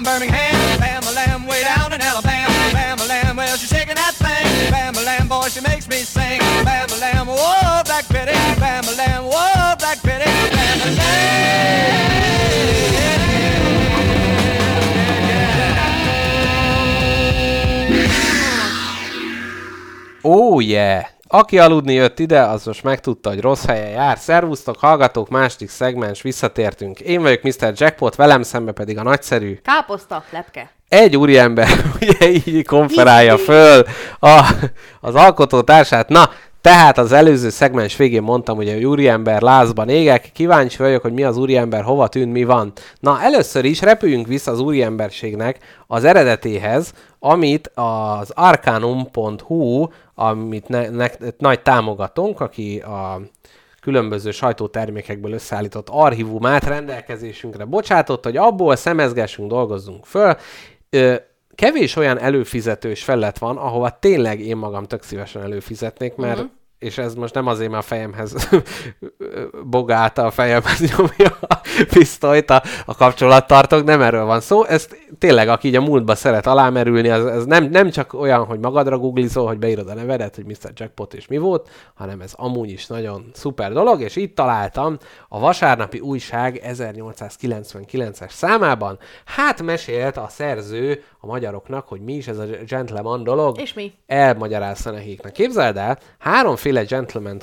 [0.00, 0.80] From Birmingham.
[1.14, 2.48] Lamb, way down in Alabama.
[2.72, 5.04] Bama Lamb, well, she's shaking that thing.
[5.04, 6.40] Lamb, boy, she makes me sing.
[6.64, 10.20] Lamb, whoa, Black Lamb, whoa, Black Lamb.
[20.22, 21.08] Oh yeah!
[21.32, 24.18] Aki aludni jött ide, az most megtudta, hogy rossz helyen jár.
[24.18, 27.00] Szervusztok, hallgatók, második szegmens, visszatértünk.
[27.00, 27.72] Én vagyok Mr.
[27.74, 29.58] Jackpot, velem szembe pedig a nagyszerű.
[29.62, 30.70] Káposzta, lepke.
[30.88, 31.68] Egy úriember
[32.00, 33.84] ugye így konferálja föl
[34.20, 34.50] a,
[35.00, 36.08] az alkotótársát.
[36.08, 40.30] Na, tehát az előző szegmens végén mondtam, hogy a úriember lázban égek.
[40.32, 42.72] Kíváncsi vagyok, hogy mi az úriember, hova tűnt, mi van.
[43.00, 49.86] Na, először is repüljünk vissza az úriemberségnek az eredetéhez, amit az arcanum.hu,
[50.20, 51.06] amit ne, ne,
[51.38, 53.20] nagy támogatónk, aki a
[53.80, 60.36] különböző sajtótermékekből összeállított archívumát rendelkezésünkre bocsátott, hogy abból szemezgessünk, dolgozzunk föl.
[61.54, 66.50] Kevés olyan előfizetős felett van, ahova tényleg én magam tök szívesen előfizetnék, mert uh-huh.
[66.80, 68.48] És ez most nem azért, mert a fejemhez
[69.70, 74.64] bogálta a fejemhez nyomja a pisztolyt a, a kapcsolattartók, nem erről van szó.
[74.64, 78.58] Ez tényleg, aki így a múltba szeret alámerülni, az, ez nem, nem csak olyan, hogy
[78.58, 80.72] magadra googlizol, hogy beírod a nevedet, hogy Mr.
[80.74, 84.96] Jackpot és mi volt, hanem ez amúgy is nagyon szuper dolog, és itt találtam
[85.28, 88.98] a vasárnapi újság 1899-es számában.
[89.24, 93.60] Hát mesélt a szerző a magyaroknak, hogy mi is ez a gentleman dolog.
[93.60, 93.92] És mi?
[94.06, 95.32] Elmagyarázta nekiknek.
[95.32, 97.40] Képzeld el, háromféle gentleman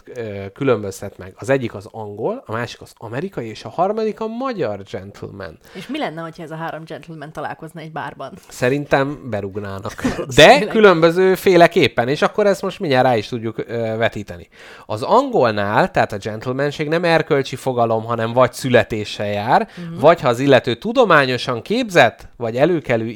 [0.53, 1.33] különböztet meg.
[1.37, 5.57] Az egyik az angol, a másik az amerikai, és a harmadik a magyar gentleman.
[5.73, 8.33] És mi lenne, hogyha ez a három gentleman találkozna egy bárban?
[8.47, 9.93] Szerintem berugnának.
[10.35, 13.65] De különböző féleképpen, és akkor ezt most mindjárt rá is tudjuk
[13.97, 14.47] vetíteni.
[14.85, 19.99] Az angolnál, tehát a gentlemanség nem erkölcsi fogalom, hanem vagy születéssel jár, uh-huh.
[19.99, 23.07] vagy ha az illető tudományosan képzett, vagy előkelő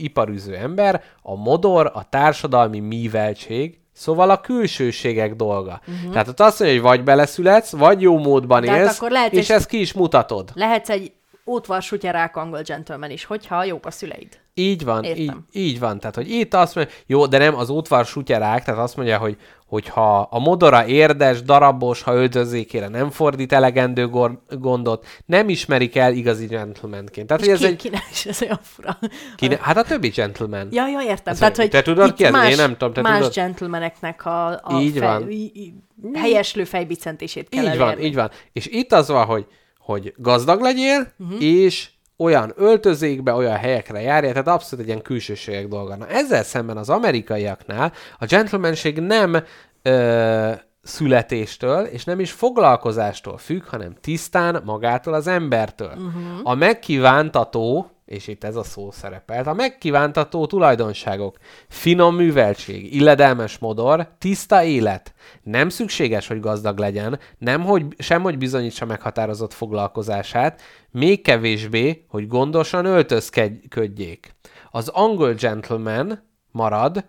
[0.52, 5.82] iparűző ember, a modor, a társadalmi míveltség, Szóval a külsőségek dolga.
[5.88, 6.12] Uh-huh.
[6.12, 9.34] Tehát ott azt mondja, hogy vagy beleszületsz, vagy jó módban De hát élsz, akkor lehetsz
[9.34, 10.52] és egy- ezt ki is mutatod.
[10.54, 11.12] Lehetsz egy
[11.44, 14.40] útvarsútyarák angol gentleman is, hogyha jók a szüleid.
[14.54, 15.46] Így van, így, Értem.
[15.52, 16.00] így van.
[16.00, 19.38] Tehát, hogy itt azt mondja, jó, de nem az útvar sutyarák, tehát azt mondja, hogy
[19.68, 24.10] hogyha a modora érdes, darabos, ha öltözékére nem fordít elegendő
[24.50, 27.28] gondot, nem ismerik el igazi gentlemanként.
[27.28, 27.76] Tehát, És hogy ez ki, egy...
[27.76, 28.98] kinek is ez olyan fura.
[29.36, 30.68] Kine, hát a többi gentleman.
[30.72, 31.34] Ja, ja, értem.
[31.34, 32.34] Ez Tehát, hogy te tudod ki ez?
[32.34, 33.34] Én más, nem tudom, te más tudod?
[33.34, 35.30] gentlemaneknek a, a Így van.
[35.30, 35.74] i- i-
[36.14, 38.06] helyeslő fejbicentését kell Így van, elérni.
[38.06, 38.32] így van.
[38.54, 39.46] És itt az van, hogy,
[39.80, 41.44] hogy gazdag legyél, uh-huh.
[41.44, 41.90] és
[42.22, 45.96] olyan öltözékbe, olyan helyekre járjál, tehát abszolút egy ilyen külsőségek dolga.
[45.96, 49.44] Na ezzel szemben az amerikaiaknál a gentlemanség nem
[49.82, 50.52] ö,
[50.84, 55.94] születéstől, és nem is foglalkozástól függ, hanem tisztán magától az embertől.
[55.96, 56.40] Uh-huh.
[56.44, 61.38] A megkívántató, és itt ez a szó szerepelt, a megkívántató tulajdonságok,
[61.68, 65.14] finom műveltség, illedelmes modor, tiszta élet.
[65.44, 72.28] Nem szükséges, hogy gazdag legyen, nem hogy, sem, hogy bizonyítsa meghatározott foglalkozását, még kevésbé, hogy
[72.28, 74.36] gondosan öltözködjék.
[74.72, 77.06] Az angol gentleman marad,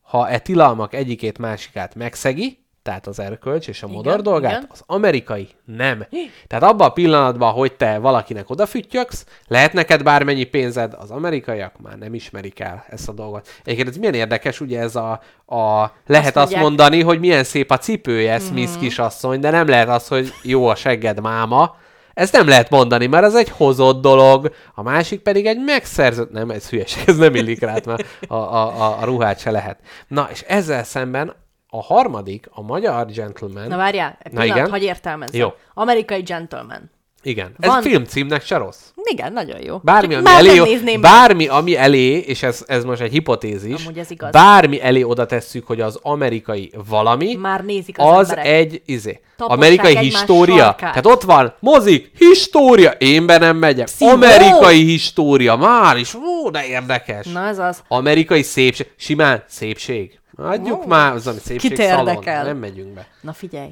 [0.00, 4.66] ha e tilalmak egyikét másikát megszegi, tehát az erkölcs és a modor Igen, dolgát, igen.
[4.68, 6.06] az amerikai nem.
[6.46, 11.98] Tehát abban a pillanatban, hogy te valakinek odafüttyöksz, lehet neked bármennyi pénzed, az amerikaiak már
[11.98, 13.48] nem ismerik el ezt a dolgot.
[13.64, 15.10] Egyébként ez milyen érdekes, ugye ez a,
[15.46, 18.80] a lehet azt, azt mondják- mondani, hogy milyen szép a cipője, Smith mm-hmm.
[18.80, 21.76] kisasszony, de nem lehet az, hogy jó a segged máma.
[22.14, 26.30] Ezt nem lehet mondani, mert ez egy hozott dolog, a másik pedig egy megszerzett...
[26.30, 29.78] Nem, ez hülyeség, ez nem illik rá, mert a, a, a, a ruhát se lehet.
[30.08, 31.34] Na, és ezzel szemben
[31.70, 33.68] a harmadik, a magyar gentleman...
[33.68, 34.70] Na várjál, egy Na pillanat, igen.
[34.70, 35.40] hogy értelmezzem.
[35.40, 35.52] Jó.
[35.74, 36.90] Amerikai gentleman.
[37.22, 38.80] Igen, ez Van- filmcímnek se rossz.
[39.10, 39.78] Igen, nagyon jó.
[39.82, 41.00] Bármi, Csak ami elé, meg.
[41.00, 44.30] bármi, ami elé, és ez, ez most egy hipotézis, Amúgy ez igaz.
[44.32, 48.46] bármi elé oda tesszük, hogy az amerikai valami, Már nézik az, az emberek.
[48.52, 50.56] egy, izé, Tapossák amerikai história.
[50.56, 50.78] sarkát.
[50.90, 53.86] Tehát ott van, mozik, história, én be nem megyek.
[53.86, 54.10] Szívó!
[54.10, 57.26] Amerikai história, már is, ó, de érdekes.
[57.26, 57.82] Na ez az.
[57.88, 60.20] Amerikai szépség, simán szépség.
[60.46, 63.06] Adjuk már, az ami szépség Kit szalon, nem megyünk be.
[63.20, 63.70] Na figyelj.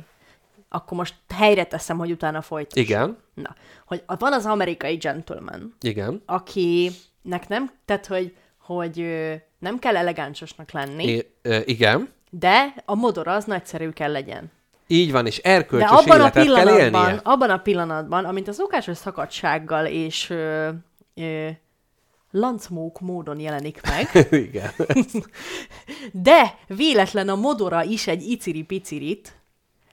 [0.69, 2.81] Akkor most helyre teszem, hogy utána folytass.
[2.83, 3.55] Igen, Na,
[3.87, 6.23] hogy van az amerikai gentleman, igen.
[6.27, 9.07] akinek nem, tehát hogy, hogy
[9.59, 11.27] nem kell elegánsosnak lenni, I,
[11.65, 12.09] igen.
[12.31, 14.51] de a modor az nagyszerű kell legyen.
[14.87, 17.21] Így van, és De erkölcsös abban a, életet kell pillanatban, élnie.
[17.23, 20.69] abban a pillanatban, amint a szokásos szakadsággal és ö,
[21.15, 21.49] ö,
[22.39, 24.71] lancmók módon jelenik meg, igen.
[26.13, 29.35] de véletlen a modora is egy iciri-picirit,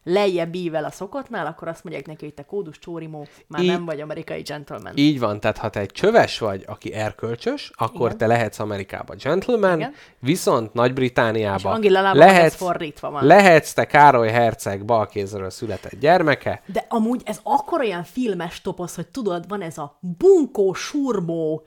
[0.04, 3.86] lejjebb ível a szokottnál, akkor azt mondják neki, hogy te kódus csórimó, már Í- nem
[3.86, 4.92] vagy amerikai gentleman.
[4.96, 8.18] Így van, tehát ha te egy csöves vagy, aki erkölcsös, akkor Igen.
[8.18, 9.94] te lehetsz Amerikában gentleman, Igen.
[10.20, 11.82] viszont Nagy-Britániában
[12.14, 13.26] lehetsz, fordítva van.
[13.26, 19.08] lehetsz te Károly Herceg balkézről született gyermeke, De amúgy ez akkor olyan filmes toposz, hogy
[19.08, 21.66] tudod, van ez a bunkó, surmó,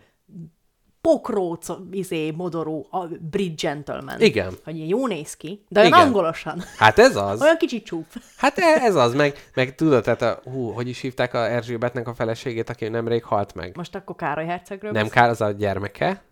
[1.06, 4.20] pokróc, izé, modorú, a brit gentleman.
[4.20, 4.52] Igen.
[4.64, 6.06] Hogy ilyen jó néz ki, de olyan Igen.
[6.06, 6.62] angolosan.
[6.78, 7.42] Hát ez az.
[7.42, 8.04] Olyan kicsit csúp.
[8.36, 12.08] Hát e- ez az, meg, meg tudod, tehát a, hú, hogy is hívták a Erzsébetnek
[12.08, 13.76] a feleségét, aki nemrég halt meg?
[13.76, 15.08] Most akkor Károly hercegről Nem?
[15.08, 16.22] Kár, az a gyermeke.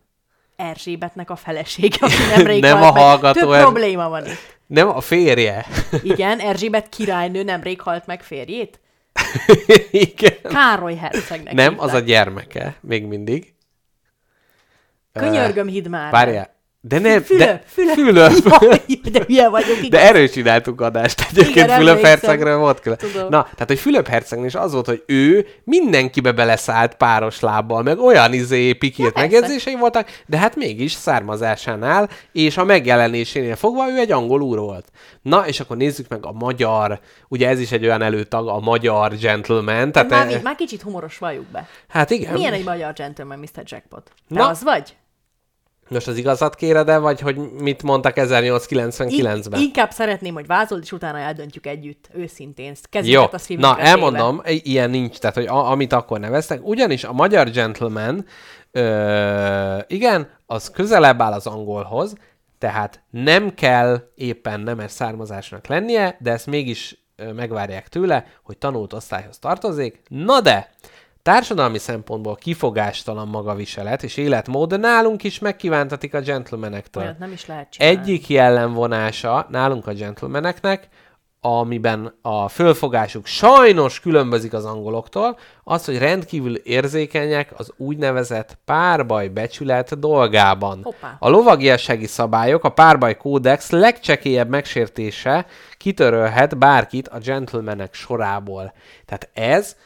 [0.56, 3.02] Erzsébetnek a felesége, aki nemrég Nem halt a meg.
[3.02, 4.58] hallgató Több er- probléma van itt.
[4.66, 5.66] Nem, a férje.
[6.02, 8.80] Igen, Erzsébet királynő nemrég halt meg férjét.
[9.90, 10.34] Igen.
[10.42, 11.88] Károly hercegnek Nem, hívták.
[11.88, 13.53] az a gyermeke, még mindig.
[15.18, 16.10] Könyörgöm, hidd már.
[16.12, 16.52] Várjál.
[16.86, 17.94] De nem, Fülöp, de, Fülöp.
[17.94, 18.32] Fülöp.
[18.62, 19.90] Jaj, de hülye vagyok, igen.
[19.90, 22.98] De erről csináltuk adást egyébként, Igen, Fülöp hercegről volt külön.
[22.98, 23.28] Tudom.
[23.28, 27.98] Na, tehát, hogy Fülöp hercegnél is az volt, hogy ő mindenkibe beleszállt páros lábbal, meg
[27.98, 29.28] olyan izé pikilt persze.
[29.28, 34.86] megjegyzései voltak, de hát mégis származásánál, és a megjelenésénél fogva ő egy angol úr volt.
[35.22, 39.14] Na, és akkor nézzük meg a magyar, ugye ez is egy olyan előtag, a magyar
[39.16, 39.92] gentleman.
[39.92, 41.68] Tehát, Már, e- már kicsit humoros valljuk be.
[41.88, 42.32] hát igen.
[42.32, 43.62] Milyen egy magyar gentleman, Mr.
[43.64, 44.10] Jackpot?
[44.28, 44.48] Te Na.
[44.48, 44.94] az vagy?
[45.88, 49.60] Most az igazat kéred -e, vagy hogy mit mondtak 1899-ben?
[49.60, 52.74] In- inkább szeretném, hogy vázold, és utána eldöntjük együtt, őszintén.
[52.90, 57.04] Kezünket Jó, a na elmondom, i- ilyen nincs, tehát hogy a, amit akkor neveztek, ugyanis
[57.04, 58.24] a magyar gentleman,
[58.70, 62.14] ö, igen, az közelebb áll az angolhoz,
[62.58, 67.02] tehát nem kell éppen nemes származásnak lennie, de ezt mégis
[67.34, 70.02] megvárják tőle, hogy tanult osztályhoz tartozik.
[70.08, 70.70] Na de,
[71.24, 77.02] társadalmi szempontból kifogástalan magaviselet és életmód de nálunk is megkívántatik a gentlemanektől.
[77.02, 77.98] Olyat nem is lehet csinálni.
[77.98, 80.88] Egyik jellemvonása nálunk a gentlemaneknek,
[81.40, 89.98] amiben a fölfogásuk sajnos különbözik az angoloktól, az, hogy rendkívül érzékenyek az úgynevezett párbaj becsület
[89.98, 90.80] dolgában.
[90.82, 91.16] Hoppá.
[91.18, 95.46] A lovagiassági szabályok, a párbaj kódex legcsekélyebb megsértése
[95.76, 98.72] kitörölhet bárkit a gentlemanek sorából.
[99.04, 99.76] Tehát ez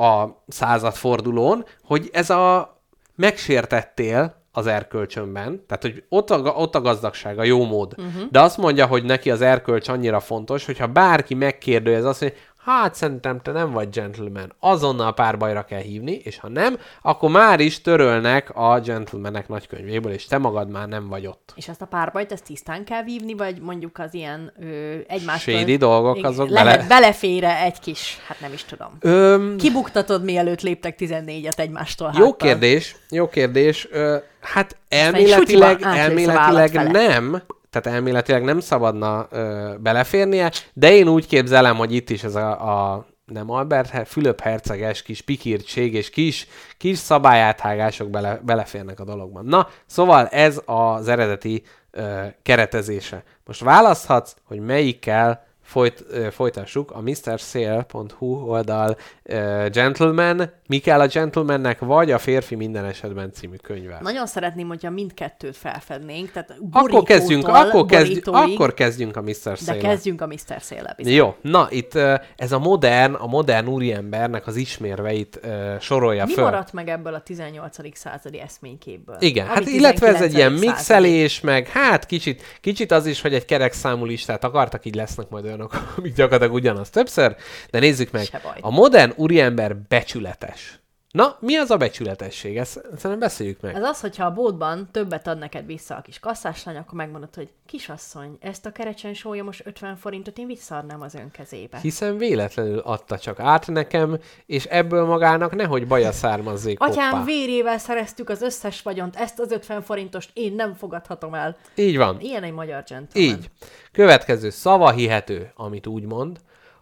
[0.00, 2.78] a századfordulón, hogy ez a
[3.14, 7.94] megsértettél az erkölcsönben, tehát hogy ott a, ott a gazdagság, a jó mód.
[7.98, 8.30] Uh-huh.
[8.30, 12.34] De azt mondja, hogy neki az erkölcs annyira fontos, hogyha bárki megkérdőjez azt, hogy
[12.64, 17.60] hát szerintem te nem vagy gentleman, azonnal párbajra kell hívni, és ha nem, akkor már
[17.60, 21.52] is törölnek a gentlemanek nagykönyvéből, és te magad már nem vagy ott.
[21.56, 25.54] És ezt a párbajt, ezt tisztán kell vívni, vagy mondjuk az ilyen ö, egymástól...
[25.54, 28.96] Shady dolgok, azok lehet, bele- belefére egy kis, hát nem is tudom.
[29.00, 32.36] Öm, Kibuktatod, mielőtt léptek 14-et egymástól Jó háttal.
[32.36, 33.88] kérdés, jó kérdés.
[33.90, 41.76] Ö, hát elméletileg, elméletileg nem, tehát elméletileg nem szabadna ö, beleférnie, de én úgy képzelem,
[41.76, 46.46] hogy itt is ez a, a nem Albert, Fülöp herceges kis pikírtség és kis,
[46.76, 49.44] kis szabályáthágások bele, beleférnek a dologban.
[49.44, 53.22] Na, szóval ez az eredeti ö, keretezése.
[53.44, 61.78] Most választhatsz, hogy melyikkel folyt, folytassuk a mrsale.hu oldal ö, Gentleman, mi kell a gentlemannek,
[61.78, 63.98] vagy a férfi minden esetben című könyvvel.
[64.02, 69.34] Nagyon szeretném, hogyha mindkettőt felfednénk, tehát Akkor kezdjünk, akkor, kezdjünk, akkor kezdjünk a Mr.
[69.44, 69.78] De Sale.
[69.78, 70.56] kezdjünk a Mr.
[70.60, 70.94] Széle.
[70.98, 76.32] Jó, na itt ö, ez a modern, a modern úriembernek az ismérveit ö, sorolja Mi
[76.32, 76.44] föl.
[76.44, 77.96] maradt meg ebből a 18.
[77.96, 79.16] századi eszményképből?
[79.18, 80.60] Igen, Ami hát illetve ez egy ilyen 19.
[80.76, 85.28] mixelés, meg hát kicsit, kicsit az is, hogy egy kerek számú listát akartak, így lesznek
[85.28, 87.36] majd olyanok, amik gyakorlatilag ugyanaz többször,
[87.70, 88.40] de nézzük meg.
[88.60, 90.79] A modern úriember becsületes.
[91.10, 92.56] Na, mi az a becsületesség?
[92.56, 93.74] Ezt szerintem beszéljük meg.
[93.74, 97.48] Ez az, hogyha a boltban többet ad neked vissza a kis kasszáslány, akkor megmondod, hogy
[97.66, 101.78] kisasszony, ezt a kerecsen sója most 50 forintot én visszaadnám az ön kezébe.
[101.78, 107.24] Hiszen véletlenül adta csak át nekem, és ebből magának nehogy baja származzék Atyám hoppá.
[107.24, 111.56] vérével szereztük az összes vagyont, ezt az 50 forintost én nem fogadhatom el.
[111.74, 112.20] Így van.
[112.20, 113.30] Ilyen egy magyar gentleman.
[113.30, 113.50] Így.
[113.92, 116.38] Következő szava hihető, amit úgy mond.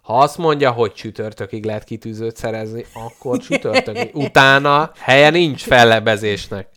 [0.08, 4.10] Ha azt mondja, hogy csütörtökig lehet kitűzőt szerezni, akkor csütörtökig.
[4.14, 6.68] Utána helye nincs fellebezésnek.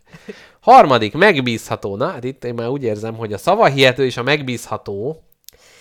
[0.60, 1.96] Harmadik, megbízható.
[1.96, 5.22] Na, hát itt én már úgy érzem, hogy a szava hihető és a megbízható,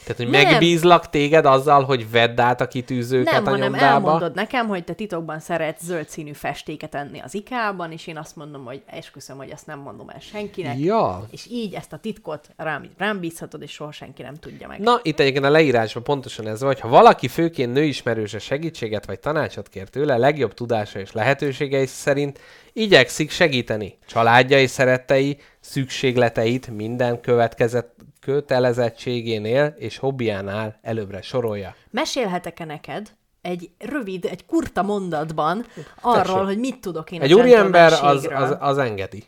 [0.04, 0.44] tehát, hogy Nem.
[0.44, 3.94] megbízlak téged azzal, hogy vedd át a kitűzőket Nem, a hanem nyomdába.
[3.94, 8.36] elmondod nekem, hogy te titokban szeretsz zöld színű festéket enni az IKEA-ban, és én azt
[8.36, 10.80] mondom, hogy esküszöm, hogy ezt nem mondom el senkinek.
[10.80, 11.26] Ja.
[11.32, 14.80] És így ezt a titkot rám, rám bízhatod, és soha senki nem tudja meg.
[14.80, 19.70] Na, itt egyébként a leírásban pontosan ez vagy, ha valaki főként nőismerőse segítséget vagy tanácsot
[19.70, 22.40] kér tőle, legjobb tudása és lehetőségei szerint
[22.74, 27.88] igyekszik segíteni családja és szerettei szükségleteit minden következet,
[28.22, 31.76] kötelezettségénél és hobbiánál előbbre sorolja.
[31.90, 33.10] Mesélhetek-e neked
[33.42, 35.66] egy rövid, egy kurta mondatban
[36.02, 36.44] arról, Tessék.
[36.44, 39.24] hogy mit tudok én Egy úriember az, az, az engedi.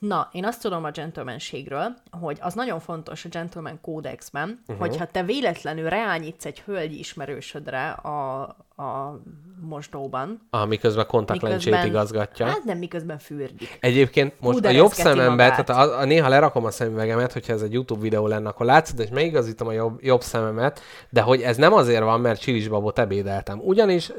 [0.00, 4.86] Na, én azt tudom a gentlemanségről, hogy az nagyon fontos a gentleman kódexben, uh-huh.
[4.86, 8.42] hogyha te véletlenül reányítsz egy hölgy ismerősödre a,
[8.76, 9.20] a
[9.60, 12.46] mosdóban, Ah, miközben kontaktlencsét igazgatja.
[12.46, 13.78] Hát nem, miközben fürdik.
[13.80, 15.66] Egyébként most a jobb szemembe, magát.
[15.66, 18.98] tehát a, a, néha lerakom a szemüvegemet, hogyha ez egy YouTube videó lenne, akkor látszod,
[18.98, 20.80] és megigazítom a jobb, jobb szememet,
[21.10, 23.58] de hogy ez nem azért van, mert csilisbabot ebédeltem.
[23.58, 24.12] Ugyanis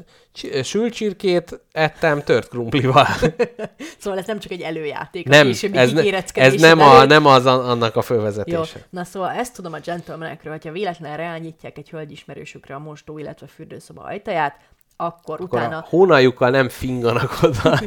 [0.64, 3.08] sült csirkét ettem tört krumplival.
[3.98, 7.26] Szóval ez nem csak egy előjáték, a nem, későbbi ez, ne, ez nem, a, nem
[7.26, 8.88] az a, annak a Jó, fölvezetése.
[8.90, 13.48] na szóval ezt tudom a gentlemanekről, hogyha véletlenül reányítják egy hölgy ismerősükre a mosdó, illetve
[13.48, 14.60] fürdőszoba ajtaját,
[14.96, 17.80] akkor, Akkor utána a hónaljukkal nem finganak oda.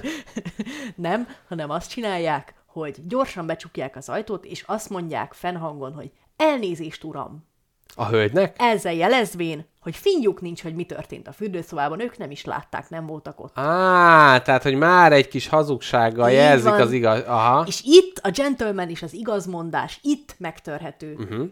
[0.97, 7.05] nem, hanem azt csinálják, hogy gyorsan becsukják az ajtót, és azt mondják fennhangon, hogy elnézést,
[7.05, 7.53] uram!
[7.95, 8.57] A hölgynek?
[8.59, 13.07] Ezzel jelezvén, hogy finjuk nincs, hogy mi történt a fürdőszobában, ők nem is látták, nem
[13.07, 13.59] voltak ott.
[13.59, 16.81] Á, tehát, hogy már egy kis hazugsággal Így jelzik van.
[16.81, 17.23] az igaz...
[17.27, 17.65] Aha.
[17.67, 21.15] És itt a gentleman és az igazmondás itt megtörhető.
[21.19, 21.51] Uh-huh.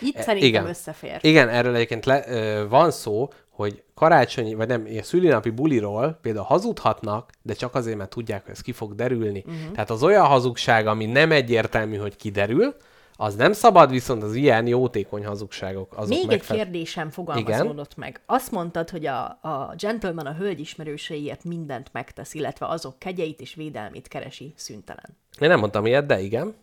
[0.00, 0.42] Itt szerintem.
[0.42, 0.66] E, igen.
[0.66, 1.18] összefér.
[1.20, 7.30] Igen, erről egyébként le, ö, van szó, hogy karácsonyi, vagy nem, szülinapi buliról például hazudhatnak,
[7.42, 9.44] de csak azért, mert tudják, hogy ez ki fog derülni.
[9.46, 9.72] Uh-huh.
[9.72, 12.76] Tehát az olyan hazugság, ami nem egyértelmű, hogy kiderül,
[13.22, 18.20] az nem szabad, viszont az ilyen jótékony hazugságok azok Még egy megfed- kérdésem fogalmazódott meg.
[18.26, 23.54] Azt mondtad, hogy a, a gentleman a hölgy ismerőseiért mindent megtesz, illetve azok kegyeit és
[23.54, 25.16] védelmét keresi szüntelen.
[25.40, 26.54] Én nem mondtam ilyet, de igen.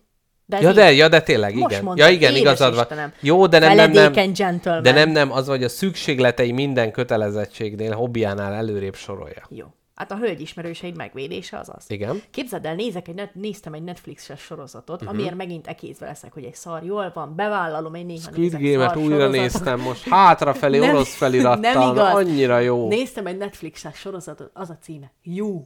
[0.45, 1.83] De Ja, de, ja, de tényleg, Most igen.
[1.83, 2.83] mondtad, ja, igen, igazad van.
[2.83, 3.13] Istenem.
[3.19, 4.33] Jó, de nem, nem, nem.
[4.33, 4.83] Gentleman.
[4.83, 9.43] De nem, nem, az vagy a szükségletei minden kötelezettségnél, hobbiánál előrébb sorolja.
[9.49, 9.65] Jó.
[9.99, 11.85] Hát a hölgy ismerőseid megvédése az az.
[11.87, 12.21] Igen.
[12.31, 15.17] Képzeld el, nézek egy net, néztem egy Netflixes sorozatot, uh-huh.
[15.17, 19.09] amiért megint ekézve leszek, hogy egy szar jól van, bevállalom, én néha Squid Game-et újra
[19.09, 19.31] sorozatot.
[19.31, 22.13] néztem most, hátrafelé Nem- orosz felirattal, nem igaz.
[22.13, 22.87] annyira jó.
[22.87, 25.11] Néztem egy Netflixes sorozatot, az a címe.
[25.23, 25.65] Jó.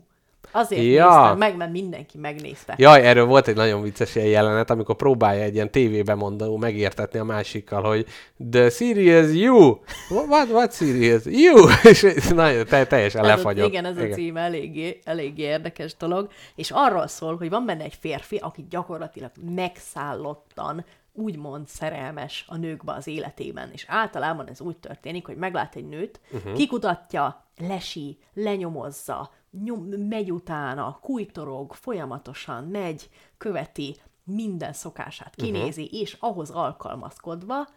[0.51, 1.05] Azért Ja.
[1.05, 2.73] néztem meg, mert mindenki megnézte.
[2.77, 7.19] Jaj, erről volt egy nagyon vicces ilyen jelenet, amikor próbálja egy ilyen tévébe mondó megértetni
[7.19, 8.05] a másikkal, hogy
[8.51, 9.77] the serious you.
[10.09, 11.21] What, what serious?
[11.25, 11.67] You.
[11.91, 13.67] És nagyon te, teljesen Ez a, lefagyott.
[13.69, 17.97] igen, ez a címe eléggé, eléggé érdekes dolog, és arról szól, hogy van benne egy
[17.99, 25.25] férfi, aki gyakorlatilag megszállottan úgymond szerelmes a nőkbe az életében, és általában ez úgy történik,
[25.25, 26.53] hogy meglát egy nőt, uh-huh.
[26.53, 29.31] kikutatja, lesi, lenyomozza,
[29.63, 35.99] nyom, megy utána, kújtorog, folyamatosan megy, követi, minden szokását kinézi, uh-huh.
[35.99, 37.67] és ahhoz alkalmazkodva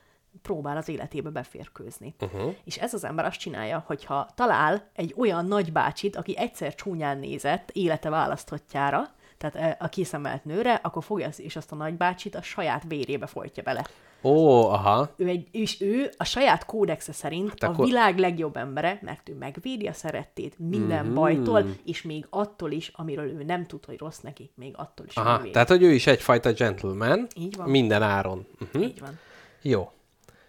[0.43, 2.15] próbál az életébe beférkőzni.
[2.21, 2.55] Uh-huh.
[2.65, 7.71] És ez az ember azt csinálja, hogyha talál egy olyan nagybácsit, aki egyszer csúnyán nézett
[7.71, 12.83] élete választottjára, tehát eh, a kiszemelt nőre, akkor fogja és azt a nagybácsit a saját
[12.89, 13.87] vérébe folytja bele.
[14.23, 15.09] Ó, aha.
[15.17, 19.29] Ő egy, és ő a saját kódexe szerint hát a akkor- világ legjobb embere, mert
[19.29, 21.05] ő megvédi a szerettét minden Mhm.
[21.05, 21.15] mm-hmm.
[21.15, 25.17] bajtól, és még attól is, amiről ő nem tud, hogy rossz neki, még attól is
[25.17, 27.27] Aha, tehát, hogy ő is egyfajta gentleman.
[27.37, 27.69] Így van.
[27.69, 28.47] Minden áron.
[28.61, 28.83] Uh-huh.
[28.83, 29.19] Így van.
[29.63, 29.91] Jó.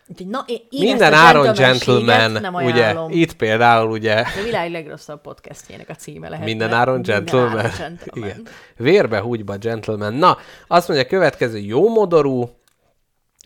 [0.09, 2.95] Úgyhogy na, én, Minden a áron gentleman, nem ugye?
[3.09, 6.45] Itt például ugye A világ legrosszabb podcastjének a címe lehet.
[6.45, 7.49] minden áron gentleman.
[7.51, 8.29] Minden áron gentleman.
[8.29, 8.47] Igen.
[8.77, 10.13] Vérbe húgyba gentleman.
[10.13, 10.37] Na,
[10.67, 12.49] azt mondja, következő jómodorú,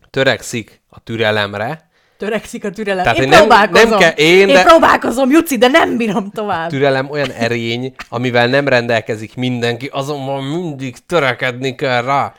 [0.10, 3.04] törekszik a türelemre, Törekszik a türelem.
[3.04, 3.90] Tehát, én nem- próbálkozom.
[3.90, 6.70] nem kell- én, én de- próbálkozom, Juci, de nem bírom tovább.
[6.70, 12.34] türelem olyan erény, amivel nem rendelkezik mindenki, azonban mindig törekedni kell rá.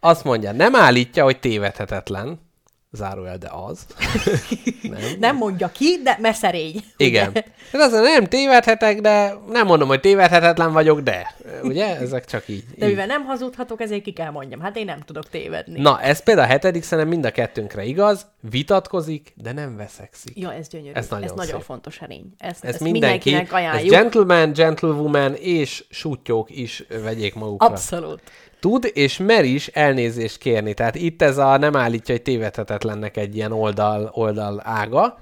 [0.00, 2.40] Azt mondja, nem állítja, hogy tévedhetetlen.
[2.94, 3.86] Zárójel, de az.
[5.18, 6.84] Nem mondja ki, de mert szerény.
[6.96, 7.32] Igen.
[7.72, 11.34] Hát azt mondja, nem tévedhetek, de nem mondom, hogy tévedhetetlen vagyok, de.
[11.62, 11.96] Ugye?
[11.98, 12.64] Ezek csak így.
[12.76, 12.90] De így.
[12.90, 14.60] mivel nem hazudhatok, ezért ki kell mondjam.
[14.60, 15.80] Hát én nem tudok tévedni.
[15.80, 20.38] Na, ez például a hetedik szenem mind a kettőnkre igaz, vitatkozik, de nem veszekszik.
[20.38, 20.92] Ja, ez gyönyörű.
[20.92, 21.62] Ez nagyon ez nagyon szép.
[21.64, 22.34] fontos erény.
[22.38, 23.90] Ez, Ez ezt mindenki, mindenkinek ez ajánljuk.
[23.94, 27.66] gentleman, gentlewoman és sutyók is vegyék magukra.
[27.66, 28.20] Abszolút.
[28.62, 30.74] Tud és mer is elnézést kérni.
[30.74, 35.18] Tehát itt ez a nem állítja, hogy tévedhetetlennek egy ilyen oldal, oldal ága.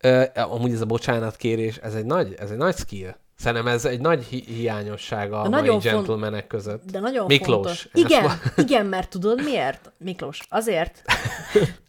[0.00, 3.14] Ö, amúgy ez a bocsánatkérés, ez egy nagy, ez egy nagy skill.
[3.36, 6.90] Szerintem ez egy nagy hi- hiányossága a mai nagyon font- gentlemanek között.
[6.90, 7.54] De nagyon Miklós.
[7.56, 7.88] fontos.
[7.92, 8.34] Igen, ma-
[8.64, 9.92] igen, mert tudod miért?
[9.98, 11.02] Miklós, azért,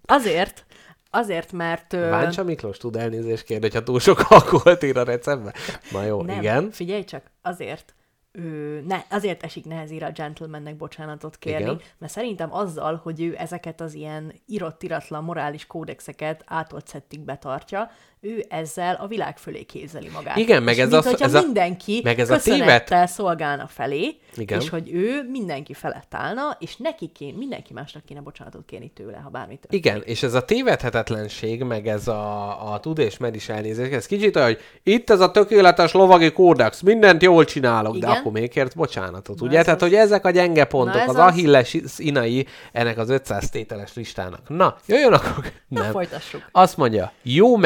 [0.06, 0.66] azért,
[1.10, 1.92] azért, mert...
[1.92, 5.54] Váncsa Miklós tud elnézést kérni, hogyha túl sok alkoholt ír a receptbe?
[5.92, 6.72] Na jó, Nem, igen.
[6.72, 7.94] figyelj csak, azért,
[8.32, 11.82] ő, ne, azért esik nehezére a gentlemannek bocsánatot kérni, Igen.
[11.98, 17.92] Mert szerintem azzal, hogy ő ezeket az ilyen írott-iratlan morális kódexeket átolt szettig betartja,
[18.22, 20.38] ő ezzel a világ fölé kézeli magát.
[20.38, 24.16] Igen, meg és ez mint, a- ez a- mindenki meg ez a köszönettel szolgálna felé,
[24.36, 24.60] Igen.
[24.60, 29.18] és hogy ő mindenki felett állna, és neki kéne, mindenki másnak kéne bocsánatot kérni tőle,
[29.18, 29.86] ha bármit történik.
[29.86, 34.06] Igen, és ez a tévedhetetlenség, meg ez a, a tud és med is elnézés, ez
[34.06, 38.10] kicsit olyan, hogy itt ez a tökéletes lovagi kódex, mindent jól csinálok, Igen.
[38.10, 39.64] de akkor még kért bocsánatot, Na ugye?
[39.64, 39.88] Tehát, az.
[39.88, 41.16] hogy ezek a gyenge pontok, Na az az.
[41.16, 44.50] Achilles inai ennek az 500 tételes listának.
[44.50, 45.52] Na, jöjjön akkor...
[45.68, 45.92] Na, Nem.
[45.92, 46.50] folytassuk.
[46.52, 47.58] Azt mondja, jó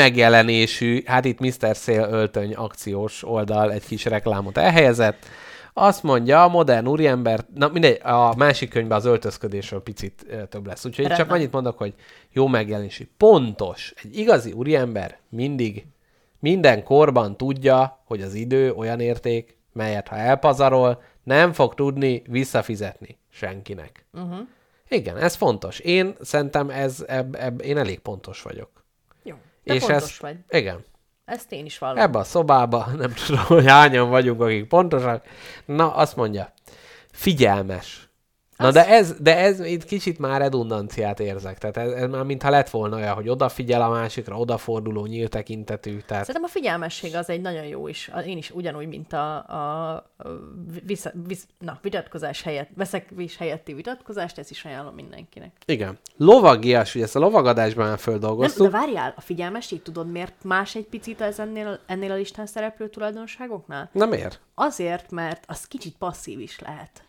[0.43, 1.75] megjelenésű, hát itt Mr.
[1.75, 5.25] Szél öltöny akciós oldal egy kis reklámot elhelyezett.
[5.73, 10.85] Azt mondja, a modern úriember, na mindegy, a másik könyvben az öltözködésről picit több lesz.
[10.85, 11.37] Úgyhogy csak Rendben.
[11.37, 11.93] annyit mondok, hogy
[12.31, 13.07] jó megjelenésű.
[13.17, 13.93] Pontos.
[14.03, 15.85] Egy igazi úriember mindig,
[16.39, 23.17] minden korban tudja, hogy az idő olyan érték, melyet ha elpazarol, nem fog tudni visszafizetni
[23.29, 24.05] senkinek.
[24.13, 24.39] Uh-huh.
[24.87, 25.79] Igen, ez fontos.
[25.79, 28.82] Én szerintem ez, eb, eb, én elég pontos vagyok.
[29.63, 30.37] Te és pontos ez, vagy.
[30.49, 30.85] Igen.
[31.25, 31.97] Ezt én is vallom.
[31.97, 35.25] Ebbe a szobába, nem tudom, hogy hányan vagyunk, akik pontosak.
[35.65, 36.53] Na, azt mondja,
[37.11, 38.07] figyelmes.
[38.63, 41.57] Na de ez, de ez itt kicsit már redundanciát érzek.
[41.57, 45.99] Tehát ez, ez már mintha lett volna olyan, hogy odafigyel a másikra, odaforduló, nyílt tekintetű.
[45.99, 48.11] Tehát Szerintem a figyelmesség az egy nagyon jó is.
[48.25, 50.11] Én is ugyanúgy, mint a, a,
[50.85, 55.51] vissza, visz, na, vitatkozás helyett, veszekvés helyetti vitatkozást, ezt is ajánlom mindenkinek.
[55.65, 55.97] igen.
[56.17, 58.71] Lovagias, ugye ezt a lovagadásban már Nem, földolgoztuk.
[58.71, 62.89] de várjál, a figyelmesség tudod miért más egy picit ez ennél, ennél a listán szereplő
[62.89, 63.89] tulajdonságoknál?
[63.93, 64.39] Na miért?
[64.55, 67.03] Azért, mert az kicsit passzív is lehet.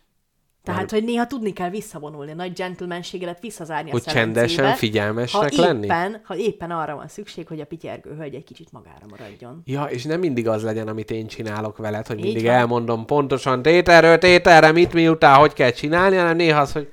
[0.65, 5.85] Tehát, hogy néha tudni kell visszavonulni, nagy gentlemanségedet visszazárni Hogy a csendesen figyelmesnek ha lenni?
[5.85, 9.61] éppen, Ha éppen arra van szükség, hogy a pityergő hölgy egy kicsit magára maradjon.
[9.65, 12.53] Ja, és nem mindig az legyen, amit én csinálok veled, hogy Így mindig van.
[12.53, 16.91] elmondom pontosan tételről tételre, mit miután, hogy kell csinálni, hanem néha az, hogy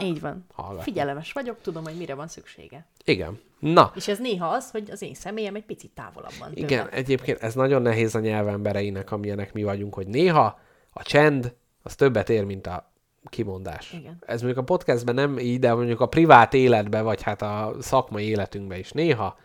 [0.00, 0.46] Így van.
[0.54, 0.82] Hallgatni.
[0.82, 2.86] Figyelemes vagyok, tudom, hogy mire van szüksége.
[3.04, 3.40] igen.
[3.58, 6.66] Na, És ez néha az, hogy az én személyem egy picit távolabb van tőle.
[6.66, 10.58] Igen, egyébként ez nagyon nehéz a nyelvembereinek, amilyenek mi vagyunk, hogy néha
[10.92, 12.90] a csend az többet ér, mint a
[13.28, 13.92] kimondás.
[13.92, 14.18] Igen.
[14.26, 18.24] Ez mondjuk a podcastben nem így, de mondjuk a privát életben, vagy hát a szakmai
[18.28, 19.38] életünkben is néha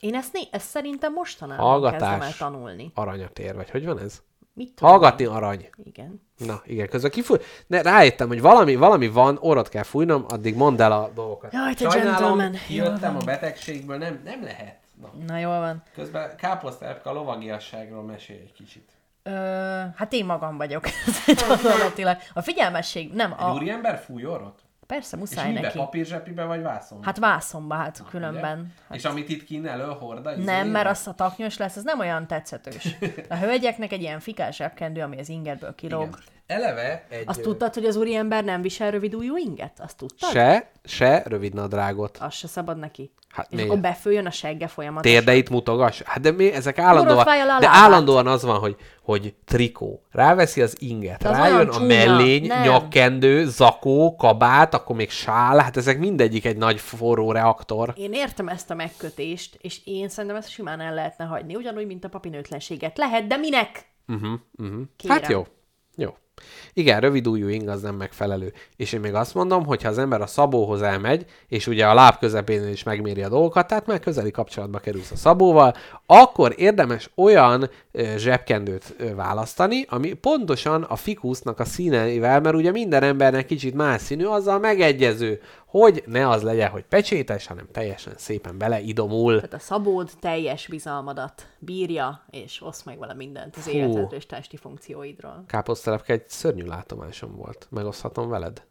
[0.00, 2.00] Én ezt, né- ezt szerintem mostanában Hallgatás.
[2.00, 2.90] kezdem el tanulni.
[2.94, 4.22] aranyat ér, vagy hogy van ez?
[4.52, 4.90] Mit tudom?
[4.90, 5.68] Hallgatni arany.
[5.84, 6.22] Igen.
[6.36, 7.38] Na, igen, közben kifúj.
[7.66, 11.52] Ne, rájöttem, hogy valami, valami van, orrot kell fújnom, addig mondd el a dolgokat.
[11.52, 11.88] Jaj, te
[12.66, 13.22] kijöttem van.
[13.22, 14.78] a betegségből, nem, nem lehet.
[15.00, 15.12] Na.
[15.26, 15.82] Na jól van.
[15.94, 18.88] Közben káposztelepke a lovagiasságról mesél egy kicsit.
[19.26, 19.30] Ö,
[19.96, 20.84] hát én magam vagyok.
[21.48, 22.16] Gyakorlatilag.
[22.34, 24.64] A figyelmesség, nem, Egy a, úriember fúj orrot?
[24.86, 25.60] persze És muszáj mibe?
[25.60, 25.78] neki.
[25.78, 27.02] Papírzsepibe vagy vászon?
[27.02, 28.72] Hát vászomba, hát különben.
[28.88, 30.36] Hát, és amit itt kín elő horda?
[30.36, 32.96] Nem, mert az a taknyos lesz, az nem olyan tetszetős.
[33.28, 36.06] A hölgyeknek egy ilyen fikás zsebkendő, ami az ingetből kilóg.
[36.06, 36.20] Igen.
[36.46, 37.22] Eleve egy...
[37.26, 39.80] Azt tudtad, hogy az úriember nem visel rövidújú inget?
[39.80, 40.30] Azt tudtad?
[40.30, 42.18] Se, se rövid nadrágot.
[42.20, 43.12] Az se szabad neki.
[43.28, 43.70] Hát és miért?
[43.70, 45.12] akkor befőjön a segge folyamatosan.
[45.12, 46.02] Térdeit mutogass.
[46.04, 47.24] Hát de mi, ezek állandóan,
[47.60, 50.02] de állandóan az van, hogy, hogy trikó.
[50.10, 52.62] Ráveszi az inget, De az rájön a mellény, Nem.
[52.62, 57.92] nyakkendő, zakó, kabát, akkor még sál, hát ezek mindegyik egy nagy forró reaktor.
[57.96, 62.04] Én értem ezt a megkötést, és én szerintem ezt simán el lehetne hagyni, ugyanúgy, mint
[62.04, 62.98] a papinőtlenséget.
[62.98, 63.86] Lehet, de minek?
[64.08, 64.82] Uh-huh, uh-huh.
[64.96, 65.16] Kérem.
[65.16, 65.46] Hát jó.
[66.72, 68.52] Igen, rövid ujjú ing az nem megfelelő.
[68.76, 71.94] És én még azt mondom, hogy ha az ember a szabóhoz elmegy, és ugye a
[71.94, 75.74] láb közepén is megméri a dolgokat, tehát már közeli kapcsolatba kerülsz a szabóval,
[76.06, 82.70] akkor érdemes olyan ö, zsebkendőt ö, választani, ami pontosan a fikusznak a színeivel, mert ugye
[82.70, 85.40] minden embernek kicsit más színű, azzal megegyező,
[85.80, 89.34] hogy ne az legyen, hogy pecsétes, hanem teljesen szépen beleidomul.
[89.34, 94.56] Tehát a szabód teljes bizalmadat bírja, és osz meg vele mindent az életedről és testi
[94.56, 95.44] funkcióidról.
[95.46, 97.66] Káposztelepke egy szörnyű látomásom volt.
[97.70, 98.62] Megoszthatom veled?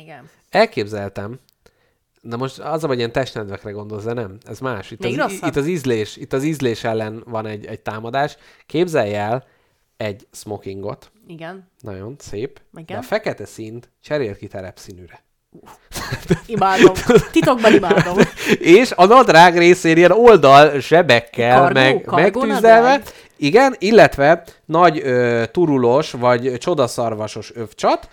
[0.00, 0.28] Igen.
[0.50, 1.38] Elképzeltem,
[2.22, 4.90] de most az a, hogy ilyen testnedvekre gondolsz, de nem, ez más.
[4.90, 5.48] Itt, Még az, rosszabb.
[5.48, 8.36] itt az ízlés, itt az ízlés ellen van egy, egy támadás.
[8.66, 9.46] Képzelj el
[9.96, 11.70] egy smokingot, Igen.
[11.80, 12.98] nagyon szép, de Igen.
[12.98, 15.24] a fekete színt cserél ki terepszínűre.
[16.46, 16.92] Imádom.
[17.32, 18.16] Titokban imádom.
[18.58, 21.80] És a nadrág részén ilyen oldal zsebekkel Kargó?
[21.80, 23.02] meg, Kargó megtűzelve, nadrág?
[23.36, 28.08] igen, illetve nagy ö, turulós vagy csodaszarvasos övcsat,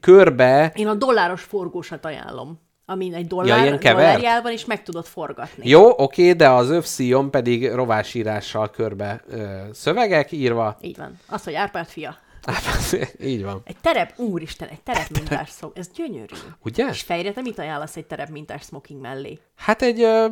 [0.00, 2.60] körbe Én a dolláros forgósat ajánlom.
[2.86, 5.68] Amin egy dollár, Ja, ilyen dollárjál van, és meg tudod forgatni.
[5.68, 10.76] Jó, oké, de az övszíjon pedig rovásírással körbe ö, szövegek írva.
[10.80, 11.18] Így van.
[11.28, 12.16] Az, hogy Árpád fia.
[13.22, 13.62] Így van.
[13.64, 15.72] Egy terep, úristen, egy terepmintás szó.
[15.74, 16.34] Ez gyönyörű.
[16.64, 16.88] Ugye?
[16.88, 19.38] És fejre te mit ajánlasz egy terepmintás smoking mellé?
[19.56, 20.26] Hát egy, ö,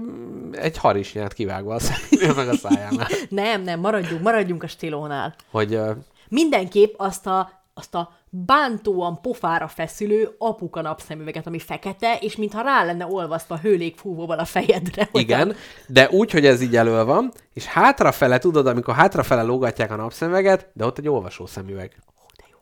[0.52, 1.80] egy harisnyát kivágva a
[2.36, 3.08] meg a szájánál.
[3.28, 5.34] Nem, nem, maradjunk, maradjunk a stílónál.
[5.50, 5.92] Hogy ö,
[6.28, 12.84] Mindenképp azt a, azt a bántóan pofára feszülő apuka napszemüveget, ami fekete, és mintha rá
[12.84, 15.08] lenne olvasztva hőlégfúvóval a fejedre.
[15.12, 15.54] Igen,
[15.86, 20.70] de úgy, hogy ez így elő van, és hátrafele, tudod, amikor hátrafele lógatják a napszemüveget,
[20.72, 21.96] de ott egy olvasó szemüveg.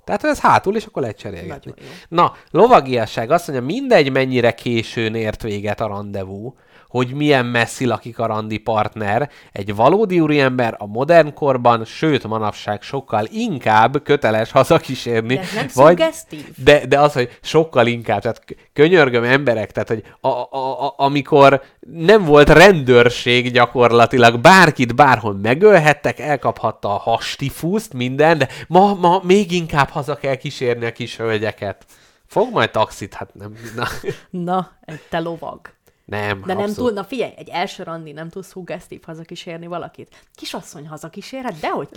[0.05, 1.73] Tehát ez hátul, és akkor lehet cserélgetni.
[2.09, 6.57] Na, lovagiasság azt mondja, mindegy mennyire későn ért véget a rendezvú,
[6.89, 12.83] hogy milyen messzi lakik a randi partner, egy valódi úriember a modern korban, sőt manapság
[12.83, 15.35] sokkal inkább köteles hazakísérni.
[15.35, 16.47] De ez nem szuggesztív?
[16.57, 21.63] de, de az, hogy sokkal inkább, tehát könyörgöm emberek, tehát hogy a, a, a, amikor
[21.81, 29.53] nem volt rendőrség gyakorlatilag, bárkit bárhol megölhettek, elkaphatta a hastifuszt, minden, de ma, ma még
[29.53, 31.85] inkább haza kell kísérni a kis hölgyeket.
[32.27, 33.55] Fog majd taxit, hát nem.
[33.77, 33.87] Na,
[34.31, 35.61] Na, egy te lovag.
[36.09, 36.77] Nem, De nem abszolút.
[36.89, 40.09] tud, na figyelj, egy első randi nem tud szuggesztív hazakísérni valakit.
[40.35, 41.89] Kisasszony hazakísérhet, de hogy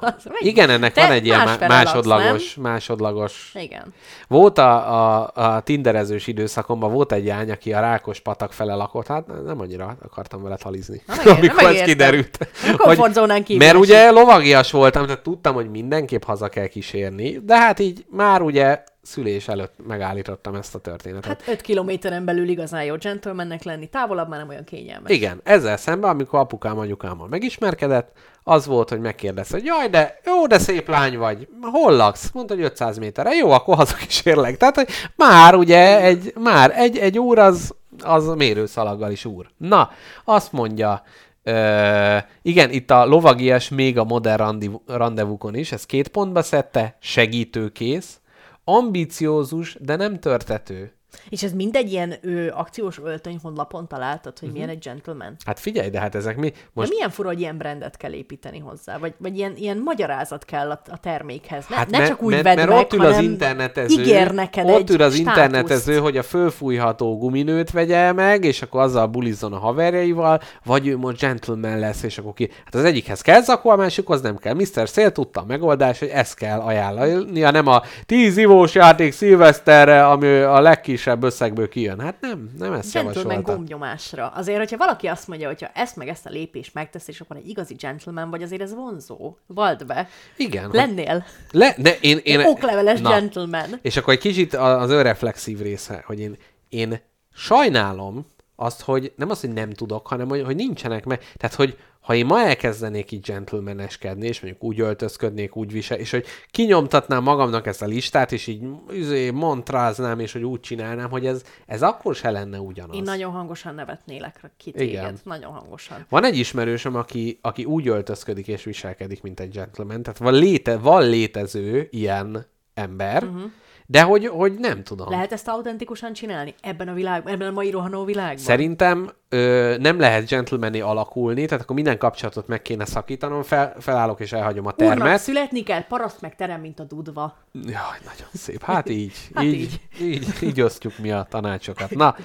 [0.00, 3.50] Az meg- Igen, ennek Te van egy ilyen má- másfele laksz, másodlagos, másodlagos.
[3.54, 3.62] nem?
[3.62, 3.94] Igen.
[4.28, 9.06] Volt a, a, a tinderezős időszakomban, volt egy lány, aki a rákos patak fele lakott,
[9.06, 11.02] hát nem annyira akartam vele talizni.
[11.06, 12.48] Na, megér- amikor ez kiderült.
[12.76, 17.78] Komfortzónán kívül Mert ugye lovagias voltam, tehát tudtam, hogy mindenképp haza kell kísérni, de hát
[17.78, 21.42] így már ugye szülés előtt megállítottam ezt a történetet.
[21.42, 25.12] Hát 5 kilométeren belül igazán jó gentlemannek lenni, távolabb már nem olyan kényelmes.
[25.12, 28.12] Igen, ezzel szemben, amikor apukám anyukámmal megismerkedett,
[28.42, 31.48] az volt, hogy megkérdezte, hogy jaj, de jó, de szép lány vagy.
[31.62, 32.30] Hol laksz?
[32.32, 33.34] Mondta, hogy 500 méterre.
[33.34, 34.56] Jó, akkor hazakísérlek.
[34.56, 39.50] Tehát, hogy már ugye egy, már egy, egy úr az, az mérőszalaggal is úr.
[39.56, 39.90] Na,
[40.24, 41.02] azt mondja,
[41.42, 46.96] Ö, igen, itt a lovagias még a modern randi, rendezvúkon is, ez két pontba szedte,
[47.00, 48.20] segítőkész,
[48.68, 50.97] ambiciózus, de nem törtető.
[51.28, 55.36] És ez mindegy ilyen ő, akciós öltöny honlapon találtad, hogy milyen egy gentleman.
[55.44, 56.46] Hát figyelj, de hát ezek mi?
[56.50, 56.56] Most...
[56.72, 56.82] Mhm.
[56.82, 60.70] De milyen fura, hogy ilyen brandet kell építeni hozzá, vagy, vagy ilyen, ilyen magyarázat kell
[60.70, 61.64] a, a termékhez.
[61.68, 64.32] Ne, Hát ne mert, csak úgy mert, vedd mert meg, ott ül az internetező, ígér
[64.32, 65.18] neked ott ül az státuszt.
[65.18, 70.96] internetező, hogy a fölfújható guminőt vegye meg, és akkor azzal bulizzon a haverjaival, vagy ő
[70.96, 72.50] most gentleman lesz, és akkor ki...
[72.64, 74.54] Hát az egyikhez kell zakó, a másikhoz nem kell.
[74.54, 74.88] Mr.
[74.88, 80.36] Szél tudta a megoldás, hogy ezt kell ajánlania, nem a 10 ivós játék szilveszterre, ami
[80.38, 80.60] a
[80.98, 82.00] legkisebb összegből kijön.
[82.00, 84.28] Hát nem, nem ezt Gentleman gombnyomásra.
[84.28, 87.48] Azért, hogyha valaki azt mondja, hogyha ezt meg ezt a lépést megtesz, és akkor egy
[87.48, 89.36] igazi gentleman vagy, azért ez vonzó.
[89.46, 90.08] Vald be.
[90.36, 90.70] Igen.
[90.72, 91.24] Lennél.
[91.50, 93.10] Le, ne, én, én, okleveles Na.
[93.10, 93.78] gentleman.
[93.82, 96.36] És akkor egy kicsit az önreflexív része, hogy én,
[96.68, 97.00] én
[97.34, 98.26] sajnálom
[98.56, 101.32] azt, hogy nem az, hogy nem tudok, hanem hogy, hogy nincsenek meg.
[101.36, 106.10] Tehát, hogy ha én ma elkezdenék így gentlemaneskedni, és mondjuk úgy öltözködnék, úgy visel, és
[106.10, 108.62] hogy kinyomtatnám magamnak ezt a listát, és így
[108.92, 112.96] üzé, montráznám, és hogy úgy csinálnám, hogy ez, ez akkor se lenne ugyanaz.
[112.96, 114.90] Én nagyon hangosan nevetnélek ki téged.
[114.90, 115.18] Igen.
[115.24, 116.06] Nagyon hangosan.
[116.08, 120.02] Van egy ismerősöm, aki, aki úgy öltözködik és viselkedik, mint egy gentleman.
[120.02, 123.50] Tehát van, léte, van létező ilyen ember, uh-huh.
[123.90, 125.10] De hogy, hogy nem tudom.
[125.10, 126.54] Lehet ezt autentikusan csinálni?
[126.60, 128.36] Ebben a világban, ebben a mai rohanó világban?
[128.36, 134.20] Szerintem ö, nem lehet gentlemané alakulni, tehát akkor minden kapcsolatot meg kéne szakítanom, fel, felállok
[134.20, 135.20] és elhagyom a Úrnak termet.
[135.20, 137.36] születni kell, paraszt meg terem, mint a dudva.
[137.52, 138.62] Jaj, nagyon szép.
[138.62, 139.80] Hát így, Hát így, így.
[140.00, 141.90] így, így osztjuk mi a tanácsokat.
[141.90, 142.16] Na,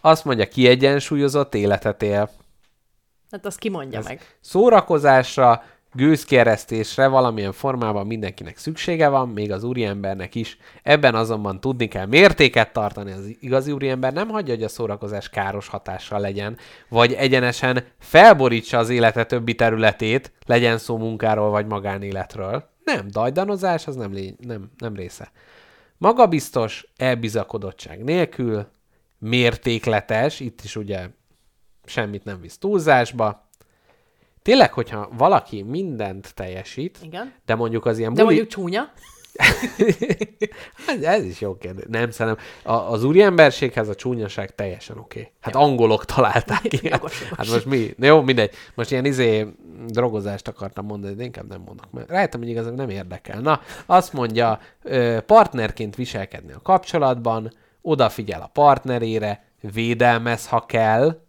[0.00, 2.30] azt mondja, kiegyensúlyozott életet él.
[3.30, 4.20] Hát azt kimondja Ez meg.
[4.40, 10.56] Szórakozásra, gőzkeresztésre valamilyen formában mindenkinek szüksége van, még az úriembernek is.
[10.82, 13.12] Ebben azonban tudni kell mértéket tartani.
[13.12, 16.56] Az igazi úriember nem hagyja, hogy a szórakozás káros hatással legyen,
[16.88, 22.68] vagy egyenesen felborítsa az élete többi területét, legyen szó munkáról vagy magánéletről.
[22.84, 25.30] Nem, dajdanozás az nem, lény- nem, nem része.
[25.98, 28.66] Magabiztos, elbizakodottság nélkül,
[29.18, 31.08] mértékletes, itt is ugye
[31.84, 33.48] semmit nem visz túlzásba.
[34.42, 37.32] Tényleg, hogyha valaki mindent teljesít, Igen.
[37.46, 38.34] de mondjuk az ilyen De buli...
[38.34, 38.92] mondjuk csúnya.
[40.86, 41.84] Ez, ez is jó kérdés.
[41.88, 45.18] Nem, szerintem a, az úriemberséghez a csúnyaság teljesen oké.
[45.18, 45.32] Okay.
[45.40, 46.88] Hát angolok találták ki.
[47.36, 47.94] Hát most mi?
[47.98, 48.54] Jó, mindegy.
[48.74, 49.46] Most ilyen izé
[49.86, 51.90] drogozást akartam mondani, de inkább nem mondok.
[51.90, 53.40] Mert rájöttem, hogy igazából nem érdekel.
[53.40, 54.60] Na, azt mondja,
[55.26, 57.52] partnerként viselkedni a kapcsolatban,
[57.82, 61.20] odafigyel a partnerére, védelmez, ha kell,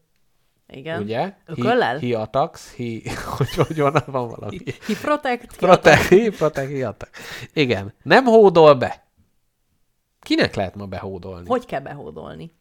[0.71, 1.01] Igen.
[1.01, 1.33] ugye?
[1.45, 1.99] Ököllel?
[1.99, 2.83] He, he attacks, he,
[3.37, 4.57] hogy, hogy van, van valami.
[4.87, 5.57] He protect.
[5.57, 7.17] Protect, he protect, he attack.
[7.53, 7.93] Igen.
[8.03, 9.03] Nem hódol be.
[10.19, 11.47] Kinek lehet ma behódolni?
[11.47, 12.59] Hogy kell behódolni?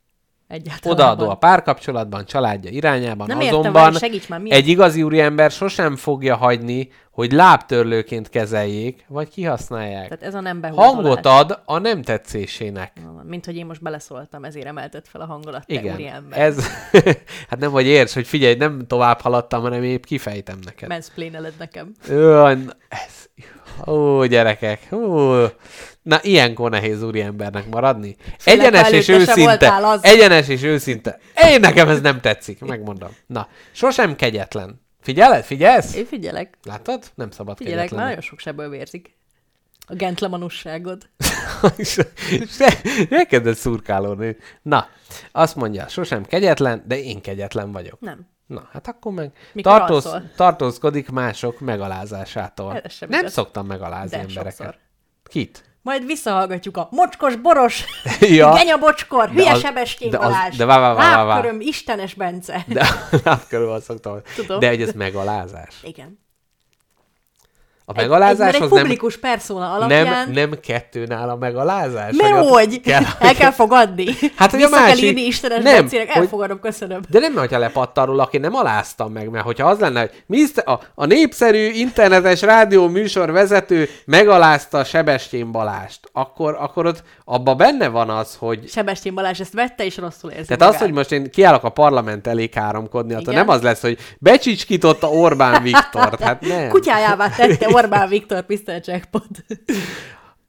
[0.51, 0.97] Egyáltalán.
[0.99, 5.97] Odaadó a párkapcsolatban, családja irányában, Nem értem, azonban segíts már, mi egy igazi úriember sosem
[5.97, 10.09] fogja hagyni, hogy lábtörlőként kezeljék, vagy kihasználják.
[10.09, 10.63] Tehát ez a nem.
[10.63, 12.93] Hangot ad a nem tetszésének.
[13.23, 16.41] Mint hogy én most beleszóltam, ezért emelted fel a hangolat, te Igen, úriember.
[16.41, 16.67] ez,
[17.49, 20.89] hát nem vagy érts, hogy figyelj, nem tovább haladtam, hanem épp kifejtem neked.
[20.89, 21.93] Mansplaineled nekem.
[22.09, 22.51] Na,
[22.89, 23.29] ez,
[23.87, 25.43] ó, gyerekek, ó,
[26.03, 28.17] Na, ilyenkor nehéz úriembernek maradni.
[28.39, 29.77] Főleg, Egyenes és őszinte.
[29.77, 30.05] az.
[30.05, 31.19] Egyenes és őszinte.
[31.49, 33.11] Én nekem ez nem tetszik, megmondom.
[33.27, 34.81] Na, sosem kegyetlen.
[35.01, 35.45] Figyeled?
[35.45, 35.95] Figyelsz?
[35.95, 36.59] Én figyelek.
[36.65, 37.05] Látod?
[37.15, 38.05] Nem szabad Figyelek, kegyetlen.
[38.05, 39.17] nagyon sok sebből vérzik.
[39.87, 41.09] A gentlemanusságod.
[43.11, 44.37] Elkezdett szurkálódni.
[44.63, 44.89] Na,
[45.33, 48.01] azt mondja, sosem kegyetlen, de én kegyetlen vagyok.
[48.01, 48.27] Nem.
[48.47, 50.31] Na, hát akkor meg Mikor tartóz, alszol?
[50.37, 52.83] tartózkodik mások megalázásától.
[53.09, 54.57] Nem szoktam megalázni De embereket.
[54.57, 54.77] sokszor.
[55.25, 55.65] Kit?
[55.83, 57.85] Majd visszahallgatjuk a mocskos boros,
[58.21, 58.53] Ja.
[58.55, 59.61] genya bocskor, hülye az-
[60.19, 62.65] Balázs, de vá, vá, vá, lábköröm, Istenes Bence.
[62.67, 62.87] De
[63.49, 64.21] körül azt szoktam.
[64.37, 64.59] Tudom.
[64.59, 65.75] De hogy ez megalázás.
[65.83, 66.19] Igen.
[67.91, 70.05] A Egy, egy, megalázás mert egy az nem, publikus persona alapján...
[70.07, 72.17] nem, nem kettőnál a megalázás?
[72.17, 72.81] Mert Vagy ott hogy?
[72.91, 74.05] Kell, El kell fogadni.
[74.37, 77.01] Hát, hogy a Vissza kell másik- írni Istenes nem, Bencének, hogy- elfogadom, köszönöm.
[77.09, 80.63] De nem, hogyha lepattan róla, aki nem aláztam meg, mert hogyha az lenne, hogy Mr.
[80.69, 87.89] A, a népszerű internetes rádió műsor vezető megalázta Sebestyén Balást, akkor, akkor ott abban benne
[87.89, 90.81] van az, hogy Sebestyén Balázs ezt vette, és rosszul érzi tehát az, magát.
[90.83, 95.63] hogy most én kiállok a parlament elé káromkodni, attól nem az lesz, hogy becsicskította Orbán
[95.71, 96.21] Viktort.
[96.23, 96.69] Hát nem.
[96.69, 98.81] Kutyájává tette Orbán Viktor Mr.
[98.85, 99.45] Jackpot.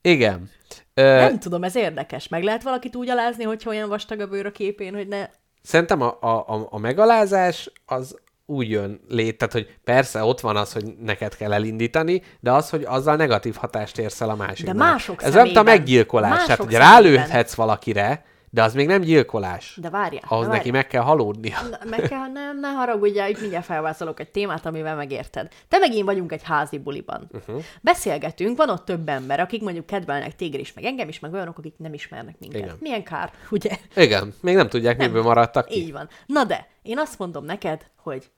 [0.01, 0.49] Igen.
[0.93, 2.27] Nem tudom, ez érdekes.
[2.27, 5.27] Meg lehet valakit úgy alázni, hogyha olyan vastag a bőr a képén, hogy ne...
[5.61, 10.73] Szerintem a, a, a, megalázás az úgy jön lét, tehát hogy persze ott van az,
[10.73, 14.75] hogy neked kell elindítani, de az, hogy azzal negatív hatást érsz el a másiknak.
[14.75, 16.29] De mások Ez mint a meggyilkolás.
[16.29, 19.77] Mások Tehát, hogy rálőhetsz valakire, de az még nem gyilkolás.
[19.81, 20.23] De várjál.
[20.27, 21.57] Ahhoz de neki meg kell halódnia.
[21.69, 25.51] Na, Meg kell, nem, ne haragudjál, itt mindjárt felvázolok egy témát, amivel megérted.
[25.67, 27.29] Te meg én vagyunk egy házi buliban.
[27.31, 27.63] Uh-huh.
[27.81, 31.57] Beszélgetünk, van ott több ember, akik mondjuk kedvelnek téged is, meg engem is, meg olyanok,
[31.57, 32.61] akik nem ismernek minket.
[32.61, 32.77] Igen.
[32.79, 33.77] Milyen kár, ugye?
[33.95, 35.07] Igen, még nem tudják, Nem.
[35.07, 35.79] miből maradtak ki.
[35.79, 36.09] Így van.
[36.25, 38.31] Na de, én azt mondom neked, hogy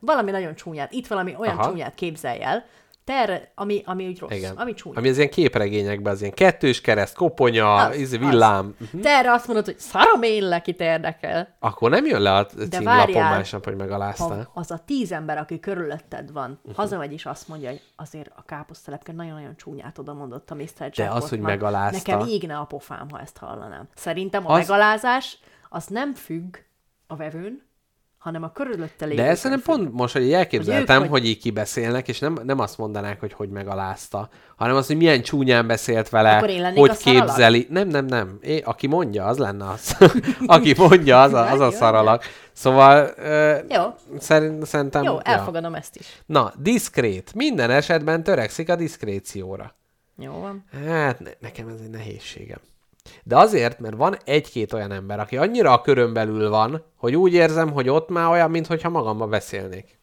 [0.00, 1.58] valami nagyon csúnyát, itt valami olyan.
[1.58, 1.68] Aha.
[1.68, 2.64] csúnyát képzelj el,
[3.04, 4.56] te erre, ami, ami úgy rossz, Igen.
[4.56, 4.98] ami csúnya.
[4.98, 8.18] Ami az ilyen képregényekben, az ilyen kettős kereszt, koponya, Az, íz, az.
[8.18, 8.74] villám.
[9.02, 11.56] Te erre azt mondod, hogy szarom én le, kit érdekel.
[11.58, 14.50] Akkor nem jön le a címlapon másnap, hogy megaláztál.
[14.54, 16.58] Az a tíz ember, aki körülötted van, Mhm.
[16.62, 16.74] uh-huh.
[16.76, 20.90] hazamegy és azt mondja, hogy azért a káposztelepke nagyon-nagyon csúnyát oda mondott a Mr.
[20.96, 22.12] De az, hogy megalázta.
[22.12, 23.88] Nekem égne a pofám, ha ezt hallanám.
[23.94, 26.56] Szerintem a Az- megalázás az nem függ
[27.06, 27.62] a vevőn,
[28.20, 29.22] hanem a körülötte lévő.
[29.22, 32.58] De ezt nem pont most, hogy elképzeltem, Hogy ők hogy, így kibeszélnek, és nem, nem
[32.58, 36.38] azt mondanák, hogy hogy megalázta, hanem azt, hogy milyen csúnyán beszélt vele,
[36.74, 37.66] hogy képzeli.
[37.70, 38.38] Nem, nem, nem.
[38.42, 39.96] É, aki mondja, az lenne az.
[40.46, 42.22] aki mondja, az a, az a Jó, szaralag.
[42.52, 43.82] Szóval ö, Jó.
[44.18, 45.02] szerint, szerintem...
[45.02, 45.20] Jó, ja.
[45.22, 46.22] elfogadom ezt is.
[46.26, 47.34] Na, diszkrét.
[47.34, 49.74] Minden esetben törekszik a diszkrécióra.
[50.16, 50.64] Jó van.
[50.86, 52.60] Hát ne, nekem ez egy nehézségem.
[53.22, 57.32] De azért, mert van egy-két olyan ember, aki annyira a körön belül van, hogy úgy
[57.32, 59.98] érzem, hogy ott már olyan, mintha magamba beszélnék.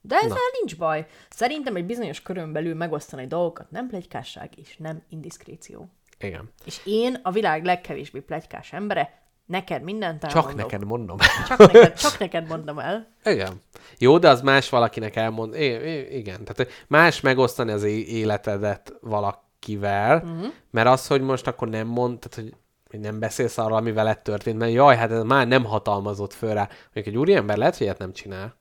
[0.00, 0.58] De ezzel Na.
[0.60, 1.06] nincs baj.
[1.30, 5.88] Szerintem egy bizonyos körön belül megosztani dolgokat nem plegykásság és nem indiszkréció.
[6.18, 6.50] Igen.
[6.64, 10.56] És én a világ legkevésbé plegykás embere, neked mindent Csak elmondok.
[10.70, 11.16] neked mondom.
[11.48, 13.08] Csak neked, csak neked mondom el.
[13.24, 13.60] Igen.
[13.98, 15.54] Jó, de az más valakinek elmond.
[15.54, 16.44] I- I- igen.
[16.44, 18.92] Tehát más megosztani az é- életedet
[19.66, 20.52] valakivel, uh-huh.
[20.70, 22.60] mert az, hogy most akkor nem mond, tehát hogy
[22.90, 26.54] hogy nem beszélsz arról, ami veled történt, mert jaj, hát ez már nem hatalmazott föl
[26.54, 26.68] rá.
[26.82, 28.56] Mondjuk egy úriember lehet, hogy ilyet nem csinál.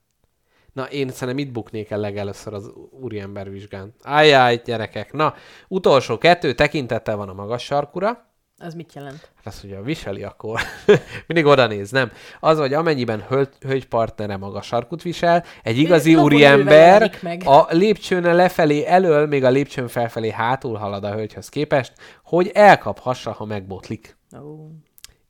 [0.74, 2.72] Na, én szerintem itt buknék el legelőször az
[3.02, 3.94] úriember vizsgán.
[4.02, 5.14] Ajjaj, gyerekek.
[5.14, 5.34] Na,
[5.68, 8.31] utolsó kettő tekintettel van a magas sarkura.
[8.64, 9.32] Az mit jelent?
[9.36, 10.60] Hát azt ugye viseli akkor.
[11.28, 12.12] Mindig oda néz, nem?
[12.40, 17.12] Az, hogy amennyiben hölgy, hölgypartnere magas sarkut visel, egy igazi úriember
[17.44, 21.94] a lépcsőn lefelé elől, még a lépcsőn felfelé hátul halad a hölgyhöz képest,
[22.24, 24.18] hogy elkaphassa, ha megbotlik.
[24.44, 24.68] Ó.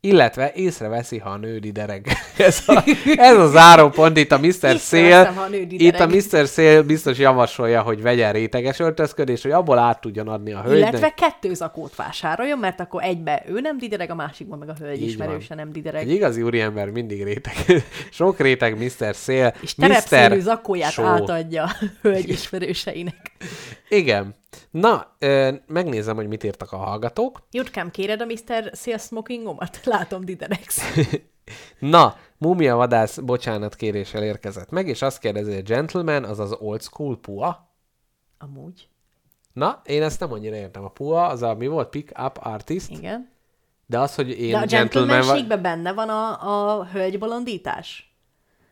[0.04, 2.06] Illetve észreveszi, ha a nő didereg.
[2.38, 2.82] ez, a,
[3.16, 4.76] ez a záró pont itt a Mr.
[4.78, 5.34] Szél.
[5.68, 6.46] Itt a Mr.
[6.46, 10.88] Szél biztos javasolja, hogy vegyen réteges öltözködés, hogy abból át tudjon adni a hölgynek.
[10.90, 15.02] Illetve kettő zakót vásároljon, mert akkor egybe ő nem didereg, a másikban meg a hölgy
[15.02, 16.02] Így ismerőse nem didereg.
[16.02, 17.54] Egy igazi úriember mindig réteg.
[18.10, 19.14] Sok réteg Mr.
[19.14, 19.54] Szél.
[19.60, 19.86] És Mr.
[19.86, 21.04] terepszínű zakóját Show.
[21.04, 23.32] átadja a hölgy ismerőseinek.
[23.88, 24.40] Igen.
[24.70, 27.42] Na, ö, megnézem, hogy mit írtak a hallgatók.
[27.50, 28.70] Jutkám, kéred a Mr.
[28.98, 29.80] Smokingomat?
[29.84, 30.82] Látom, dideregsz.
[31.78, 36.82] Na, Mumia vadász bocsánat kéréssel érkezett meg, és azt kérdezi, hogy gentleman, az az old
[36.82, 37.70] school pua?
[38.38, 38.88] Amúgy.
[39.52, 40.84] Na, én ezt nem annyira értem.
[40.84, 41.88] A pua az a, mi volt?
[41.88, 42.90] Pick up artist?
[42.90, 43.30] Igen.
[43.86, 48.11] De az, hogy én De a gentleman gentlemanségben benne van a, a hölgy bolondítás?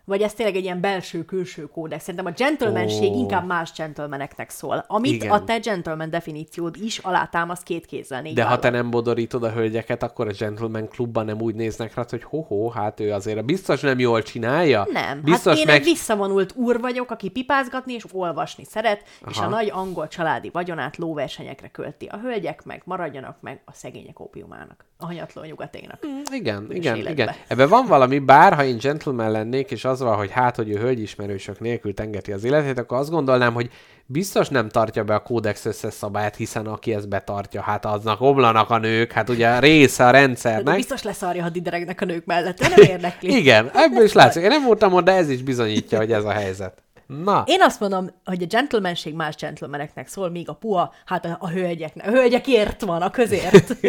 [0.05, 2.01] Vagy ez tényleg egy ilyen belső-külső kódex?
[2.05, 3.19] Szerintem a gentlemanség Ó.
[3.19, 5.31] inkább más gentlemaneknek szól, amit Igen.
[5.31, 8.63] a te gentleman definíciód is alátámaszt két kézzel, négy De ha vállal.
[8.63, 12.69] te nem bodorítod a hölgyeket, akkor a Gentleman klubban nem úgy néznek rá, hogy ho-ho,
[12.69, 14.87] hát ő azért biztos nem jól csinálja.
[14.93, 15.77] Nem, biztos hát én meg...
[15.81, 19.31] egy visszavonult úr vagyok, aki pipázgatni és olvasni szeret, Aha.
[19.31, 22.07] és a nagy angol családi vagyonát lóversenyekre költi.
[22.07, 25.99] A hölgyek meg maradjanak meg a szegények ópiumának, a hanyatló nyugaténak.
[26.33, 27.23] Igen, Úgyis igen, életbe.
[27.23, 27.35] igen.
[27.49, 30.79] Ebben van valami, bár ha én gentleman lennék, és az van, hogy hát, hogy ő
[30.79, 33.71] hölgyismerősök nélkül tengeti az életét, akkor azt gondolnám, hogy
[34.07, 38.71] biztos nem tartja be a kódex összes szabályát, hiszen aki ezt betartja, hát aznak omlanak
[38.71, 40.75] a nők, hát ugye része a De rendszernek.
[40.77, 43.37] biztos leszarja, ha dideregnek a nők mellett, de nem érdekli.
[43.41, 44.43] Igen, ebből is látszik.
[44.43, 46.83] Én nem voltam ott, de ez is bizonyítja, hogy ez a helyzet.
[47.25, 51.37] Na, Én azt mondom, hogy a gentlemanség más gentlemaneknek szól, míg a puha, hát a,
[51.41, 52.07] a hölgyeknek.
[52.07, 53.71] A hölgyekért van, a közért.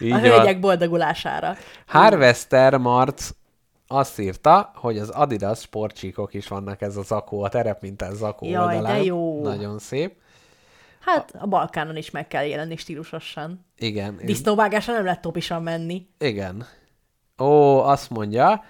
[0.00, 0.20] A van.
[0.20, 1.56] hölgyek boldogulására.
[1.86, 3.30] Harvester Marc
[3.92, 8.66] azt írta, hogy az Adidas sportcsíkok is vannak ez a zakó, a terepmintás zakó Jaj,
[8.66, 9.02] de oldalán.
[9.02, 9.42] jó.
[9.42, 10.16] Nagyon szép.
[11.00, 13.66] Hát a Balkánon is meg kell jelenni stílusosan.
[13.78, 14.20] Igen.
[14.24, 16.06] Disznóvágásra nem lehet topisan menni.
[16.18, 16.66] Igen.
[17.38, 18.64] Ó, azt mondja,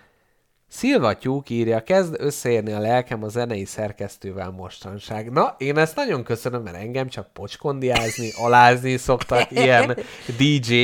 [0.75, 5.33] Szilvatyúk írja, kezd összeérni a lelkem a zenei szerkesztővel mostanság.
[5.33, 9.97] Na, én ezt nagyon köszönöm, mert engem csak pocskondiázni, alázni szoktak ilyen
[10.39, 10.75] DJ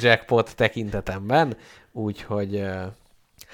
[0.00, 1.56] jackpot tekintetemben,
[1.92, 2.64] úgyhogy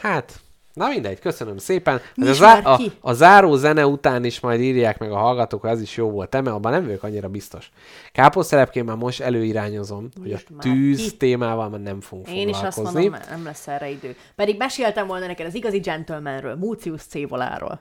[0.01, 0.41] hát,
[0.73, 2.01] na mindegy, köszönöm szépen.
[2.15, 2.93] Mi a, zá- már a, ki?
[3.01, 6.51] a záró zene után is majd írják meg a hallgatók, ez is jó volt, eme,
[6.51, 7.71] abban nem vagyok annyira biztos.
[8.13, 11.17] Káposztelepként már most előirányozom, hogy a tűz ki.
[11.17, 13.09] témával már nem fogunk Én is azt foglalkozni.
[13.09, 14.17] mondom, nem lesz erre idő.
[14.37, 17.81] Pedig meséltem volna neked az igazi gentlemanről, Múcius Cévoláról.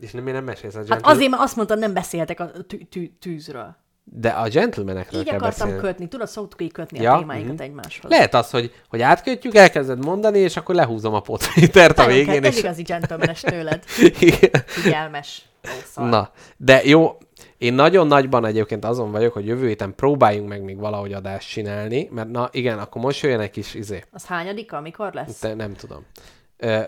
[0.00, 1.16] És nem, én nem mesélsz a Hát gentleman...
[1.16, 3.76] azért, mert azt mondtad, nem beszéltek a tű- tű- tűzről.
[4.10, 5.86] De a gentlemanekről Így kell akartam beszélni.
[5.86, 7.62] kötni, tudod, szoktuk így kötni Ja, a témáinkat mhm.
[7.62, 8.10] egymáshoz.
[8.10, 12.44] Lehet az, hogy, hogy átkötjük, elkezded mondani, és akkor lehúzom a potvétert a végén.
[12.44, 12.58] ez És...
[12.58, 13.82] igazi gentlemanes tőled.
[14.66, 15.42] Figyelmes.
[15.84, 16.08] Szar.
[16.08, 17.18] Na, de jó,
[17.58, 22.08] én nagyon nagyban egyébként azon vagyok, hogy jövő héten próbáljunk meg még valahogy adást csinálni,
[22.12, 24.04] mert na igen, akkor most jöjjön egy kis izé.
[24.10, 25.40] Az hányadika, mikor lesz?
[25.40, 26.06] De nem tudom.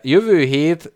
[0.02, 0.92] Jövő hét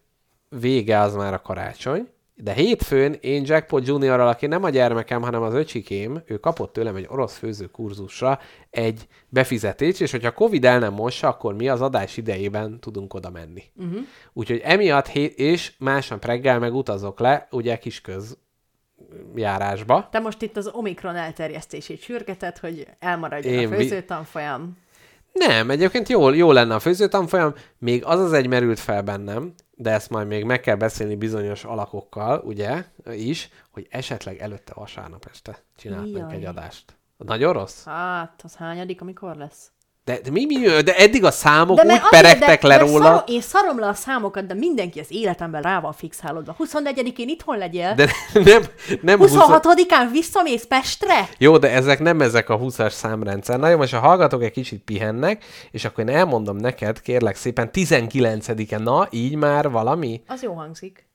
[0.49, 5.43] vége az már a karácsony, de hétfőn én Jackpot Juniorral, aki nem a gyermekem, hanem
[5.43, 8.39] az öcsikém, ő kapott tőlem egy orosz főző kurzusra
[8.71, 13.31] egy befizetést, és hogyha Covid el nem mossa, akkor mi az adás idejében tudunk oda
[13.31, 13.63] menni.
[13.77, 14.01] Uh-huh.
[14.33, 18.39] Úgyhogy emiatt, hét, és másnap reggel meg utazok le, ugye kisköz
[19.35, 20.09] járásba.
[20.11, 24.83] Te most itt az Omikron elterjesztését sürgeted, hogy elmaradjon Én a vi- főzőtanfolyam.
[25.33, 29.91] Nem, egyébként jó, jó lenne a főzőtanfolyam, még az az egy merült fel bennem, de
[29.91, 35.59] ezt majd még meg kell beszélni bizonyos alakokkal, ugye, is, hogy esetleg előtte vasárnap este
[35.77, 36.35] csinálnánk Jaj.
[36.35, 36.97] egy adást.
[37.17, 37.85] Nagyon rossz?
[37.85, 39.73] Hát, az hányadik, amikor lesz?
[40.05, 43.05] De, de mi, mi, de eddig a számok mert úgy peregtek de, le de róla.
[43.05, 46.57] Szarom, én szarom le a számokat, de mindenki az életemben rá van fixálódva.
[46.59, 47.95] 24-én itthon legyél?
[47.95, 48.63] De nem,
[49.01, 49.33] nem 20...
[49.35, 51.29] 26-án visszamész Pestre?
[51.39, 53.59] Jó, de ezek nem ezek a 20-as számrendszer.
[53.59, 57.71] Na jó, most a hallgatók egy kicsit pihennek, és akkor én elmondom neked, kérlek szépen,
[57.73, 60.23] 19-e, na, így már valami?
[60.27, 61.09] Az jó hangzik.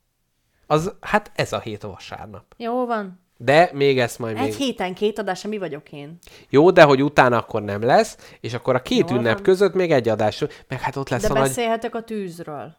[0.68, 2.44] Az, hát ez a hét vasárnap.
[2.58, 3.28] Jó van.
[3.42, 4.54] De még ezt majd Egy még...
[4.54, 6.18] héten két adás, mi vagyok én.
[6.50, 9.44] Jó, de hogy utána akkor nem lesz, és akkor a két Jól ünnep van.
[9.44, 11.42] között még egy adás, meg hát ott lesz De a nagy...
[11.42, 12.76] beszélhetek a tűzről.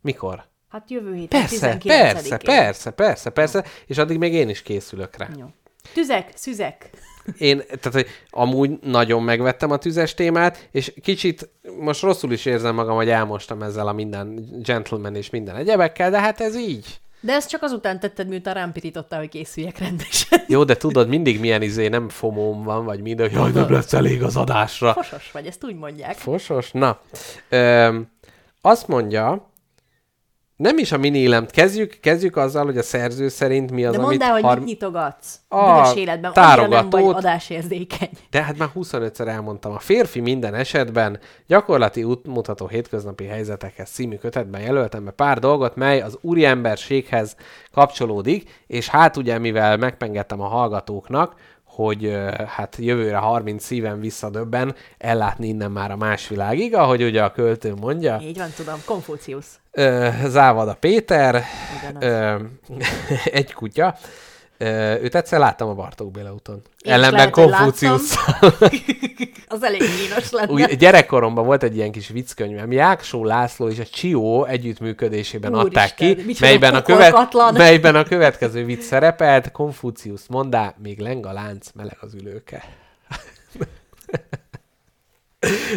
[0.00, 0.44] Mikor?
[0.68, 1.92] Hát jövő héten, Persze, 19-én.
[1.92, 5.28] persze, persze, persze, persze, és addig még én is készülök rá.
[5.38, 5.46] Jó.
[5.92, 6.90] Tüzek, szüzek.
[7.38, 11.48] Én, tehát, hogy amúgy nagyon megvettem a tüzes témát, és kicsit
[11.78, 16.20] most rosszul is érzem magam, hogy elmostam ezzel a minden gentleman és minden egyebekkel, de
[16.20, 17.00] hát ez így.
[17.24, 20.40] De ezt csak azután tetted, miután rám pirítottál, hogy készüljek rendesen.
[20.46, 23.92] Jó, de tudod, mindig milyen izé, nem fomóm van, vagy minden, hogy jaj, nem lesz
[23.92, 24.92] elég az adásra.
[24.92, 26.16] Fosos vagy, ezt úgy mondják.
[26.16, 26.70] Fosos?
[26.70, 27.00] Na.
[27.48, 28.08] Öm,
[28.60, 29.50] azt mondja,
[30.56, 34.02] nem is a mini élemt kezdjük, kezdjük azzal, hogy a szerző szerint mi az, De
[34.02, 34.18] amit...
[34.18, 35.40] mondd el, hogy har- mit nyitogatsz.
[35.48, 36.30] A büdös életben.
[36.34, 37.16] Annyira nem vagy tárogatót.
[37.16, 38.10] adásérzékeny.
[38.30, 39.72] De hát már 25-szer elmondtam.
[39.72, 46.00] A férfi minden esetben gyakorlati útmutató hétköznapi helyzetekhez című kötetben jelöltem be pár dolgot, mely
[46.00, 47.36] az úriemberséghez
[47.72, 52.16] kapcsolódik, és hát ugye, mivel megpengettem a hallgatóknak, hogy
[52.46, 57.74] hát jövőre 30 szíven visszadöbben ellátni innen már a más világig, ahogy ugye a költő
[57.80, 58.18] mondja.
[58.22, 58.74] Így van, tudom.
[58.84, 59.58] Konfuciusz.
[60.26, 61.44] Závada Péter,
[62.00, 62.34] ö,
[63.24, 63.96] egy kutya.
[64.58, 66.62] Ö, őt egyszer láttam a Bartók Béla úton.
[66.78, 68.14] Én Ellenben Konfuciusz.
[69.48, 70.52] Az elég kínos lenne.
[70.52, 72.72] Úgy, gyerekkoromban volt egy ilyen kis vicckönyvem.
[72.72, 77.14] Jáksó László és a Csió együttműködésében Úristen, adták ki, melyben a, követ,
[77.52, 79.52] melyben a következő vicc szerepelt.
[79.52, 82.64] Konfucius mondá, még leng a lánc, meleg az ülőke.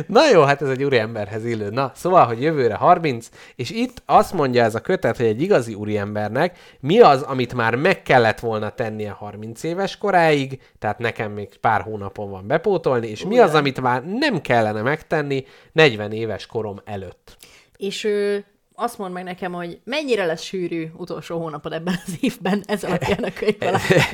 [0.07, 1.69] Na jó, hát ez egy úriemberhez illő.
[1.69, 5.73] Na, szóval, hogy jövőre 30, és itt azt mondja ez a kötet, hogy egy igazi
[5.73, 11.49] úriembernek mi az, amit már meg kellett volna tennie 30 éves koráig, tehát nekem még
[11.61, 16.81] pár hónapon van bepótolni, és mi az, amit már nem kellene megtenni 40 éves korom
[16.85, 17.37] előtt.
[17.77, 18.45] És ő
[18.79, 23.23] azt mond meg nekem, hogy mennyire lesz sűrű utolsó hónapod ebben az évben, ez alapján
[23.23, 23.55] a könyv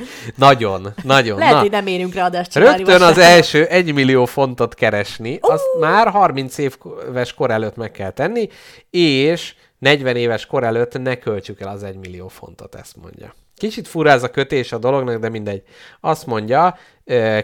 [0.36, 1.38] nagyon, nagyon.
[1.38, 1.60] Lehet, Na.
[1.60, 3.36] hogy nem érünk rá adást csinálni Rögtön az vasárnap.
[3.36, 8.48] első 1 millió fontot keresni, azt már 30 éves kor előtt meg kell tenni,
[8.90, 13.34] és 40 éves kor előtt ne költsük el az 1 millió fontot, ezt mondja.
[13.56, 15.62] Kicsit fura ez a kötés a dolognak, de mindegy.
[16.00, 16.76] Azt mondja,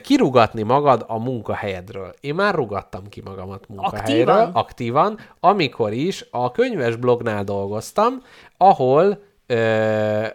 [0.02, 2.14] kirugatni magad a munkahelyedről.
[2.20, 4.50] Én már rugattam ki magamat munkahelyről, Aktívan?
[4.52, 8.22] aktívan amikor is a könyves blognál dolgoztam,
[8.56, 9.22] ahol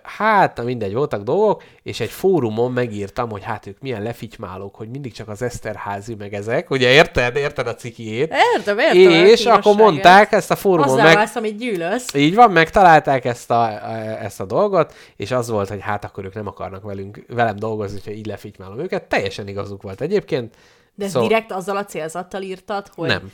[0.04, 5.14] hát, mindegy, voltak dolgok, és egy fórumon megírtam, hogy hát ők milyen lefitymálók, hogy mindig
[5.14, 8.34] csak az Eszterházi meg ezek, ugye érted, érted a cikiét?
[8.56, 9.26] Értem, értem.
[9.26, 11.16] és akkor mondták ezt a fórumon Azzal meg...
[11.16, 12.14] válsz, amit gyűlölsz.
[12.14, 13.90] Így van, megtalálták ezt a,
[14.24, 18.00] ezt a dolgot, és az volt, hogy hát akkor ők nem akarnak velünk, velem dolgozni,
[18.04, 19.04] hogyha így lefitymálom őket.
[19.04, 20.56] Teljesen igazuk volt egyébként.
[20.96, 23.08] De Szóval- direkt azzal a célzattal írtad, hogy...
[23.08, 23.32] Nem.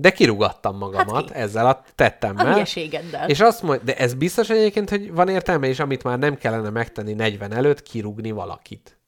[0.00, 1.38] De kirugattam magamat Hát ki?
[1.38, 2.46] ezzel a tettemmel.
[2.46, 3.28] A hülyeségeddel.
[3.28, 6.70] És azt mondja, de ez biztos egyébként, hogy van értelme, és amit már nem kellene
[6.70, 8.98] megtenni 40 előtt, kirúgni valakit.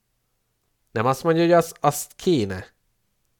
[0.93, 2.67] Nem azt mondja, hogy az, azt kéne.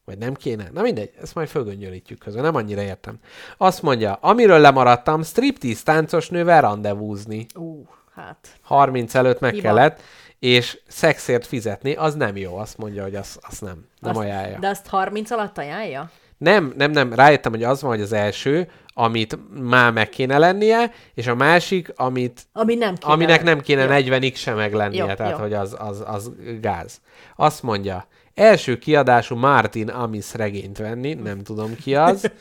[0.05, 0.69] Vagy nem kéne?
[0.73, 3.19] Na mindegy, ezt majd fölgöngyölítjük közben, nem annyira értem.
[3.57, 7.45] Azt mondja, amiről lemaradtam, striptease táncos nővel rendezvúzni.
[7.55, 8.47] Ú, hát...
[8.61, 9.67] 30 előtt meg Hiba.
[9.67, 10.01] kellett,
[10.39, 12.57] és szexért fizetni, az nem jó.
[12.57, 13.85] Azt mondja, hogy az, az nem.
[13.99, 14.59] Nem azt, ajánlja.
[14.59, 16.11] De azt 30 alatt ajánlja?
[16.41, 20.91] Nem, nem, nem, rájöttem, hogy az van, hogy az első, amit már meg kéne lennie,
[21.13, 23.13] és a másik, amit, Ami nem kéne.
[23.13, 24.15] aminek nem kéne Jó.
[24.17, 25.37] 40-ig sem meglennie, Jó, tehát jó.
[25.37, 26.31] hogy az, az, az
[26.61, 27.01] gáz.
[27.35, 32.31] Azt mondja, első kiadású Martin Amis regényt venni, nem tudom ki az.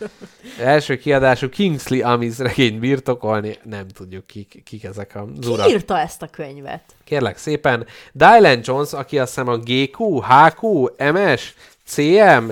[0.60, 5.68] első kiadású Kingsley Amis regényt birtokolni, nem tudjuk kik, kik ezek a Ki urak.
[5.68, 6.82] írta ezt a könyvet?
[7.04, 7.86] Kérlek szépen.
[8.12, 11.54] Dylan Jones, aki azt hiszem a GQ, HQ, MS,
[11.84, 12.44] CM,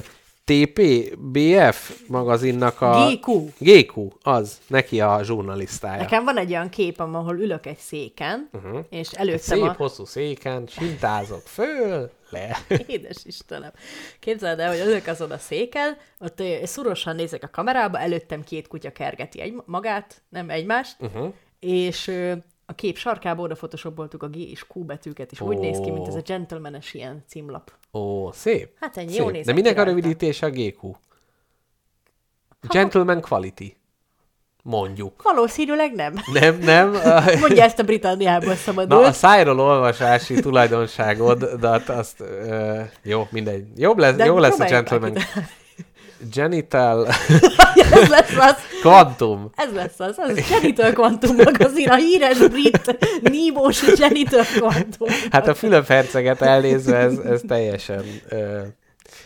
[0.49, 0.81] TP,
[1.19, 3.09] BF magazinnak a...
[3.11, 3.49] GQ.
[3.59, 4.59] GQ, az.
[4.67, 6.03] Neki a zsurnalisztája.
[6.03, 8.79] Nekem van egy olyan képem, ahol ülök egy széken, uh-huh.
[8.91, 9.75] és Egy előttem szép, a...
[9.77, 12.59] hosszú széken, sintázok föl, le.
[12.87, 13.73] Édes Istenem.
[14.21, 18.69] Képzeld el, hogy ülök azon a széken, ott ö, szorosan nézek a kamerába, előttem két
[18.69, 21.33] kutya kergeti egy magát, nem egymást, uh-huh.
[21.61, 22.11] és
[22.71, 23.57] a kép sarkába oda
[24.19, 25.61] a G és Q betűket, és úgy Ó.
[25.61, 27.73] néz ki, mint ez a gentleman-es ilyen címlap.
[27.93, 28.71] Ó, szép.
[28.81, 29.19] Hát ennyi, szép.
[29.19, 30.93] jó nézek De minek a rövidítése a GQ?
[32.69, 33.77] Gentleman Quality.
[34.63, 35.23] Mondjuk.
[35.23, 36.15] Valószínűleg nem.
[36.33, 36.91] Nem, nem.
[37.41, 39.01] Mondja ezt a Britanniából szabadul.
[39.01, 43.65] Na, a szájról olvasási tulajdonságodat, azt, ö, jó, mindegy.
[43.77, 45.17] Jobb lesz, De jó lesz a gentleman.
[46.33, 47.07] Genital
[47.93, 49.51] ez lesz az, Quantum.
[49.57, 55.09] ez lesz az, a Genital Quantum magazin, a híres brit nívós Genital Quantum.
[55.31, 58.05] Hát a Fülöp-herceget elnézve ez, ez teljesen...
[58.29, 58.61] Ö,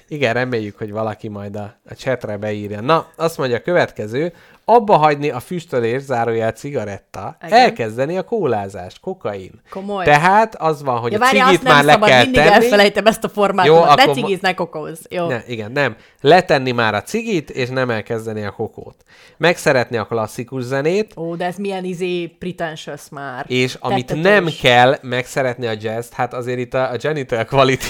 [0.08, 2.80] igen, reméljük, hogy valaki majd a, a chatre beírja.
[2.80, 4.32] Na, azt mondja a következő,
[4.64, 7.58] abba hagyni a füstölés, zárójel cigaretta, Igen.
[7.58, 9.50] elkezdeni a kólázást, kokain.
[9.70, 10.04] Komoly.
[10.04, 12.54] Tehát az van, hogy Ja, a várja, cigit már le szabad, kell mindig tenni.
[12.54, 13.78] elfelejtem ezt a formátumot.
[13.78, 14.98] Jó, ne akkor ma- cigizz, ne kokózz.
[15.10, 15.26] Jó.
[15.28, 15.96] Ne, igen, nem.
[16.20, 18.96] Letenni már a cigit, és nem elkezdeni a kokót.
[19.36, 23.44] Megszeretni a klasszikus zenét, Ó, de ez milyen izé pretentious már.
[23.48, 24.30] és amit Tettetős.
[24.30, 27.86] nem kell megszeretni a jazz hát azért itt a, a Genital Quality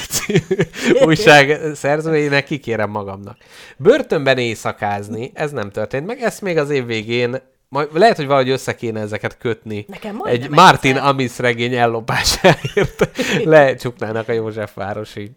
[1.06, 3.36] újság szerzőjének kikérem magamnak.
[3.76, 7.36] Börtönben éjszakázni, ez nem történt meg, ezt még az év végén
[7.68, 9.84] majd lehet, hogy valahogy össze kéne ezeket kötni.
[9.88, 11.08] Nekem Egy Martin egyszer.
[11.08, 13.10] Amis regény ellopásáért
[13.44, 15.30] lecsuknának a Józsefvárosi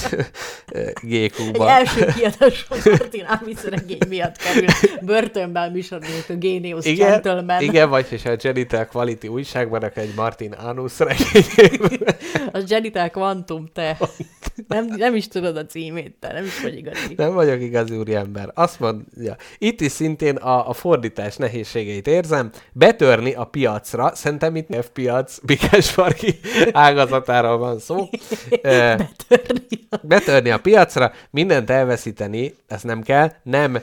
[0.66, 1.70] Egy GQ-ba.
[1.70, 4.68] első kiadású Martin Amis regény miatt kerül
[5.00, 7.62] börtönben műsornék a Génius Igen, Gentleman.
[7.62, 11.98] igen, vagy és a Genital Quality újságban egy Martin Anus regény.
[12.52, 13.96] Az Genital Quantum, te.
[14.68, 17.14] Nem, nem is tudod a címét, te nem is vagy igazi.
[17.16, 18.50] Nem vagyok igazi úriember.
[18.54, 22.50] Azt mondja, itt is szintén a, a fordítás nehézségeit érzem.
[22.72, 26.40] Betörni a piacra, szerintem itt nem piac, Bikásparki
[26.72, 28.08] ágazatáról van szó.
[28.62, 29.81] Betörni.
[30.02, 33.78] Betörni a piacra, mindent elveszíteni, ezt nem kell, nem,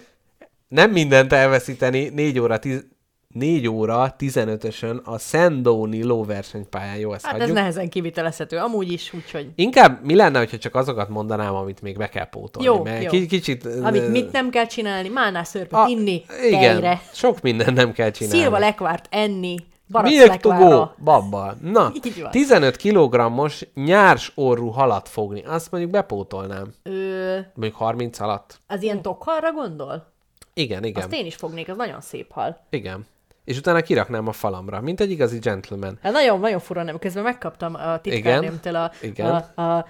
[0.68, 2.86] nem mindent elveszíteni, 4 óra, 10,
[3.34, 6.96] 4 óra 15-ösön a Szendóni lóversenypályán.
[6.98, 7.58] Jó, ezt Hát ez hagyjuk.
[7.58, 8.58] nehezen kivitelezhető.
[8.58, 9.48] Amúgy is, úgyhogy...
[9.56, 12.68] Inkább mi lenne, hogyha csak azokat mondanám, amit még be kell pótolni?
[12.70, 13.10] Jó, mert jó.
[13.10, 13.66] ki- Kicsit...
[13.66, 18.12] Amit mit nem kell csinálni, málnás szörpöt a- inni, Igen, tejre, sok mindent nem kell
[18.12, 18.40] csinálni.
[18.40, 19.56] szilva lekvárt enni,
[19.92, 20.96] Milk to go, lekvára.
[21.04, 21.56] babba.
[21.62, 22.32] Na, Így van.
[22.32, 25.44] 15 kg-os nyárs orrú halat fogni.
[25.46, 26.74] Azt mondjuk bepótolnám.
[26.84, 28.60] Ö, Mondjuk 30 alatt.
[28.68, 30.12] az ilyen tokhalra gondol?
[30.54, 31.04] Igen, igen.
[31.04, 32.66] Azt én is fognék, az nagyon szép hal.
[32.70, 33.06] Igen.
[33.46, 35.98] És utána kiraknám a falamra, mint egy igazi gentleman.
[36.02, 37.00] Hát nagyon, nagyon fura nem.
[37.00, 39.44] Közben megkaptam a titkárnémtől a, Igen.
[39.56, 39.86] a, a,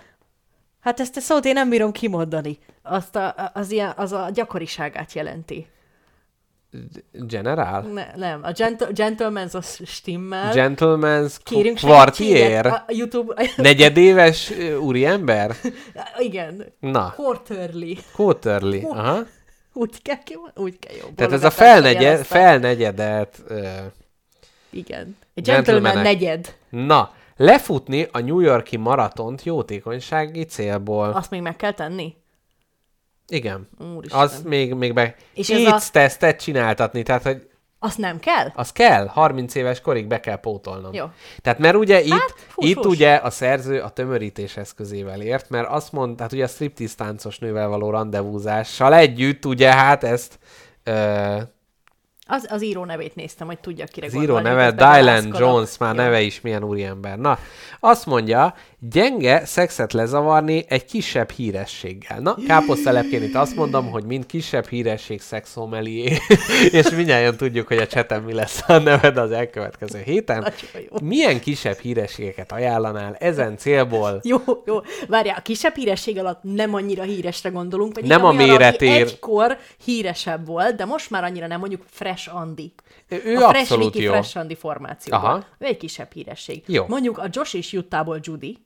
[0.80, 2.58] Hát ezt a szót én nem bírom kimondani.
[2.84, 5.68] Azt a- az, ilyen, az a gyakoriságát jelenti.
[7.12, 7.82] Generál?
[7.82, 10.54] Ne, nem, a gentle, gentleman's az stimmel.
[10.54, 12.66] Gentleman's Kérünk Quartier?
[12.66, 13.50] a a YouTube...
[13.56, 15.56] Negyedéves úriember?
[16.18, 16.66] Igen.
[16.80, 17.98] Na, Quarterly.
[18.16, 18.82] quarterly.
[18.84, 19.20] Aha.
[19.74, 20.18] Úgy kell,
[20.56, 21.08] úgy kell jó.
[21.16, 23.40] Tehát ez a felnegyed, felnegyedelt...
[23.48, 23.68] Ö,
[24.70, 25.18] Igen.
[25.34, 26.56] Egy gentleman negyed.
[26.70, 31.10] na, lefutni a New Yorki maratont jótékonysági célból.
[31.10, 32.16] Azt még meg kell tenni?
[33.30, 33.70] Igen.
[33.96, 34.20] Úristen.
[34.20, 35.16] Az még, még be...
[35.34, 37.48] És ez a- tesztet csináltatni, tehát hogy
[37.80, 38.52] Azt nem kell?
[38.56, 40.94] az kell, 30 éves korig be kell pótolnom.
[40.94, 41.06] Jó.
[41.42, 42.86] Tehát mert ugye itt, Hát, fús, itt fús.
[42.86, 47.40] ugye a szerző a tömörítés eszközével ért, mert azt mondta, tehát ugye a striptease táncos
[47.40, 50.40] nővel való rendezvúzással együtt, ugye hát ezt
[50.84, 51.36] ö,
[52.28, 55.36] Az, az író nevét néztem, hogy tudja, kire az író neve Dylan.
[55.40, 57.18] Jones, már neve is milyen úriember.
[57.18, 57.40] Na,
[57.80, 62.20] azt mondja, gyenge szexet lezavarni egy kisebb hírességgel.
[62.20, 66.18] Na, káposztelepként itt azt mondom, hogy mind kisebb híresség szexomelié,
[66.72, 70.54] és mindjárt tudjuk, hogy a csetem mi lesz a neved az elkövetkező héten.
[71.02, 74.20] Milyen kisebb hírességeket ajánlanál ezen célból?
[74.24, 74.80] Jó, jó.
[75.08, 79.02] Várjál, a kisebb híresség alatt nem annyira híresre gondolunk, vagy Nem a méretér.
[79.02, 82.74] egykor híresebb volt, de most már annyira nem, mondjuk Fresh Andy.
[83.08, 84.12] Ő, a Fresh abszolút Wiki jó.
[84.12, 85.24] Fresh Andy formációban.
[85.24, 85.46] Aha.
[85.58, 86.64] Ő egy kisebb híresség.
[86.68, 86.86] Jó.
[86.88, 88.58] Mondjuk a Josh és Juttából Judy,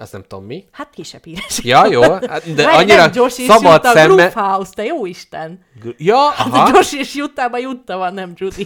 [0.00, 0.64] Azt nem tudom mi.
[0.70, 1.64] hát kisebb híreség.
[1.64, 4.30] Ja, jó, hát de annyira Josh és szabad Jutta, szemmel...
[4.30, 5.64] Groove te jó Isten!
[5.96, 6.70] Ja, Hát a aha.
[6.74, 8.60] Josh és Juttában Jutta van, nem Judy.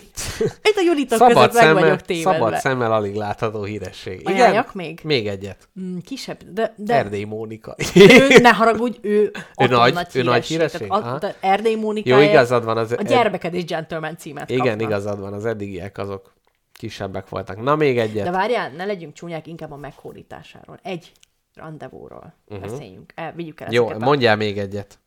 [0.63, 2.33] Itt a Juditok Szabad között meg szemmel, vagyok tévedve.
[2.33, 4.21] szabad szemmel alig látható híresség.
[4.21, 4.33] Igen?
[4.35, 5.01] Ajánljak még?
[5.05, 5.69] Még egyet.
[5.81, 7.75] Mm, kisebb, de, de Erdély Mónika.
[7.95, 10.89] ő, ne haragudj, ő, atom nagy- nagy ő nagy híresség.
[10.89, 12.77] Tehát a, Erdély Mónika Jó, igazad van.
[12.77, 14.83] Az, a gyermeked is gentleman címet Igen, kapna.
[14.83, 16.35] igazad van, az eddigiek azok
[16.77, 17.63] kisebbek voltak.
[17.63, 18.25] Na, még egyet.
[18.25, 20.79] De várjál, ne legyünk csúnyák, inkább a meghódításáról.
[20.83, 21.13] Egy
[21.55, 22.71] rendezvúról uh-huh.
[22.71, 23.13] beszéljünk.
[23.15, 23.77] El, vigyük el Mhm.
[23.77, 24.99] Jó, ezeket a- mondjál még egyet.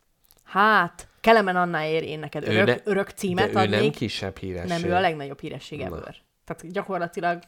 [0.44, 4.68] Hát, Kelemen Annáért én neked örök, ne- örök címet De ő nem kisebb híresség.
[4.68, 6.14] nem, ő a legnagyobb híresség ebből.
[6.44, 7.42] Tehát gyakorlatilag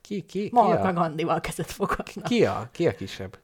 [0.00, 2.22] Ki, ki, ki, Mahatma a, Gandival kezdett fogadni.
[2.22, 3.38] ki, a, ki a kisebb?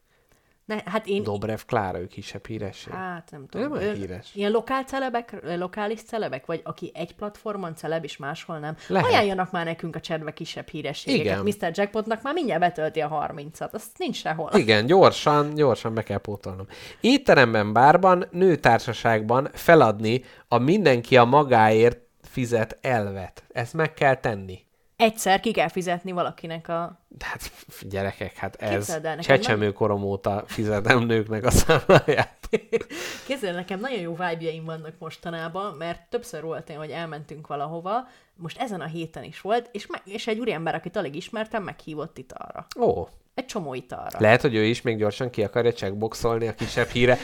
[0.70, 1.22] Ne, hát én...
[1.22, 2.92] Dobrev Klára, ő kisebb híresség.
[2.92, 3.72] Hát nem tudom.
[3.72, 4.30] Nem híres.
[4.34, 8.76] Ilyen lokál celebek, lokális celebek, vagy aki egy platformon celeb, és máshol nem.
[8.86, 9.08] Lehet.
[9.08, 11.46] Ajánljanak már nekünk a csedve kisebb hírességeket.
[11.46, 11.70] Igen.
[11.70, 11.70] Mr.
[11.78, 13.70] Jackpotnak már mindjárt betölti a 30-at.
[13.70, 14.50] Azt nincs sehol.
[14.54, 16.66] Igen, gyorsan, gyorsan be kell pótolnom.
[17.00, 23.44] Étteremben, bárban, nőtársaságban feladni a mindenki a magáért fizet elvet.
[23.52, 24.68] Ezt meg kell tenni.
[25.00, 26.98] Egyszer ki kell fizetni valakinek a...
[27.18, 32.48] Hát f- gyerekek, hát ez Képzeld nekem csecsemőkorom óta fizetem nőknek a számláját.
[33.26, 38.60] Kézzel nekem nagyon jó vibe vannak mostanában, mert többször volt én, hogy elmentünk valahova, most
[38.60, 42.32] ezen a héten is volt, és, meg, és egy úriember, akit alig ismertem, meghívott itt
[42.32, 42.66] arra.
[42.78, 43.08] Ó,
[43.40, 44.18] Egy csomó itt arra.
[44.18, 47.18] lehet, hogy ő is még gyorsan ki akarja checkboxolni a kisebb híre.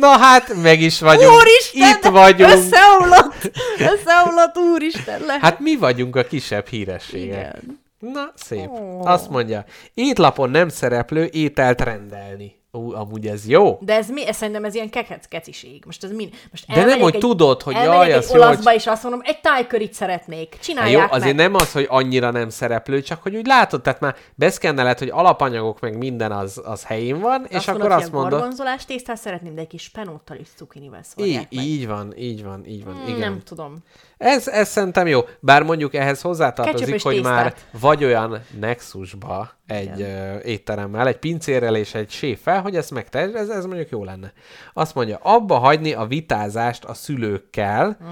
[0.00, 1.32] Na hát, meg is vagyunk.
[1.32, 1.90] Úristen!
[1.90, 2.50] Itt vagyunk.
[2.50, 3.50] Összeomlott!
[3.78, 5.20] Összeomlott, úristen!
[5.20, 5.38] Le.
[5.40, 7.38] Hát mi vagyunk a kisebb hírességek.
[7.38, 7.80] Igen.
[7.98, 8.68] Na, szép.
[8.68, 9.06] Ó.
[9.06, 9.64] Azt mondja,
[9.94, 12.59] étlapon nem szereplő ételt rendelni.
[12.72, 13.78] Ú, amúgy ez jó.
[13.80, 14.26] De ez mi?
[14.26, 15.82] Ez szerintem ez ilyen kekec keciség.
[15.86, 16.28] Most ez mi?
[16.50, 18.78] Most De nem, hogy egy, tudod, hogy jaj, az jó, olaszba, hogy...
[18.78, 20.56] és azt mondom, egy tájkörit szeretnék.
[20.60, 21.50] Csinálják jó, azért meg.
[21.50, 25.80] nem az, hogy annyira nem szereplő, csak hogy úgy látod, tehát már beszkenneled, hogy alapanyagok
[25.80, 29.54] meg minden az, az helyén van, és akkor mondod, azt hogy mondod, gorgonzolás tésztát szeretném,
[29.54, 31.66] de egy kis penóttal és cukinivel szólják így, meg.
[31.66, 33.18] így van, így van, így van, igen.
[33.18, 33.76] Nem tudom.
[34.20, 35.20] Ez, ez szerintem jó.
[35.40, 37.80] Bár mondjuk ehhez hozzátartozik, hogy már tésztát.
[37.80, 43.48] vagy olyan nexusba egy ö, étteremmel, egy pincérrel és egy séffel, hogy ezt megtehet, ez,
[43.48, 44.32] ez mondjuk jó lenne.
[44.72, 48.06] Azt mondja, abba hagyni a vitázást a szülőkkel, Hm.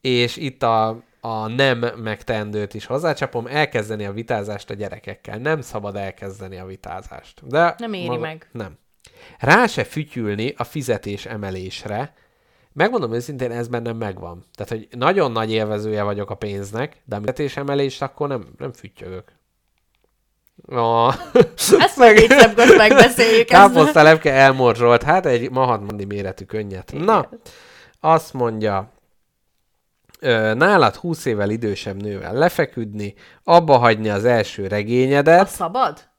[0.00, 5.38] és itt a, a nem megtendőt is hozzácsapom, elkezdeni a vitázást a gyerekekkel.
[5.38, 7.48] Nem szabad elkezdeni a vitázást.
[7.48, 8.48] De Nem éri meg.
[8.52, 8.78] Nem.
[9.38, 12.14] Rá se fütyülni a fizetés emelésre,
[12.72, 14.44] Megmondom őszintén, ez bennem megvan.
[14.54, 19.32] Tehát, hogy nagyon nagy élvezője vagyok a pénznek, de a fizetésemelést akkor nem, nem füttyögök.
[20.66, 21.14] Oh.
[21.78, 23.50] Ezt meg egyszer megbeszéljük.
[23.50, 23.60] ezt.
[23.60, 26.92] Káposztalepke elmorzsolt, hát egy mahatmandi méretű könnyet.
[26.92, 27.28] Na,
[28.00, 28.92] azt mondja,
[30.20, 35.48] ö, nálad 20 évvel idősebb nővel lefeküdni, abba hagyni az első regényedet.
[35.48, 36.10] szabad?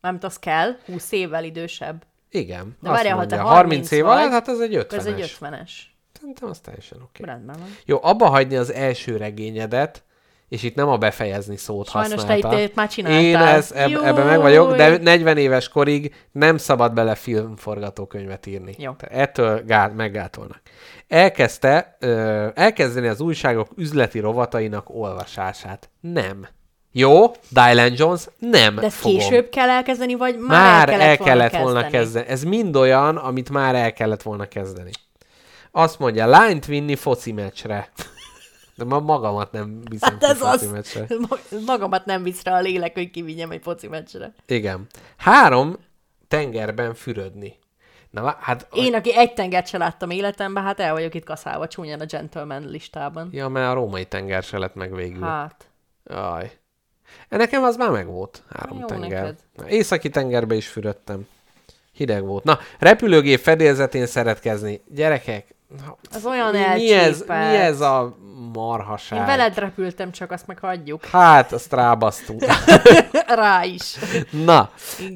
[0.00, 2.02] Mármint az kell, 20 évvel idősebb.
[2.34, 5.36] Igen, De várjál, ha te 30 30 év alatt, hát az egy 50 Ez egy
[5.40, 5.70] 50-es.
[6.12, 7.22] Szerintem az teljesen oké.
[7.22, 7.34] Okay.
[7.34, 7.68] Rendben van.
[7.84, 10.02] Jó, abba hagyni az első regényedet,
[10.48, 12.60] és itt nem a befejezni szót Sajnos te használta.
[12.60, 13.22] itt- itt már csináltál.
[13.22, 14.98] Én ez, eb, ebben meg vagyok, de Júj.
[14.98, 18.74] 40 éves korig nem szabad bele filmforgatókönyvet írni.
[18.78, 18.92] Jó.
[18.92, 20.60] Tehát ettől gát, meggátolnak.
[21.08, 25.88] Elkezdte, ö, elkezdeni az újságok üzleti rovatainak olvasását.
[26.00, 26.46] Nem.
[26.96, 29.18] Jó, Dylan Jones, nem De ezt fogom.
[29.18, 31.72] később kell elkezdeni, vagy már, Már el kellett, el volna, kellett kezdeni?
[31.72, 32.26] volna kezdeni.
[32.28, 34.90] Ez mind olyan, amit már el kellett volna kezdeni.
[35.70, 37.88] Azt mondja, lányt vinni foci meccsre.
[38.76, 40.70] De ma magamat nem viszem Hát ez foci az.
[40.72, 41.06] meccsre.
[41.28, 44.34] Ma- Magamat nem visz rá a lélek, hogy kivigyem egy foci meccsre.
[44.46, 44.86] Igen.
[45.16, 45.76] Három,
[46.28, 47.58] tengerben fürödni.
[48.10, 48.66] Na, hát...
[48.72, 52.68] Én, aki egy tengert se láttam életemben, hát el vagyok itt kaszálva csúnyán a gentleman
[52.68, 53.28] listában.
[53.32, 55.22] Ja, mert a római tenger se lett meg végül.
[55.22, 55.68] Hát.
[56.04, 56.52] Jaj.
[57.28, 59.22] Nekem az már meg volt, három Jó tenger.
[59.22, 59.36] neked.
[59.68, 61.26] Északi tengerbe is fürödtem.
[61.92, 62.44] Hideg volt.
[62.44, 64.82] Na, repülőgép fedélzetén szeretkezni.
[64.94, 65.46] Gyerekek,
[66.14, 68.16] Az olyan mi, mi, ez, mi ez a
[68.52, 69.18] marhaság?
[69.18, 71.04] Én veled repültem, csak azt meg hagyjuk.
[71.04, 72.44] Hát, azt rábasztunk.
[73.26, 73.96] Rá is.
[74.44, 74.70] Na,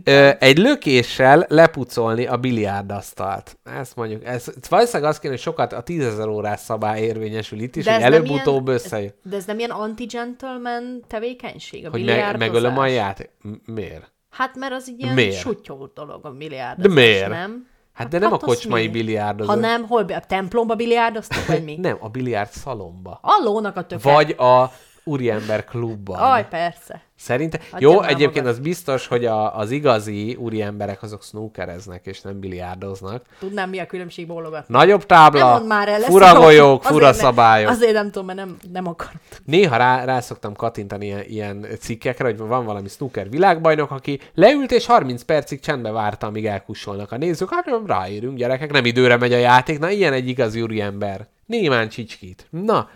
[0.05, 3.59] ö, egy lökéssel lepucolni a biliárdasztalt.
[3.79, 7.85] Ezt mondjuk, ez valószínűleg azt kéne, hogy sokat a tízezer órás szabály érvényesül itt is,
[7.85, 9.13] De hogy előbb-utóbb ilyen- összejön.
[9.23, 12.49] De ez nem ilyen anti-gentleman tevékenység, a Hogy me- biliárdozás?
[12.49, 13.31] megölöm a játék.
[13.43, 14.13] M- Miért?
[14.31, 15.39] Hát mert az egy ilyen Miért?
[15.39, 17.29] sutyó dolog a biliárdozás, De miért?
[17.29, 17.67] nem?
[17.99, 19.51] Hát de nem a az kocsmai biliárdozó.
[19.51, 21.77] Ha nem, hol a templomba biliárdoztok, vagy mi?
[21.77, 23.19] Nem, a biliárd szalomba.
[23.23, 24.13] A lónak a töke.
[24.13, 24.73] Vagy a
[25.09, 26.19] úriember klubban.
[26.19, 27.03] Aj, persze.
[27.21, 28.51] Szerintem, Hagyjad jó, egyébként magad.
[28.51, 33.25] az biztos, hogy a, az igazi úri emberek azok snookereznek, és nem biliárdoznak.
[33.39, 34.75] Tudnám, mi a különbség bólogatni.
[34.75, 37.71] Nagyobb Nem tábla, mondd már el fura golyók, Azért fura ne- szabályok.
[37.71, 39.21] Azért nem tudom, mert nem, nem akarom.
[39.45, 44.73] Néha rá, rá szoktam kattintani ilyen, ilyen cikkekre, hogy van valami snooker világbajnok, aki leült
[44.73, 47.55] és 30 percig csendbe várta, amíg elkussolnak a nézők.
[47.55, 49.79] Hát nem ráérünk, gyerekek, nem időre megy a játék.
[49.79, 51.27] Na, ilyen egy igazi úriember.
[51.47, 52.47] Némán csicskít.
[52.51, 52.89] Na,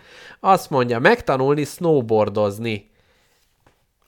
[0.45, 2.91] azt mondja, megtanulni snowboardozni.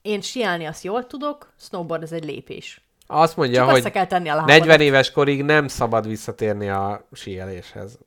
[0.01, 2.81] Én siálni azt jól tudok, snowboard ez egy lépés.
[3.07, 4.57] Azt mondja, Csak hogy kell tenni a lábadat.
[4.59, 7.97] 40 éves korig nem szabad visszatérni a síeléshez.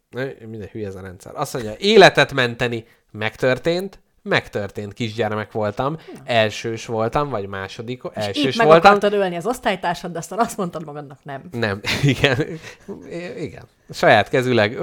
[0.48, 1.32] Minden hülye ez a rendszer.
[1.34, 8.56] Azt mondja, életet menteni megtörtént, megtörtént, kisgyermek voltam, elsős voltam, vagy második, És elsős itt
[8.56, 8.98] meg voltam.
[9.00, 11.42] ölni az osztálytársad, de aztán azt mondtad magadnak nem.
[11.50, 12.46] Nem, igen.
[13.36, 13.64] Igen.
[13.90, 14.78] Saját kezüleg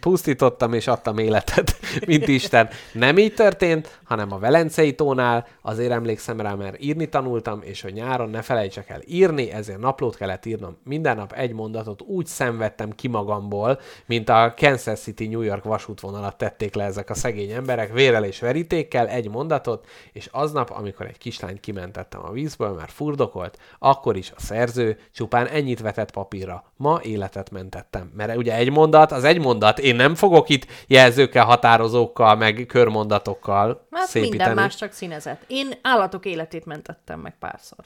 [0.00, 1.76] pusztítottam és adtam életet,
[2.06, 2.68] mint Isten.
[2.92, 7.92] Nem így történt, hanem a Velencei tónál, azért emlékszem rá, mert írni tanultam, és hogy
[7.92, 10.76] nyáron ne felejtsek el írni, ezért naplót kellett írnom.
[10.84, 16.38] Minden nap egy mondatot úgy szenvedtem ki magamból, mint a Kansas City New York vasútvonalat
[16.38, 21.18] tették le ezek a szegény emberek, vérrel és verítékkel egy mondatot, és aznap, amikor egy
[21.18, 26.64] kislányt kimentettem a vízből, mert furdokolt, akkor is a szerző csupán ennyit vetett papírra.
[26.76, 28.12] Ma életet mentettem.
[28.16, 29.78] Mert ugye egy mondat, az egy mondat.
[29.78, 34.36] Én nem fogok itt jelzőkkel, határozókkal, meg körmondatokkal Hát szépíteni.
[34.36, 35.44] minden más csak színezet.
[35.46, 37.84] Én állatok életét mentettem meg párszor.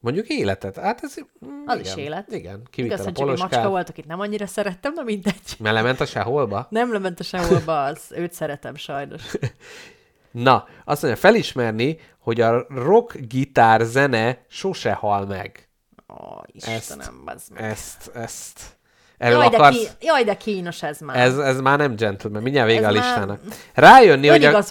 [0.00, 0.76] Mondjuk életet.
[0.76, 1.14] Hát ez...
[1.46, 2.32] mm, Az igen, is élet.
[2.32, 2.54] Igen.
[2.54, 3.64] Igaz, Kivittem a egy macska poloskát.
[3.64, 5.54] volt, akit nem annyira szerettem, de mindegy.
[5.58, 6.66] Mert lement a seholba?
[6.70, 9.22] Nem lement a seholba, az őt szeretem sajnos.
[10.30, 15.68] Na, azt mondja, felismerni, hogy a rock gitár zene sose hal meg.
[16.08, 16.14] Ó,
[16.46, 17.62] Istenem, ez meg.
[17.62, 18.60] Ezt, ezt...
[19.22, 19.76] Erről Jaj de, akarsz...
[19.76, 21.16] ki, jaj, de kínos ez már.
[21.16, 23.40] Ez, ez már nem gentleman, mindjárt vége Ez a listának.
[23.74, 24.64] Rájönni, hogy a,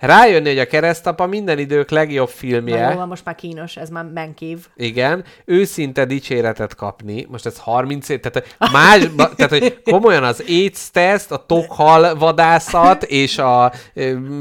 [0.00, 2.90] rájönni, hogy a keresztapa minden idők legjobb Na filmje.
[2.90, 4.66] jó, van, most már kínos, ez már menkív.
[4.76, 7.26] Igen, őszinte dicséretet kapni.
[7.30, 13.02] Most ez 30 év, tehát más, tehát hogy komolyan az AIDS teszt, a tokhal vadászat
[13.02, 13.72] és a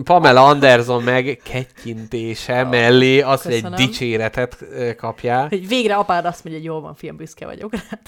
[0.04, 4.58] Pamela Anderson meg kettyintése mellé az, hogy egy dicséretet
[4.98, 5.48] kapjál.
[5.48, 8.00] Hogy végre apád azt mondja, hogy jól van, fiam, büszke vagyok rád.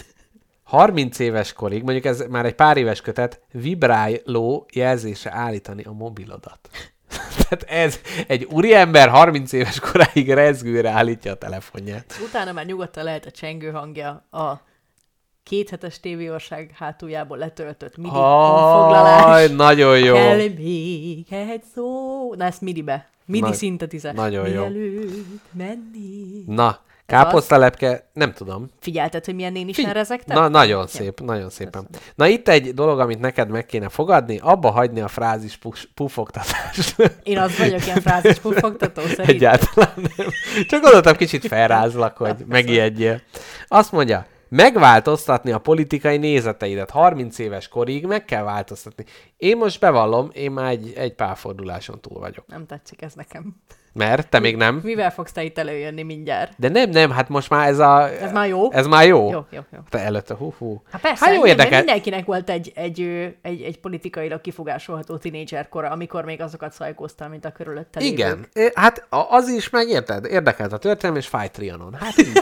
[0.75, 6.69] 30 éves korig, mondjuk ez már egy pár éves kötet, vibráló jelzésre állítani a mobilodat.
[7.37, 12.13] Tehát ez egy úriember 30 éves koráig rezgőre állítja a telefonját.
[12.27, 14.61] Utána már nyugodtan lehet a csengő hangja a
[15.43, 19.49] kéthetes tévéország hátuljából letöltött midi foglalás.
[19.49, 20.13] nagyon jó.
[20.13, 22.33] Kell még egy szó.
[22.33, 23.09] Na, ezt midibe.
[23.25, 24.13] Midi Na- szintetizer.
[24.13, 24.67] nagyon jó.
[24.67, 26.43] Mielőtt menni.
[26.47, 28.69] Na, káposztalepke, nem tudom.
[28.79, 29.85] Figyelted, hogy milyen néni Figy-?
[30.25, 30.87] Na, nagyon Ja.
[30.87, 31.87] szép, nagyon szépen.
[32.15, 35.59] Na itt egy dolog, amit neked meg kéne fogadni, abba hagyni a frázis
[35.95, 36.95] pufogtatást.
[37.23, 39.29] Én az vagyok ilyen frázis pufogtató szerint.
[39.29, 40.27] Egyáltalán nem.
[40.67, 43.21] Csak gondoltam, kicsit felrázlak, hogy megijedjél.
[43.67, 46.89] Azt mondja, megváltoztatni a politikai nézeteidet.
[46.89, 49.05] 30 éves korig meg kell változtatni.
[49.45, 52.47] Én most bevallom, én már egy, egy párforduláson túl vagyok.
[52.47, 53.55] Nem tetszik ez nekem.
[53.97, 54.79] Mert te még nem.
[54.83, 56.53] Mivel fogsz te itt előjönni mindjárt?
[56.57, 58.09] De nem, nem, hát most már ez a...
[58.09, 58.71] Ez már jó?
[58.71, 59.31] Ez már jó.
[59.31, 59.79] Jó, jó, jó.
[59.89, 60.81] Te előtte, hú, hú.
[60.91, 61.77] Hát persze, hát jó érdekel.
[61.77, 63.01] mindenkinek volt egy, egy,
[63.41, 68.71] egy, egy politikailag kifogásolható tinédzser kora, amikor még azokat szajkóztam, mint a körülötte Igen, É,
[68.73, 71.93] hát az is meg érted, érdekelt a történelem, és fáj Trianon.
[71.93, 72.41] Hát így,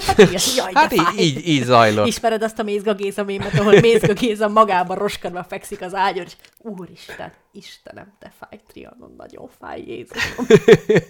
[0.56, 1.16] jaj, hát így, fáj.
[1.18, 2.08] így, így zajlott.
[2.08, 6.34] Ismered azt a Mézga Géza mémet, ahol Mézga Géza magában roskadva fekszik az ágyon, és
[6.94, 10.46] úristen, Istenem, te fáj, Trianon, nagyon fáj, Jézusom.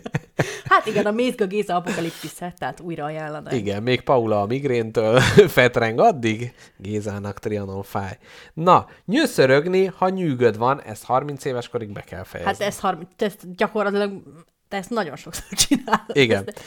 [0.70, 3.56] hát igen, a Mézga Géza apokaliptisze, tehát újra ajánlanám.
[3.56, 5.20] Igen, még Paula a migréntől
[5.58, 8.18] fetreng addig, Gézának Trianon fáj.
[8.54, 12.52] Na, nyőszörögni, ha nyűgöd van, ezt 30 éves korig be kell fejezni.
[12.54, 14.24] Hát ez, 30, ezt gyakorlatilag,
[14.68, 16.16] te ezt nagyon sokszor csinálod.
[16.16, 16.44] Igen.
[16.48, 16.62] Ezt-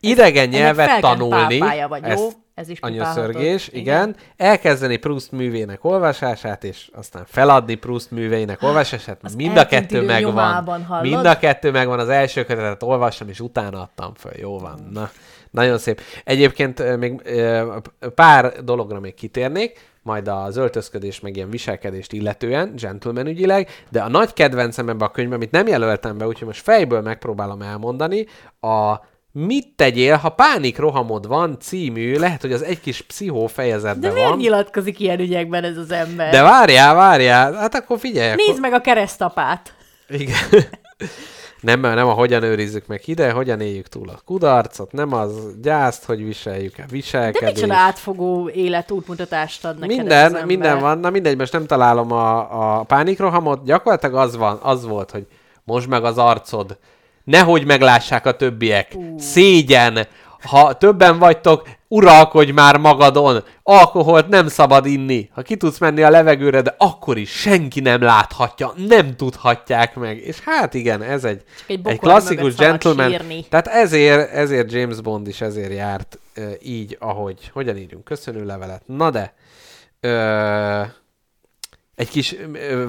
[0.00, 2.28] Idegen nyelvet tanulni, vagy, jó?
[2.54, 3.80] Ez is anyaszörgés, pipálhatod.
[3.80, 4.16] igen.
[4.36, 9.18] Elkezdeni Proust művének olvasását, és aztán feladni Proust műveinek olvasását.
[9.22, 10.80] Az Mind a kettő megvan.
[11.02, 11.98] Mind a kettő megvan.
[11.98, 14.32] Az első kötetet olvastam, és utána adtam föl.
[14.36, 14.88] Jó van.
[14.92, 15.10] Na,
[15.50, 16.00] nagyon szép.
[16.24, 17.22] Egyébként még
[18.14, 24.08] pár dologra még kitérnék, majd az öltözködés meg ilyen viselkedést illetően, gentleman ügyileg, de a
[24.08, 28.26] nagy kedvencem ebbe a könyvben, amit nem jelöltem be, úgyhogy most fejből megpróbálom elmondani,
[28.60, 28.94] a
[29.32, 34.12] Mit tegyél, ha pánik rohamod van című, lehet, hogy az egy kis pszichó De fejezetben
[34.12, 34.38] miért van.
[34.38, 36.30] nyilatkozik ilyen ügyekben ez az ember?
[36.30, 38.34] De várjál, várjál, hát akkor figyelj.
[38.34, 38.60] Nézd akkor...
[38.60, 39.74] meg a keresztapát.
[40.08, 40.36] Igen.
[41.60, 45.32] Nem, nem a hogyan őrizzük meg ide, hogyan éljük túl a kudarcot, nem az
[45.62, 47.54] gyászt, hogy viseljük-e De viselkedést.
[47.54, 50.44] micsoda átfogó életútmutatást ad neked ez Minden, ember.
[50.44, 55.10] minden van, na mindegy, most nem találom a, a pánikrohamot, gyakorlatilag az, van, az volt,
[55.10, 55.26] hogy
[55.64, 56.78] most meg az arcod,
[57.30, 59.18] nehogy meglássák a többiek, uh.
[59.18, 60.06] szégyen,
[60.42, 66.10] ha többen vagytok, uralkodj már magadon, alkoholt nem szabad inni, ha ki tudsz menni a
[66.10, 70.18] levegőre, de akkor is senki nem láthatja, nem tudhatják meg.
[70.18, 73.10] És hát igen, ez egy, egy egy klasszikus gentleman.
[73.10, 73.44] sírni.
[73.48, 78.82] Tehát ezért, ezért James Bond is ezért járt ö, így, ahogy, hogyan írjunk köszönő levelet.
[78.86, 79.34] Na de,
[80.00, 80.82] ö,
[81.94, 82.36] egy kis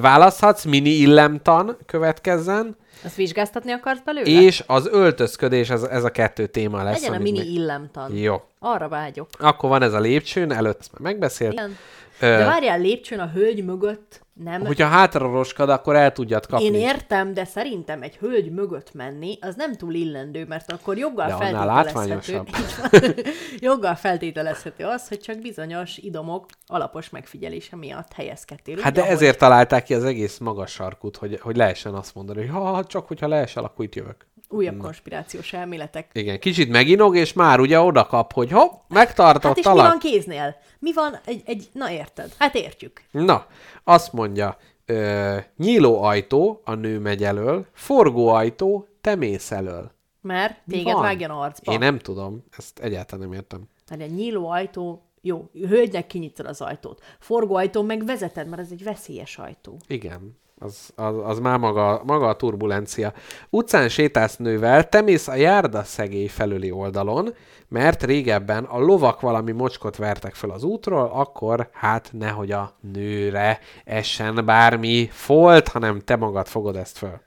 [0.01, 4.41] választhatsz, mini illemtan következzen, Azt vizsgáztatni akarsz belőle?
[4.41, 7.01] és az öltözködés, ez, ez a kettő téma lesz.
[7.01, 8.15] Legyen a mini még- illemtan.
[8.17, 8.41] Jó.
[8.59, 9.27] Arra vágyok.
[9.39, 11.53] Akkor van ez a lépcsőn, előtt ezt már megbeszélt.
[11.53, 11.77] Igen.
[12.19, 14.65] Ö, De várjál, lépcsőn a hölgy mögött nem...
[14.65, 16.65] Hogyha hátra roskad, akkor el tudjad kapni.
[16.65, 21.27] Én értem, de szerintem egy hölgy mögött menni, az nem túl illendő, mert akkor joggal
[21.27, 23.23] De feltételezhető.
[23.69, 28.77] joggal feltételezhető az, hogy csak bizonyos idomok alapos megfigyelése miatt helyezkedtél.
[28.81, 29.13] Hát de ahogy.
[29.13, 33.07] ezért találták ki az egész magas sarkut, hogy, hogy lehessen azt mondani, hogy ha csak
[33.07, 34.29] hogyha leesel, akkor itt jövök.
[34.53, 36.09] Újabb konspirációs elméletek.
[36.13, 39.99] Igen, kicsit meginog, és már ugye oda kap, hogy hopp, Hát megtartott és mi van
[39.99, 40.55] kéznél?
[40.79, 41.69] Mi van egy, egy...
[41.73, 42.31] Na érted?
[42.37, 43.01] Hát értjük.
[43.11, 43.45] Na,
[43.83, 49.91] azt mondja, ö, nyíló ajtó, a nő megy elől, forgó ajtó, te mész elől.
[50.21, 51.01] Mert Mi téged van?
[51.01, 51.71] vágjon arcba.
[51.71, 53.69] Én nem tudom, ezt egyáltalán nem értem.
[53.89, 57.01] Mert egy nyíló ajtó, jó, hölgynek kinyitod az ajtót.
[57.19, 59.77] Forgó ajtó meg vezeted, mert ez egy veszélyes ajtó.
[59.87, 63.13] Igen, az, az, az már maga, maga a turbulencia.
[63.49, 67.33] Utcán sétálsz nővel, te mész a járda szegély felüli oldalon,
[67.67, 73.59] mert régebben a lovak valami mocskot vertek fel az útról, akkor hát nehogy a nőre
[73.83, 77.21] essen bármi folt, hanem te magad fogod ezt föl.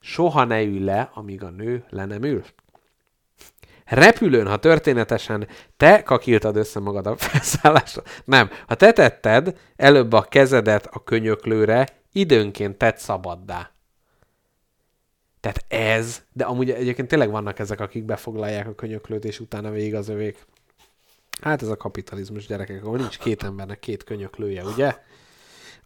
[0.00, 2.44] Soha ne ülj le, amíg a nő le nem ül.
[3.84, 8.02] Repülőn, ha történetesen te kakiltad össze magad a felszállásra.
[8.24, 13.70] Nem, ha te tetted előbb a kezedet a könyöklőre, időnként tett szabaddá.
[15.40, 19.94] Tehát ez, de amúgy egyébként tényleg vannak ezek, akik befoglalják a könyöklőt, és utána végig
[19.94, 20.46] az övék.
[21.40, 24.96] Hát ez a kapitalizmus, gyerekek, ahol nincs két embernek két könyöklője, ugye?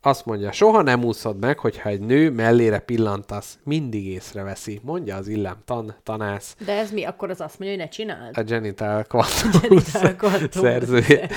[0.06, 5.28] Azt mondja, soha nem úszod meg, hogyha egy nő mellére pillantasz, mindig észreveszi, mondja az
[5.28, 7.04] illem tan, tanász, De ez mi?
[7.04, 8.38] Akkor az azt mondja, hogy ne csináld?
[8.38, 11.30] a Genital Quantum Genital Quantum szerzője.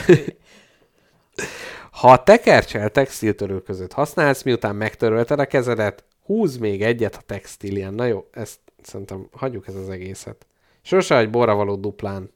[1.98, 7.94] Ha a tekercsel textiltörő között használsz, miután megtörölted a kezedet, húz még egyet a textilien.
[7.94, 10.48] Na jó, ezt szerintem hagyjuk ez az egészet.
[10.82, 12.32] Sose egy borra való duplán.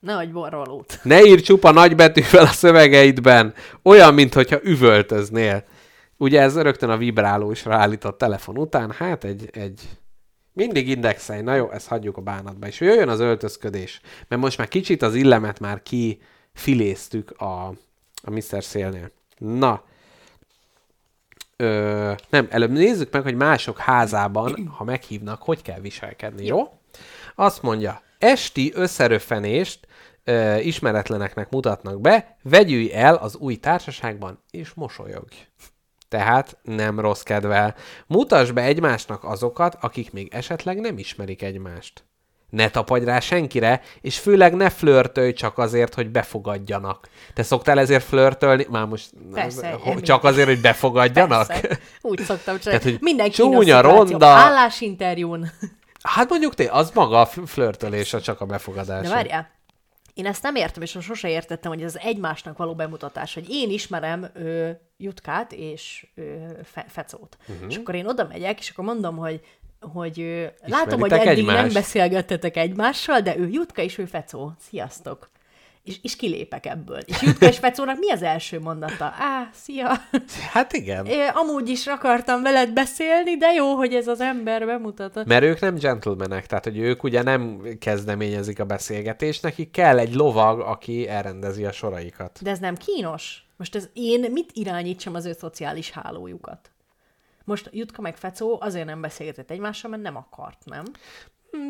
[0.00, 0.98] Nehogy borvalót.
[1.02, 5.64] Ne ír csupa nagybetűvel a szövegeidben, olyan, mintha üvöltöznél.
[6.16, 9.80] Ugye ez rögtön a vibráló is ráállított telefon után, hát egy, egy
[10.52, 14.68] mindig indexelj, na jó, ezt hagyjuk a bánatba, és jöjjön az öltözködés, mert most már
[14.68, 17.74] kicsit az illemet már kifiléztük a,
[18.24, 18.64] a Mr.
[18.64, 19.10] Szélnél.
[19.38, 19.82] Na,
[21.56, 26.78] Ö, nem, előbb nézzük meg, hogy mások házában, ha meghívnak, hogy kell viselkedni, jó?
[27.34, 29.86] Azt mondja, esti összeröffenést
[30.24, 35.34] ö, ismeretleneknek mutatnak be, vegyülj el az új társaságban, és mosolyogj.
[36.08, 37.74] tehát nem rossz kedvel.
[38.06, 42.04] Mutasd be egymásnak azokat, akik még esetleg nem ismerik egymást.
[42.54, 47.08] Ne tapadj rá senkire, és főleg ne flörtölj csak azért, hogy befogadjanak.
[47.34, 48.66] Te szoktál ezért flörtölni?
[48.70, 51.46] Már most Persze, ho- csak azért, hogy befogadjanak?
[51.46, 51.78] Persze.
[52.00, 52.90] Úgy szoktam Tehát, csinálni.
[52.90, 55.50] hogy Mindenki csúnya, ronda- Állásinterjún.
[56.02, 59.02] Hát mondjuk te, az maga a fl- flörtölés, a csak a befogadás.
[59.02, 59.50] De várjál,
[60.14, 64.30] én ezt nem értem, és sose értettem, hogy ez egymásnak való bemutatás, hogy én ismerem
[64.34, 66.22] ö, Jutkát és ö,
[66.64, 67.36] fe, Fecót.
[67.48, 67.66] Uh-huh.
[67.68, 69.40] És akkor én oda megyek, és akkor mondom, hogy
[69.92, 71.74] hogy ö, látom, hogy eddig nem egymást?
[71.74, 74.52] beszélgettetek egymással, de ő Jutka és ő Fecó.
[74.68, 75.32] Sziasztok!
[75.84, 76.98] És, és kilépek ebből.
[76.98, 79.04] És Jutka és Fecónak mi az első mondata?
[79.18, 79.92] Á, szia!
[80.52, 81.06] Hát igen.
[81.06, 85.26] É, amúgy is akartam veled beszélni, de jó, hogy ez az ember bemutatott.
[85.26, 90.14] Mert ők nem gentlemanek, tehát hogy ők ugye nem kezdeményezik a beszélgetést, nekik kell egy
[90.14, 92.38] lovag, aki elrendezi a soraikat.
[92.42, 93.46] De ez nem kínos?
[93.56, 96.70] Most ez én mit irányítsam az ő szociális hálójukat?
[97.44, 100.84] Most Jutka meg Fecó azért nem beszélgetett egymással, mert nem akart, nem?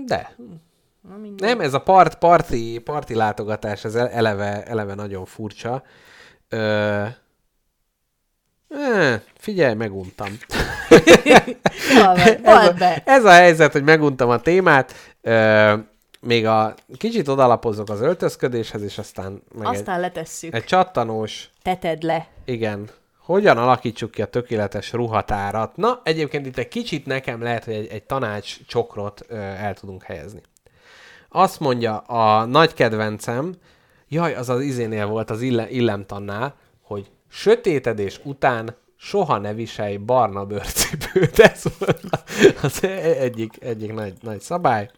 [0.06, 0.34] De.
[0.36, 1.16] Na.
[1.36, 5.82] Nem, ez a part, parti, parti látogatás, ez eleve, eleve nagyon furcsa.
[6.48, 7.04] Ö...
[8.68, 10.28] Eh, figyelj, meguntam.
[12.42, 14.92] Ez, a, ez a helyzet, hogy meguntam a témát.
[15.20, 15.74] Ö,
[16.20, 20.54] még a kicsit odalapozok az öltözködéshez, és aztán meg Aztán letesszük.
[20.54, 22.26] egy, egy csattanós, Teted le.
[22.44, 22.90] igen,
[23.24, 25.76] hogyan alakítsuk ki a tökéletes ruhatárat.
[25.76, 30.02] Na, egyébként itt egy kicsit nekem lehet, hogy egy, egy tanács csokrot ö, el tudunk
[30.02, 30.40] helyezni.
[31.28, 33.54] Azt mondja a nagy kedvencem,
[34.08, 40.44] jaj, az az izénél volt, az ille, illemtannál, hogy sötétedés után soha ne viselj barna
[40.44, 41.38] bőrcipőt.
[41.52, 42.00] Ez volt
[42.62, 42.84] az
[43.18, 44.90] egyik, egyik nagy, nagy szabály.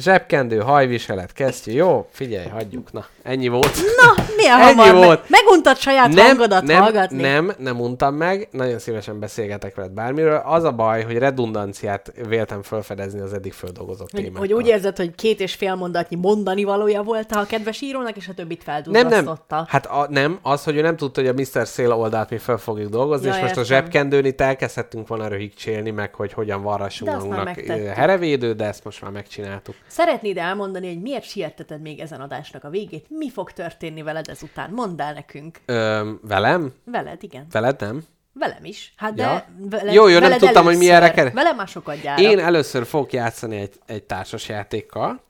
[0.00, 1.72] Zsebkendő, hajviselet, kesztyű.
[1.72, 2.92] Jó, figyelj, hagyjuk.
[2.92, 3.74] Na, ennyi volt.
[3.76, 5.20] Na, milyen Ennyi hamar volt.
[5.28, 7.20] meg, meguntad saját nem, hangodat nem, hallgatni?
[7.22, 10.42] Nem, nem untam meg, nagyon szívesen beszélgetek veled bármiről.
[10.44, 14.38] Az a baj, hogy redundanciát véltem felfedezni az eddig földolgozott témákkal.
[14.38, 18.28] hogy úgy érzed, hogy két és fél mondatnyi mondani valója volt a kedves írónak, és
[18.28, 19.54] a többit nem, feldurrasztotta.
[19.56, 19.64] nem.
[19.68, 21.66] Hát a, nem, az, hogy ő nem tudta, hogy a Mr.
[21.66, 23.76] Szél oldalt mi fel fogjuk dolgozni, Ja, és most a értem.
[23.76, 27.58] zsebkendőn itt elkezdhettünk volna röhigcsélni, meg hogy hogyan varrassunk magunknak
[27.94, 29.74] herevédő, de ezt most már megcsináltuk.
[29.90, 33.06] Szeretnéd elmondani, hogy miért sietteted még ezen adásnak a végét?
[33.08, 34.70] Mi fog történni veled ezután?
[34.70, 35.58] Mondd el nekünk.
[35.66, 36.72] Ö, velem?
[36.84, 37.46] Veled, igen.
[37.50, 38.02] Veled nem?
[38.32, 38.92] Velem is.
[38.96, 39.26] Hát Ja.
[39.26, 41.02] de veled, Jó, jó, nem tudtam, hogy mi először.
[41.02, 42.22] erre ker- Velem már sokat gyára.
[42.22, 45.22] Én először fogok játszani egy, egy társas játékkal,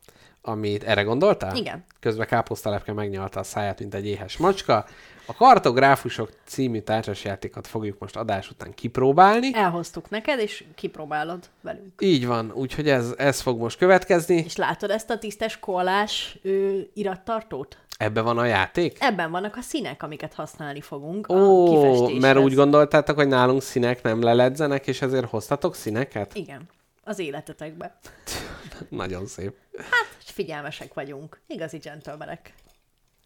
[0.42, 1.56] amit erre gondoltál?
[1.56, 1.84] Igen.
[2.00, 4.86] Közben káposztalepke megnyalta a száját, mint egy éhes macska.
[5.30, 9.50] A Kartográfusok című társasjátékot fogjuk most adás után kipróbálni.
[9.54, 11.92] Elhoztuk neked, és kipróbálod velünk.
[11.98, 14.34] Így van, úgyhogy ez, ez fog most következni.
[14.34, 17.76] És látod ezt a tisztes kollás ő, irattartót?
[17.98, 18.96] Ebbe van a játék?
[19.00, 22.22] Ebben vannak a színek, amiket használni fogunk a Ó, kifestéshez.
[22.22, 26.34] mert úgy gondoltátok, hogy nálunk színek nem leledzenek, és ezért hoztatok színeket?
[26.34, 26.68] Igen,
[27.04, 27.98] az életetekbe.
[28.88, 29.52] Nagyon szép.
[29.76, 31.40] Hát, figyelmesek vagyunk.
[31.46, 32.52] Igazi gentlemanek.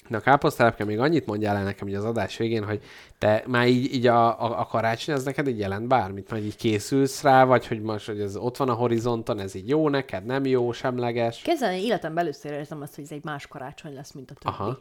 [0.09, 2.83] Na, káposztelepke, még annyit mondjál el nekem így az adás végén, hogy
[3.19, 6.29] te már így, így a, a, a karácsony, az neked így jelent bármit?
[6.29, 9.69] Vagy így készülsz rá, vagy hogy most, hogy ez ott van a horizonton, ez így
[9.69, 11.43] jó neked, nem jó, semleges?
[11.43, 14.55] Képzelni, életemben először érzem azt, hogy ez egy más karácsony lesz, mint a többi.
[14.55, 14.79] Aha.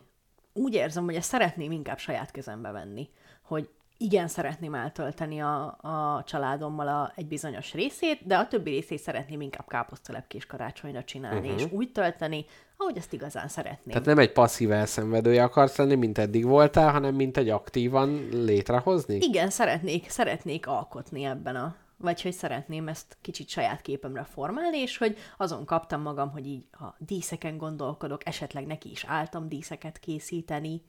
[0.54, 3.10] Úgy érzem, hogy ezt szeretném inkább saját kezembe venni.
[3.42, 3.70] Hogy
[4.04, 9.42] igen, szeretném eltölteni a, a családommal a, egy bizonyos részét, de a többi részét szeretném
[9.42, 11.62] inkább káposztalepkés karácsonyra csinálni, uh-huh.
[11.62, 12.46] és úgy tölteni,
[12.78, 13.88] ahogy azt igazán szeretném.
[13.88, 19.16] Tehát nem egy passzív elszenvedője akarsz lenni, mint eddig voltál, hanem mint egy aktívan létrehozni?
[19.16, 24.98] Igen, szeretnék, szeretnék alkotni ebben a vagy hogy szeretném ezt kicsit saját képemre formálni, és
[24.98, 30.82] hogy azon kaptam magam, hogy így a díszeken gondolkodok, esetleg neki is álltam díszeket készíteni,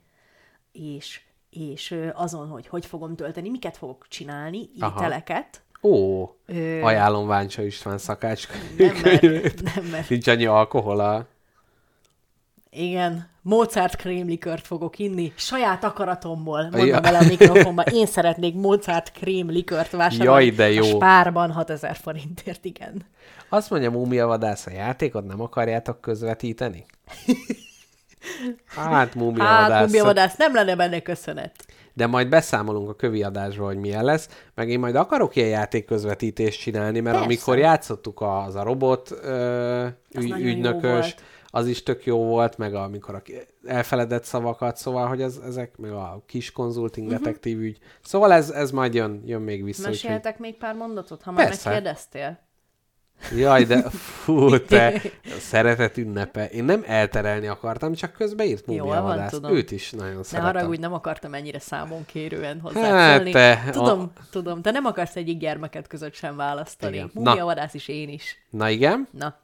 [0.72, 1.20] és,
[1.54, 5.00] és azon, hogy hogy fogom tölteni, miket fogok csinálni, Aha.
[5.00, 5.62] ételeket.
[5.82, 8.48] Ó, Ö, ajánlom Váncsa István szakács
[8.78, 11.26] Nem, mert, nem, mert Nincs annyi alkohol a...
[12.70, 17.00] igen, Mozart krémlikört fogok inni, saját akaratomból, mondom Ja.
[17.00, 20.44] el a mikrofonba, én szeretnék Mozart krémlikört vásárolni.
[20.44, 20.82] Jaj, de jó.
[20.82, 23.06] A spárban 6000 forintért, igen.
[23.48, 26.84] Azt mondja Múmia Vadász, a játékot nem akarjátok közvetíteni?
[28.66, 29.86] Hát, Múmia Hát, Vadász.
[29.86, 31.52] Mumia vadász, nem lenne benne köszönet.
[31.92, 35.84] De majd beszámolunk a kövi adásról, hogy milyen lesz, meg én majd akarok ilyen játék
[35.84, 37.24] közvetítést csinálni, mert Persze.
[37.24, 39.86] amikor játszottuk az a robot ö,
[40.18, 41.14] ügy, ügynökös,
[41.46, 43.22] az is tök jó volt, meg amikor a
[43.66, 47.16] elfeledett szavakat, szóval, hogy ez, ezek, meg a kis konzulting Mhm.
[47.16, 47.78] detektív ügy.
[48.02, 49.88] Szóval ez, ez majd jön, jön még vissza.
[49.90, 51.68] úgyhogy- Meséltek még pár mondatot, ha már Persze.
[51.68, 52.38] megkérdeztél?
[53.36, 56.48] Jaj, de fú, te a szeretet ünnepe.
[56.48, 59.30] Én nem elterelni akartam, csak közben írt Jól Múmia van, Vadász.
[59.30, 59.54] tudom.
[59.54, 60.52] Őt is nagyon Ne szeretem.
[60.52, 63.30] haragudj, nem akartam ennyire számon kérően Hát hozzászólni.
[63.30, 66.94] te, tudom, tudom, te nem akarsz egyik gyermeket között sem választani.
[66.94, 67.10] Igen.
[67.14, 67.44] Múmia Na.
[67.44, 68.36] vadász is én is.
[68.50, 69.08] Na igen?
[69.10, 69.36] Na,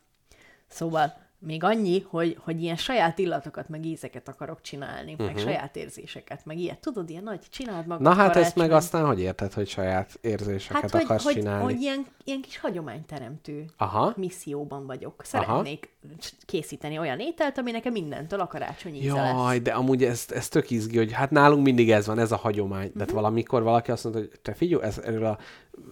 [0.69, 5.27] szóval még annyi, hogy, hogy ilyen saját illatokat, meg ízeket akarok csinálni, uh-huh.
[5.27, 6.79] meg saját érzéseket, meg ilyet.
[6.79, 8.62] Tudod, ilyen nagy, csináld magad Na hát ezt karácsony.
[8.62, 11.65] meg aztán hogy érted, hogy saját érzéseket Hát, hogy, akarsz hogy, csinálni?
[11.65, 14.12] hogy ilyen, ilyen kis hagyományteremtő Aha.
[14.17, 15.23] misszióban vagyok.
[15.25, 15.89] Szeretnék
[16.47, 19.62] készíteni olyan ételt, ami nekem mindentől a karácsony íze Jaj, lesz.
[19.62, 22.87] de amúgy ez, ez tök izgi, hogy hát nálunk mindig ez van, ez a hagyomány.
[22.87, 22.99] Mhm.
[22.99, 23.21] De uh-huh.
[23.21, 25.39] valamikor valaki azt mondta, hogy te figyelj, ez, erről a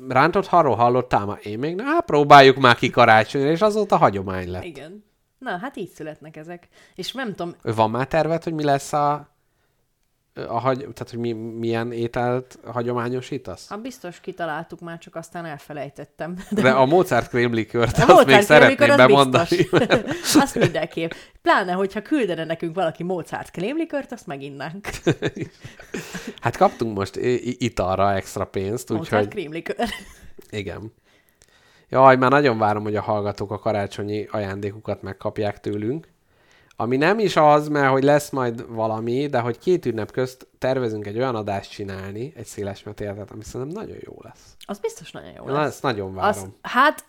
[0.08, 1.38] rántott halról hallottál már?
[1.42, 4.64] Én még, na hát próbáljuk már ki karácsonyra, és azóta hagyomány lett.
[4.64, 5.06] Igen.
[5.38, 6.68] Na, hát így születnek ezek.
[6.94, 9.28] És nem tudom, Van már terved, hogy mi lesz a,
[10.34, 13.68] a hagy, tehát hogy mi, milyen ételt hagyományosítasz?
[13.68, 16.36] hát biztos kitaláltuk már, csak aztán elfelejtettem.
[16.50, 19.56] De a Mozart krémlikört, azt még Mozart szeretném krémlikör, az bemondani.
[19.56, 20.34] biztos.
[20.42, 21.10] azt mindenképp.
[21.42, 24.88] Pláne, hogyha küldene nekünk valaki Mozart krémlikört, azt meginnánk.
[26.40, 27.16] Hát kaptunk most
[27.58, 29.88] italra extra pénzt, Mozart úgyhogy krémlikör.
[30.50, 30.92] igen.
[31.90, 36.08] Jaj, már nagyon várom, hogy a hallgatók a karácsonyi ajándékukat megkapják tőlünk.
[36.76, 41.06] Ami nem is az, mert hogy lesz majd valami, de hogy két ünnep közt tervezünk
[41.06, 44.56] egy olyan adást csinálni, egy széles metéltet, ami szerintem nagyon jó lesz.
[44.64, 45.66] Az biztos nagyon jó Én lesz.
[45.66, 46.42] ezt nagyon várom.
[46.42, 47.04] Az, hát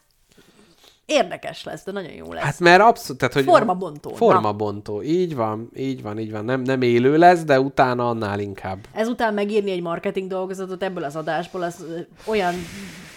[1.05, 2.43] érdekes lesz, de nagyon jó lesz.
[2.43, 3.43] Hát mert abszolút, tehát hogy...
[3.43, 4.15] Formabontó, na.
[4.15, 6.45] Formabontó, így van, így van, így van.
[6.45, 8.79] Nem, nem élő lesz, de utána annál inkább.
[8.93, 11.85] Ezután megírni egy marketing dolgozatot ebből az adásból, az
[12.25, 12.53] olyan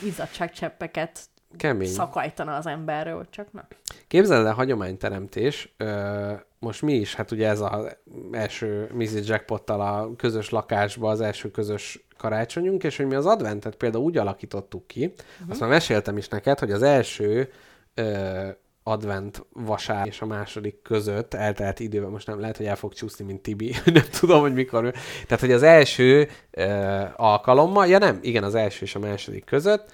[0.02, 1.20] izzadságcseppeket
[1.56, 1.88] Kemény.
[1.88, 3.66] szakajtana az emberről, csak na.
[4.08, 5.74] Képzeld el, hagyományteremtés.
[5.76, 7.96] Ö, most mi is, hát ugye ez az
[8.32, 9.28] első Mrs.
[9.28, 14.16] Jackpottal a közös lakásba az első közös karácsonyunk, és hogy mi az adventet például úgy
[14.16, 15.50] alakítottuk ki, uh-huh.
[15.50, 17.50] azt már meséltem is neked, hogy az első
[17.94, 18.48] ö,
[18.82, 23.24] advent vasár és a második között eltelt időben, most nem lehet, hogy el fog csúszni,
[23.24, 24.92] mint Tibi, nem tudom, hogy mikor.
[25.26, 29.92] Tehát, hogy az első ö, alkalommal, ja nem, igen, az első és a második között,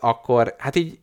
[0.00, 0.98] akkor hát így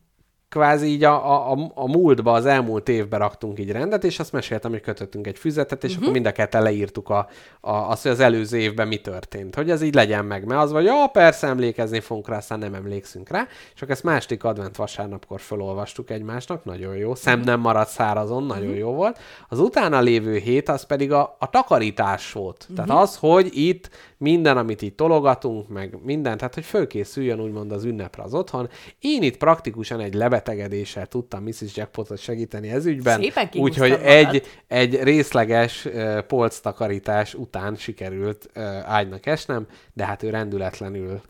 [0.56, 4.70] kvázi így a, a, a, múltba, az elmúlt évben raktunk így rendet, és azt meséltem,
[4.70, 6.02] hogy kötöttünk egy füzetet, és uh-huh.
[6.02, 7.28] akkor mind a ketten leírtuk a,
[7.60, 9.54] a, azt, hogy az előző évben mi történt.
[9.54, 12.74] Hogy ez így legyen meg, mert az vagy, ja, persze emlékezni fogunk rá, aztán nem
[12.74, 17.90] emlékszünk rá, és akkor ezt második advent vasárnapkor felolvastuk egymásnak, nagyon jó, szem nem maradt
[17.90, 19.18] szárazon, nagyon jó volt.
[19.48, 22.68] Az utána lévő hét, az pedig a, a takarítás volt.
[22.74, 27.84] Tehát az, hogy itt minden, amit itt tologatunk, meg minden, tehát hogy fölkészüljön úgymond az
[27.84, 28.68] ünnepre az otthon.
[29.00, 30.14] Én itt praktikusan egy
[30.46, 31.76] lebetegedéssel tudtam Mrs.
[31.76, 35.88] Jackpotot segíteni ez ügyben, úgyhogy egy, egy részleges
[36.26, 41.20] polctakarítás után sikerült ágynak esnem, de hát ő rendületlenül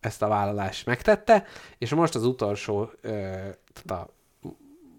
[0.00, 1.44] ezt a vállalást megtette,
[1.78, 4.16] és most az utolsó, tehát a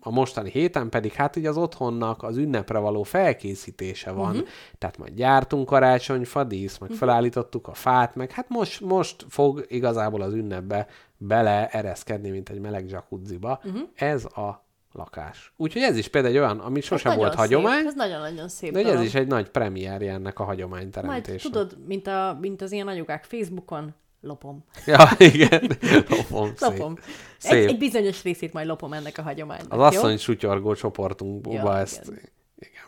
[0.02, 4.30] a mostani héten pedig hát ugye az otthonnak az ünnepre való felkészítése van.
[4.30, 4.48] Uh-huh.
[4.78, 6.98] Tehát majd gyártunk karácsonyfa, dísz, meg uh-huh.
[6.98, 10.88] felállítottuk a fát, meg hát most, most fog igazából az ünnepbe
[11.22, 13.62] bele ereszkedni, mint egy meleg jacuzziba.
[13.64, 13.82] Uh-huh.
[13.96, 15.54] Ez a lakás.
[15.58, 18.50] Úgyhogy ez is például egy olyan, ami sose Ez volt nagyon hagyomány, Szép, ez nagyon-nagyon
[18.50, 21.54] szép de ez is egy nagy premierje ennek a Majd hagyományteremtésnek.
[21.54, 24.64] tudod, mint, a, mint az ilyen anyukák Facebookon, lopom.
[24.86, 25.72] Ja, igen.
[26.10, 26.70] Lopom, szép.
[26.70, 26.94] Lopom.
[26.98, 27.04] Egy,
[27.38, 27.70] Szép.
[27.70, 29.74] egy bizonyos részét majd lopom ennek a hagyománynak.
[29.74, 32.02] Az asszony sutyorgó csoportunkba Ja, ezt...
[32.08, 32.20] igen.
[32.56, 32.84] Igen.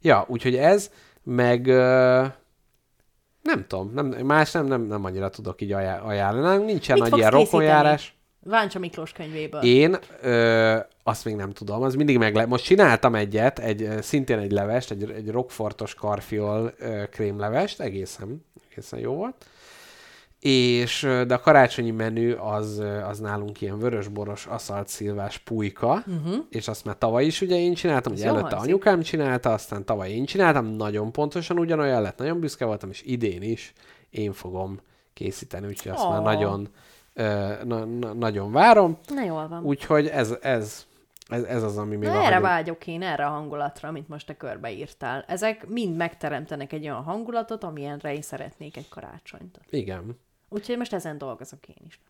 [0.00, 0.90] Ja, úgyhogy ez,
[1.22, 1.66] meg...
[1.66, 2.26] ö,
[3.50, 6.64] nem tudom, nem, más nem, nem, nem annyira tudok így ajá- ajánlani.
[6.64, 8.14] Nincsen Mit nagy ilyen rokonjárás.
[8.44, 9.62] Váncsa Miklós könyvéből.
[9.62, 14.52] Én ö, azt még nem tudom, az mindig meg Most csináltam egyet, egy, szintén egy
[14.52, 19.44] levest, egy, egy rockfortos karfiol ö, krémlevest, egészen, egészen jó volt.
[20.40, 26.44] És, de a karácsonyi menü az, az nálunk ilyen vörösboros, aszalt szilvás pulyka, uh-huh.
[26.50, 28.68] és azt már tavaly is ugye én csináltam, ugye előtte hangzik.
[28.68, 33.42] anyukám csinálta, aztán tavaly én csináltam, nagyon pontosan ugyanolyan lett, nagyon büszke voltam, és idén
[33.42, 33.72] is
[34.10, 34.80] én fogom
[35.12, 36.22] készíteni, úgyhogy azt már Ó.
[36.22, 36.68] nagyon,
[37.14, 38.98] ö, na, na, nagyon várom.
[39.14, 39.64] Na jól van.
[39.64, 40.86] Úgyhogy ez, ez,
[41.28, 44.36] ez, ez az, ami még Na erre vágyok én, erre a hangulatra, amit most te
[44.36, 45.24] körbeírtál.
[45.28, 49.60] Ezek mind megteremtenek egy olyan hangulatot, amilyenre én szeretnék egy karácsonyt.
[49.70, 50.18] Igen.
[50.50, 52.00] Úgyhogy most ezen dolgozok én is.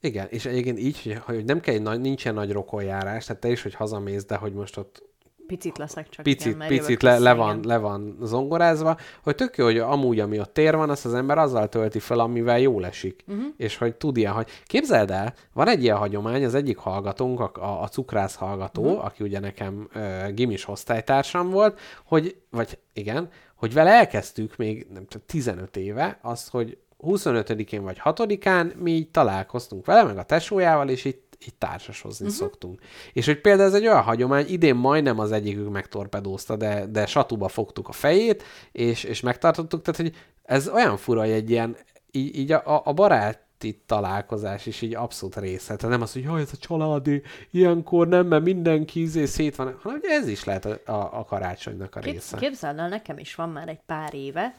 [0.00, 3.62] Igen, és egyébként így, hogy, nem kell egy nagy, nincsen nagy rokonjárás, tehát te is,
[3.62, 5.02] hogy hazamész, de hogy most ott
[5.46, 6.24] Picit leszek csak.
[6.24, 10.40] picit, igen, picit le, le, van, le van zongorázva, hogy tök jó, hogy amúgy, ami
[10.40, 13.24] ott tér van, azt az ember azzal tölti fel, amivel jól esik.
[13.26, 13.44] Uh-huh.
[13.56, 17.82] És hogy tud ilyen, hogy képzeld el, van egy ilyen hagyomány, az egyik hallgatónk, a,
[17.82, 19.04] a, cukrász hallgató, uh-huh.
[19.04, 25.06] aki ugye nekem uh, gimis osztálytársam volt, hogy, vagy igen, hogy vele elkezdtük még nem
[25.06, 30.88] tudom, 15 éve azt, hogy 25-én vagy 6-án mi így találkoztunk vele, meg a tesójával,
[30.88, 32.40] és itt így társasozni uh-huh.
[32.40, 32.80] szoktunk.
[33.12, 37.48] És hogy például ez egy olyan hagyomány, idén majdnem az egyikük megtorpedózta, de, de satuba
[37.48, 41.76] fogtuk a fejét, és, és megtartottuk, tehát hogy ez olyan fura, hogy egy ilyen,
[42.10, 45.76] így, így a, a baráti találkozás is így abszolút része.
[45.76, 49.66] Tehát nem az, hogy jaj, ez a családi, ilyenkor nem, mert mindenki izé szét van,
[49.82, 52.36] hanem hogy ez is lehet a, a, a karácsonynak a része.
[52.36, 54.54] képzeld el, nekem is van már egy pár éve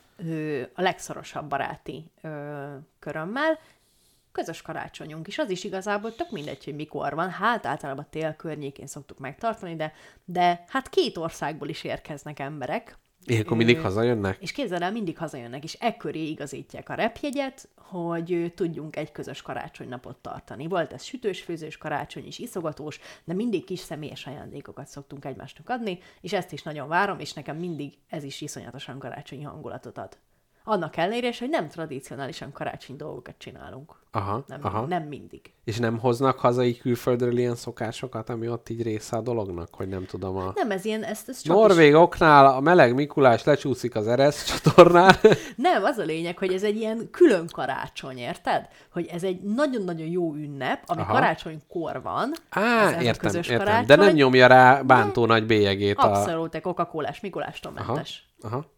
[0.73, 2.11] a legszorosabb baráti
[2.99, 3.59] körömmel,
[4.31, 5.37] közös karácsonyunk is.
[5.37, 7.29] Az is igazából tök mindegy, hogy mikor van.
[7.29, 9.93] Hát általában tél környékén szoktuk megtartani, de,
[10.25, 12.97] de hát két országból is érkeznek emberek.
[13.25, 14.37] Ilyenkor mindig hazajönnek?
[14.41, 20.17] És képzeld el, mindig hazajönnek, és ekköré igazítják a repjegyet, hogy tudjunk egy közös karácsonynapot
[20.17, 20.67] tartani.
[20.67, 25.99] Volt ez sütős, főzős karácsony is, iszogatós, de mindig kis személyes ajándékokat szoktunk egymásnak adni,
[26.21, 30.17] és ezt is nagyon várom, és nekem mindig ez is iszonyatosan karácsonyi hangulatot ad.
[30.67, 33.95] Annak ellenére, is, hogy nem tradicionálisan karácsony dolgokat csinálunk.
[34.11, 34.85] Aha, Nem, aha.
[34.85, 35.53] nem mindig.
[35.63, 40.05] És nem hoznak hazai külföldről ilyen szokásokat, ami ott így része a dolognak, hogy nem
[40.05, 40.51] tudom a...
[40.55, 45.15] Nem, ez ilyen, ezt, ez csak Norvég oknál a meleg Mikulás lecsúszik az Eresz csatornán.
[45.21, 48.67] is, Nem, az a lényeg, hogy ez egy ilyen külön karácsony, érted?
[48.91, 51.13] Hogy ez egy nagyon-nagyon jó ünnep, ami Aha.
[51.13, 52.33] karácsonykor van.
[52.49, 53.57] Á, a értem, értem.
[53.57, 53.85] karácsony.
[53.85, 56.07] De nem nyomja rá bántó nagy bélyegét a...
[56.07, 58.25] Abszolút, egy Coca-Colás Mikulástól Aha, mentes.
[58.41, 58.73] aha.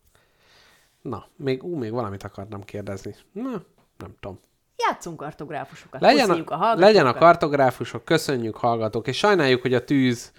[1.02, 3.16] Na, még, ú, még valamit akartam kérdezni.
[3.32, 3.52] Na,
[3.98, 4.40] nem tudom.
[4.78, 6.80] Játszunk kartográfusokat, Legyen a, a hallgatókat.
[6.80, 10.32] legyen a kartográfusok, köszönjük hallgatók, és sajnáljuk, hogy a tűz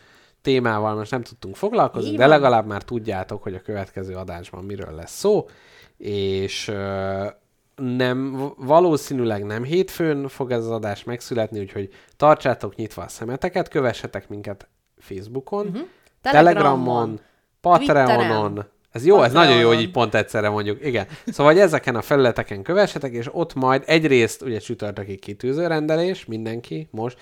[0.42, 4.94] témával most nem tudtunk foglalkozni, Így de legalább már tudjátok, hogy a következő adásban miről
[4.94, 5.48] lesz szó,
[5.96, 7.26] és ö,
[7.76, 14.28] nem, valószínűleg nem hétfőn fog ez az adás megszületni, úgyhogy tartsátok nyitva a szemeteket, kövessetek
[14.28, 14.68] minket
[14.98, 15.78] Facebookon, Mhm.
[16.20, 17.20] Telegramon,
[17.60, 18.68] Patreonon, Twitteren.
[18.92, 20.86] Ez jó, ez nagyon jó, hogy így pont egyszerre mondjuk.
[20.86, 21.06] Igen.
[21.26, 26.88] Szóval hogy ezeken a felületeken kövessetek, és ott majd egyrészt ugye csütörtöki kitűző rendelés, mindenki
[26.90, 27.18] most.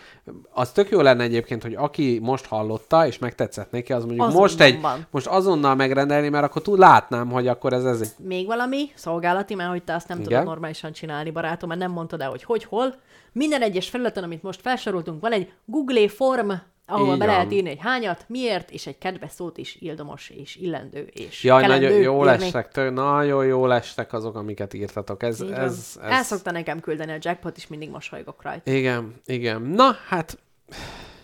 [0.50, 4.42] Az tök jó lenne egyébként, hogy aki most hallotta, és megtetszett neki, az mondjuk Azonnal
[4.42, 5.06] most egy, van.
[5.10, 9.70] most azonnal megrendelni, mert akkor tud, látnám, hogy akkor ez, ez Még valami szolgálati, mert
[9.70, 10.28] hogy te azt nem Igen.
[10.28, 12.94] tudod normálisan csinálni, barátom, mert nem mondtad el, hogy hogy, hol.
[13.32, 16.50] Minden egyes felületen, amit most felsoroltunk, van egy Google form,
[16.86, 20.56] ahol Így be lehet írni, hogy hányat, miért, és egy kedves szót is ildomos és
[20.56, 22.26] illendő és Jaj, kelendő nagyon jó írni.
[22.26, 25.22] lestek, tő, nagyon jó lestek azok, amiket írtatok.
[25.22, 25.60] Ez, Így van.
[25.60, 28.70] ez, El ez, szokta nekem küldeni a jackpot, és mindig mosolygok rajta.
[28.70, 29.62] igen, igen.
[29.62, 30.38] Na, hát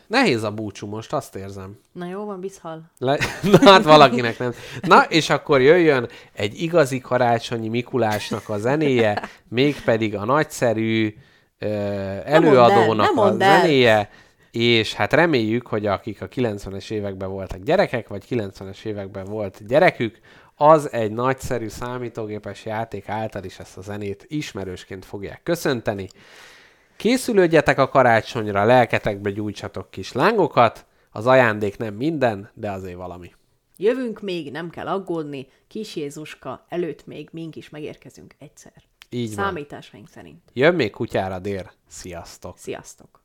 [0.07, 1.79] nehéz a búcsú most, azt érzem.
[1.93, 2.81] Na jó, van, visszhal.
[2.99, 3.19] Le...
[3.61, 4.53] Na hát valakinek nem.
[4.81, 11.15] Na, és akkor jöjjön egy igazi karácsonyi Mikulásnak a zenéje, mégpedig a nagyszerű
[11.59, 11.67] ö,
[12.25, 13.61] előadónak nem a mondd el.
[13.61, 14.11] zenéje,
[14.53, 20.19] és hát reméljük, hogy akik a 90-es években voltak gyerekek, vagy 90-es években volt gyerekük,
[20.57, 26.09] az egy nagyszerű számítógépes játék által is ezt a zenét ismerősként fogják köszönteni.
[26.97, 33.33] Készülődjetek a karácsonyra, lelketekbe gyújtsatok kis lángokat, az ajándék nem minden, de azért valami.
[33.77, 38.73] Jövünk még, nem kell aggódni, kis Jézuska előtt még mink is megérkezünk egyszer.
[39.11, 39.45] Így van.
[39.45, 40.43] Számításaink szerint.
[40.53, 41.71] Jön még kutyára dér.
[41.89, 42.59] Sziasztok!
[42.59, 43.22] Sziasztok!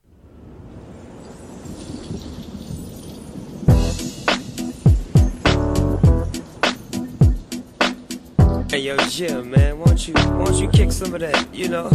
[8.70, 11.56] Hey yo, Jim, man, won't you won't you kick some of that?
[11.56, 11.90] You know,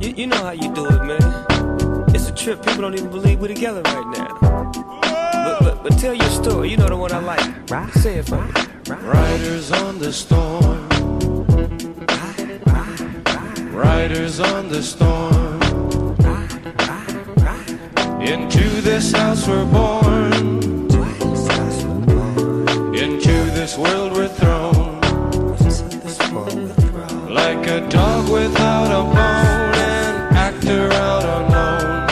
[0.00, 1.46] you, you know how you do it, man.
[2.12, 2.66] It's a trip.
[2.66, 4.40] People don't even believe we're together right now.
[4.40, 6.72] But, but but tell your story.
[6.72, 7.70] You know the one I like.
[7.70, 7.88] Right?
[7.92, 8.52] Say it for me.
[8.88, 10.88] Riders on the storm.
[13.72, 15.60] Riders on the storm.
[18.20, 20.32] Into this house we're born.
[22.96, 24.89] Into this world we're thrown.
[26.30, 32.06] Like a dog without a bone, an actor out alone.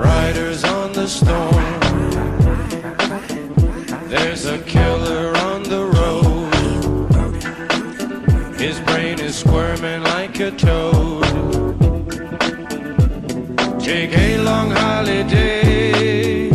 [0.00, 1.52] Riders on the storm.
[4.08, 6.48] There's a killer on the road.
[8.58, 11.24] His brain is squirming like a toad.
[13.78, 16.48] Take a long holiday.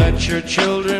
[0.00, 0.99] Let your children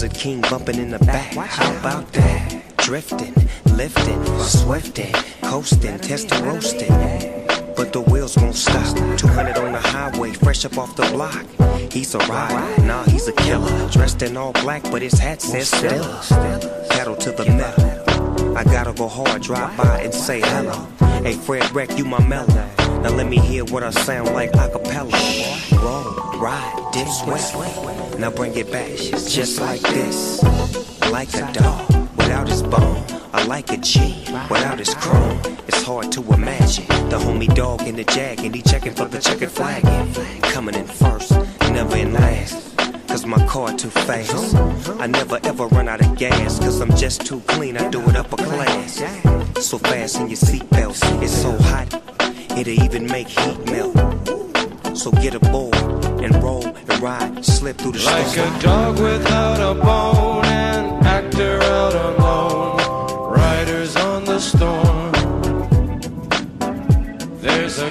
[0.00, 0.10] that.
[0.10, 1.34] With the Lizard King bumping in the back.
[1.34, 2.62] How about that?
[2.76, 3.34] Drifting,
[3.76, 5.12] lifting, swifting,
[5.42, 6.88] coasting, testing, roasting.
[7.76, 8.96] But the wheels won't stop.
[9.18, 11.44] 200 on the highway, fresh up off the block.
[11.92, 13.88] He's a rider, nah, he's a killer.
[13.90, 16.22] Dressed in all black, but his hat says Stella.
[16.90, 18.56] Pedal to the metal.
[18.56, 20.86] I gotta go hard, drive by and say hello.
[21.22, 22.70] Hey, Fred Wreck, you my mellow.
[23.02, 25.12] Now let me hear what I sound like a cappella.
[25.72, 27.97] Roll, ride, dip, sweat.
[28.18, 30.42] Now bring it back, just like this.
[31.12, 33.04] Like a dog without his bone.
[33.32, 35.38] I like a G without his chrome.
[35.68, 39.20] It's hard to imagine the homie dog in the jag and he checking for the
[39.20, 39.84] checkered flag.
[40.42, 41.30] Coming in first,
[41.70, 42.76] never in last.
[43.06, 44.56] Cause my car too fast.
[45.00, 46.58] I never ever run out of gas.
[46.58, 48.96] Cause I'm just too clean, I do it upper class.
[49.64, 51.94] So fast in your seatbelts, it's so hot,
[52.58, 53.94] it'll even make heat melt.
[54.98, 55.76] So get aboard
[56.20, 56.64] and roll
[57.00, 63.96] ride, slip through the Like a dog without a bone, an actor out alone, riders
[63.96, 65.12] on the storm.
[67.40, 67.90] There's a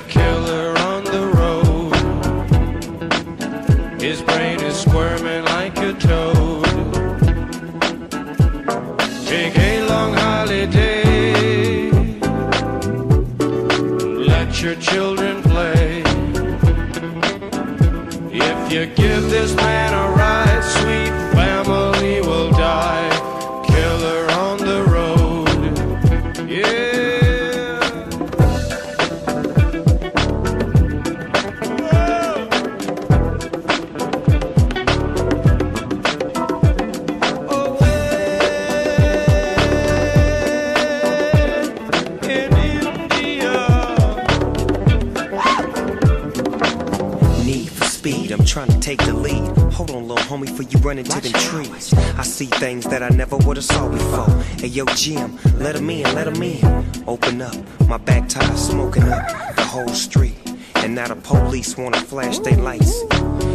[50.88, 51.94] homie, to you run into them trees.
[52.18, 54.30] I see things that I never would've saw before.
[54.58, 56.86] Hey, yo, Jim, let 'em in, let 'em in.
[57.08, 57.56] Open up,
[57.88, 60.36] my back tire smoking up the whole street.
[60.76, 63.04] And now the police wanna flash their lights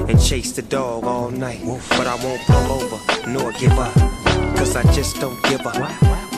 [0.08, 1.60] and chase the dog all night.
[1.90, 3.94] But I won't pull over nor give up,
[4.56, 5.76] cause I just don't give up.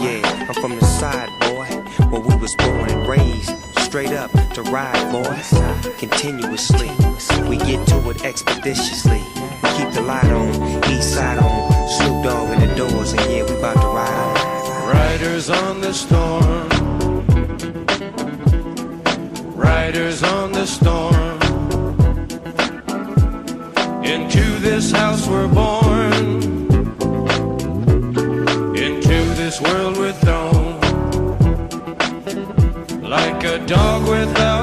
[0.01, 1.67] Yeah, I'm from the side, boy,
[2.11, 3.53] where we was born and raised.
[3.79, 5.55] Straight up to ride, boys,
[5.99, 6.91] continuously.
[7.49, 9.23] We get to it expeditiously.
[9.77, 10.49] Keep the light on,
[10.93, 14.95] east side on, Snoop Dogg in the doors, and yeah, we about to ride on.
[14.95, 16.69] Riders on the storm.
[19.57, 21.41] Riders on the storm.
[24.05, 26.15] Into this house we're born.
[28.77, 30.81] Into this world we're thrown.
[33.03, 34.54] Like a dog without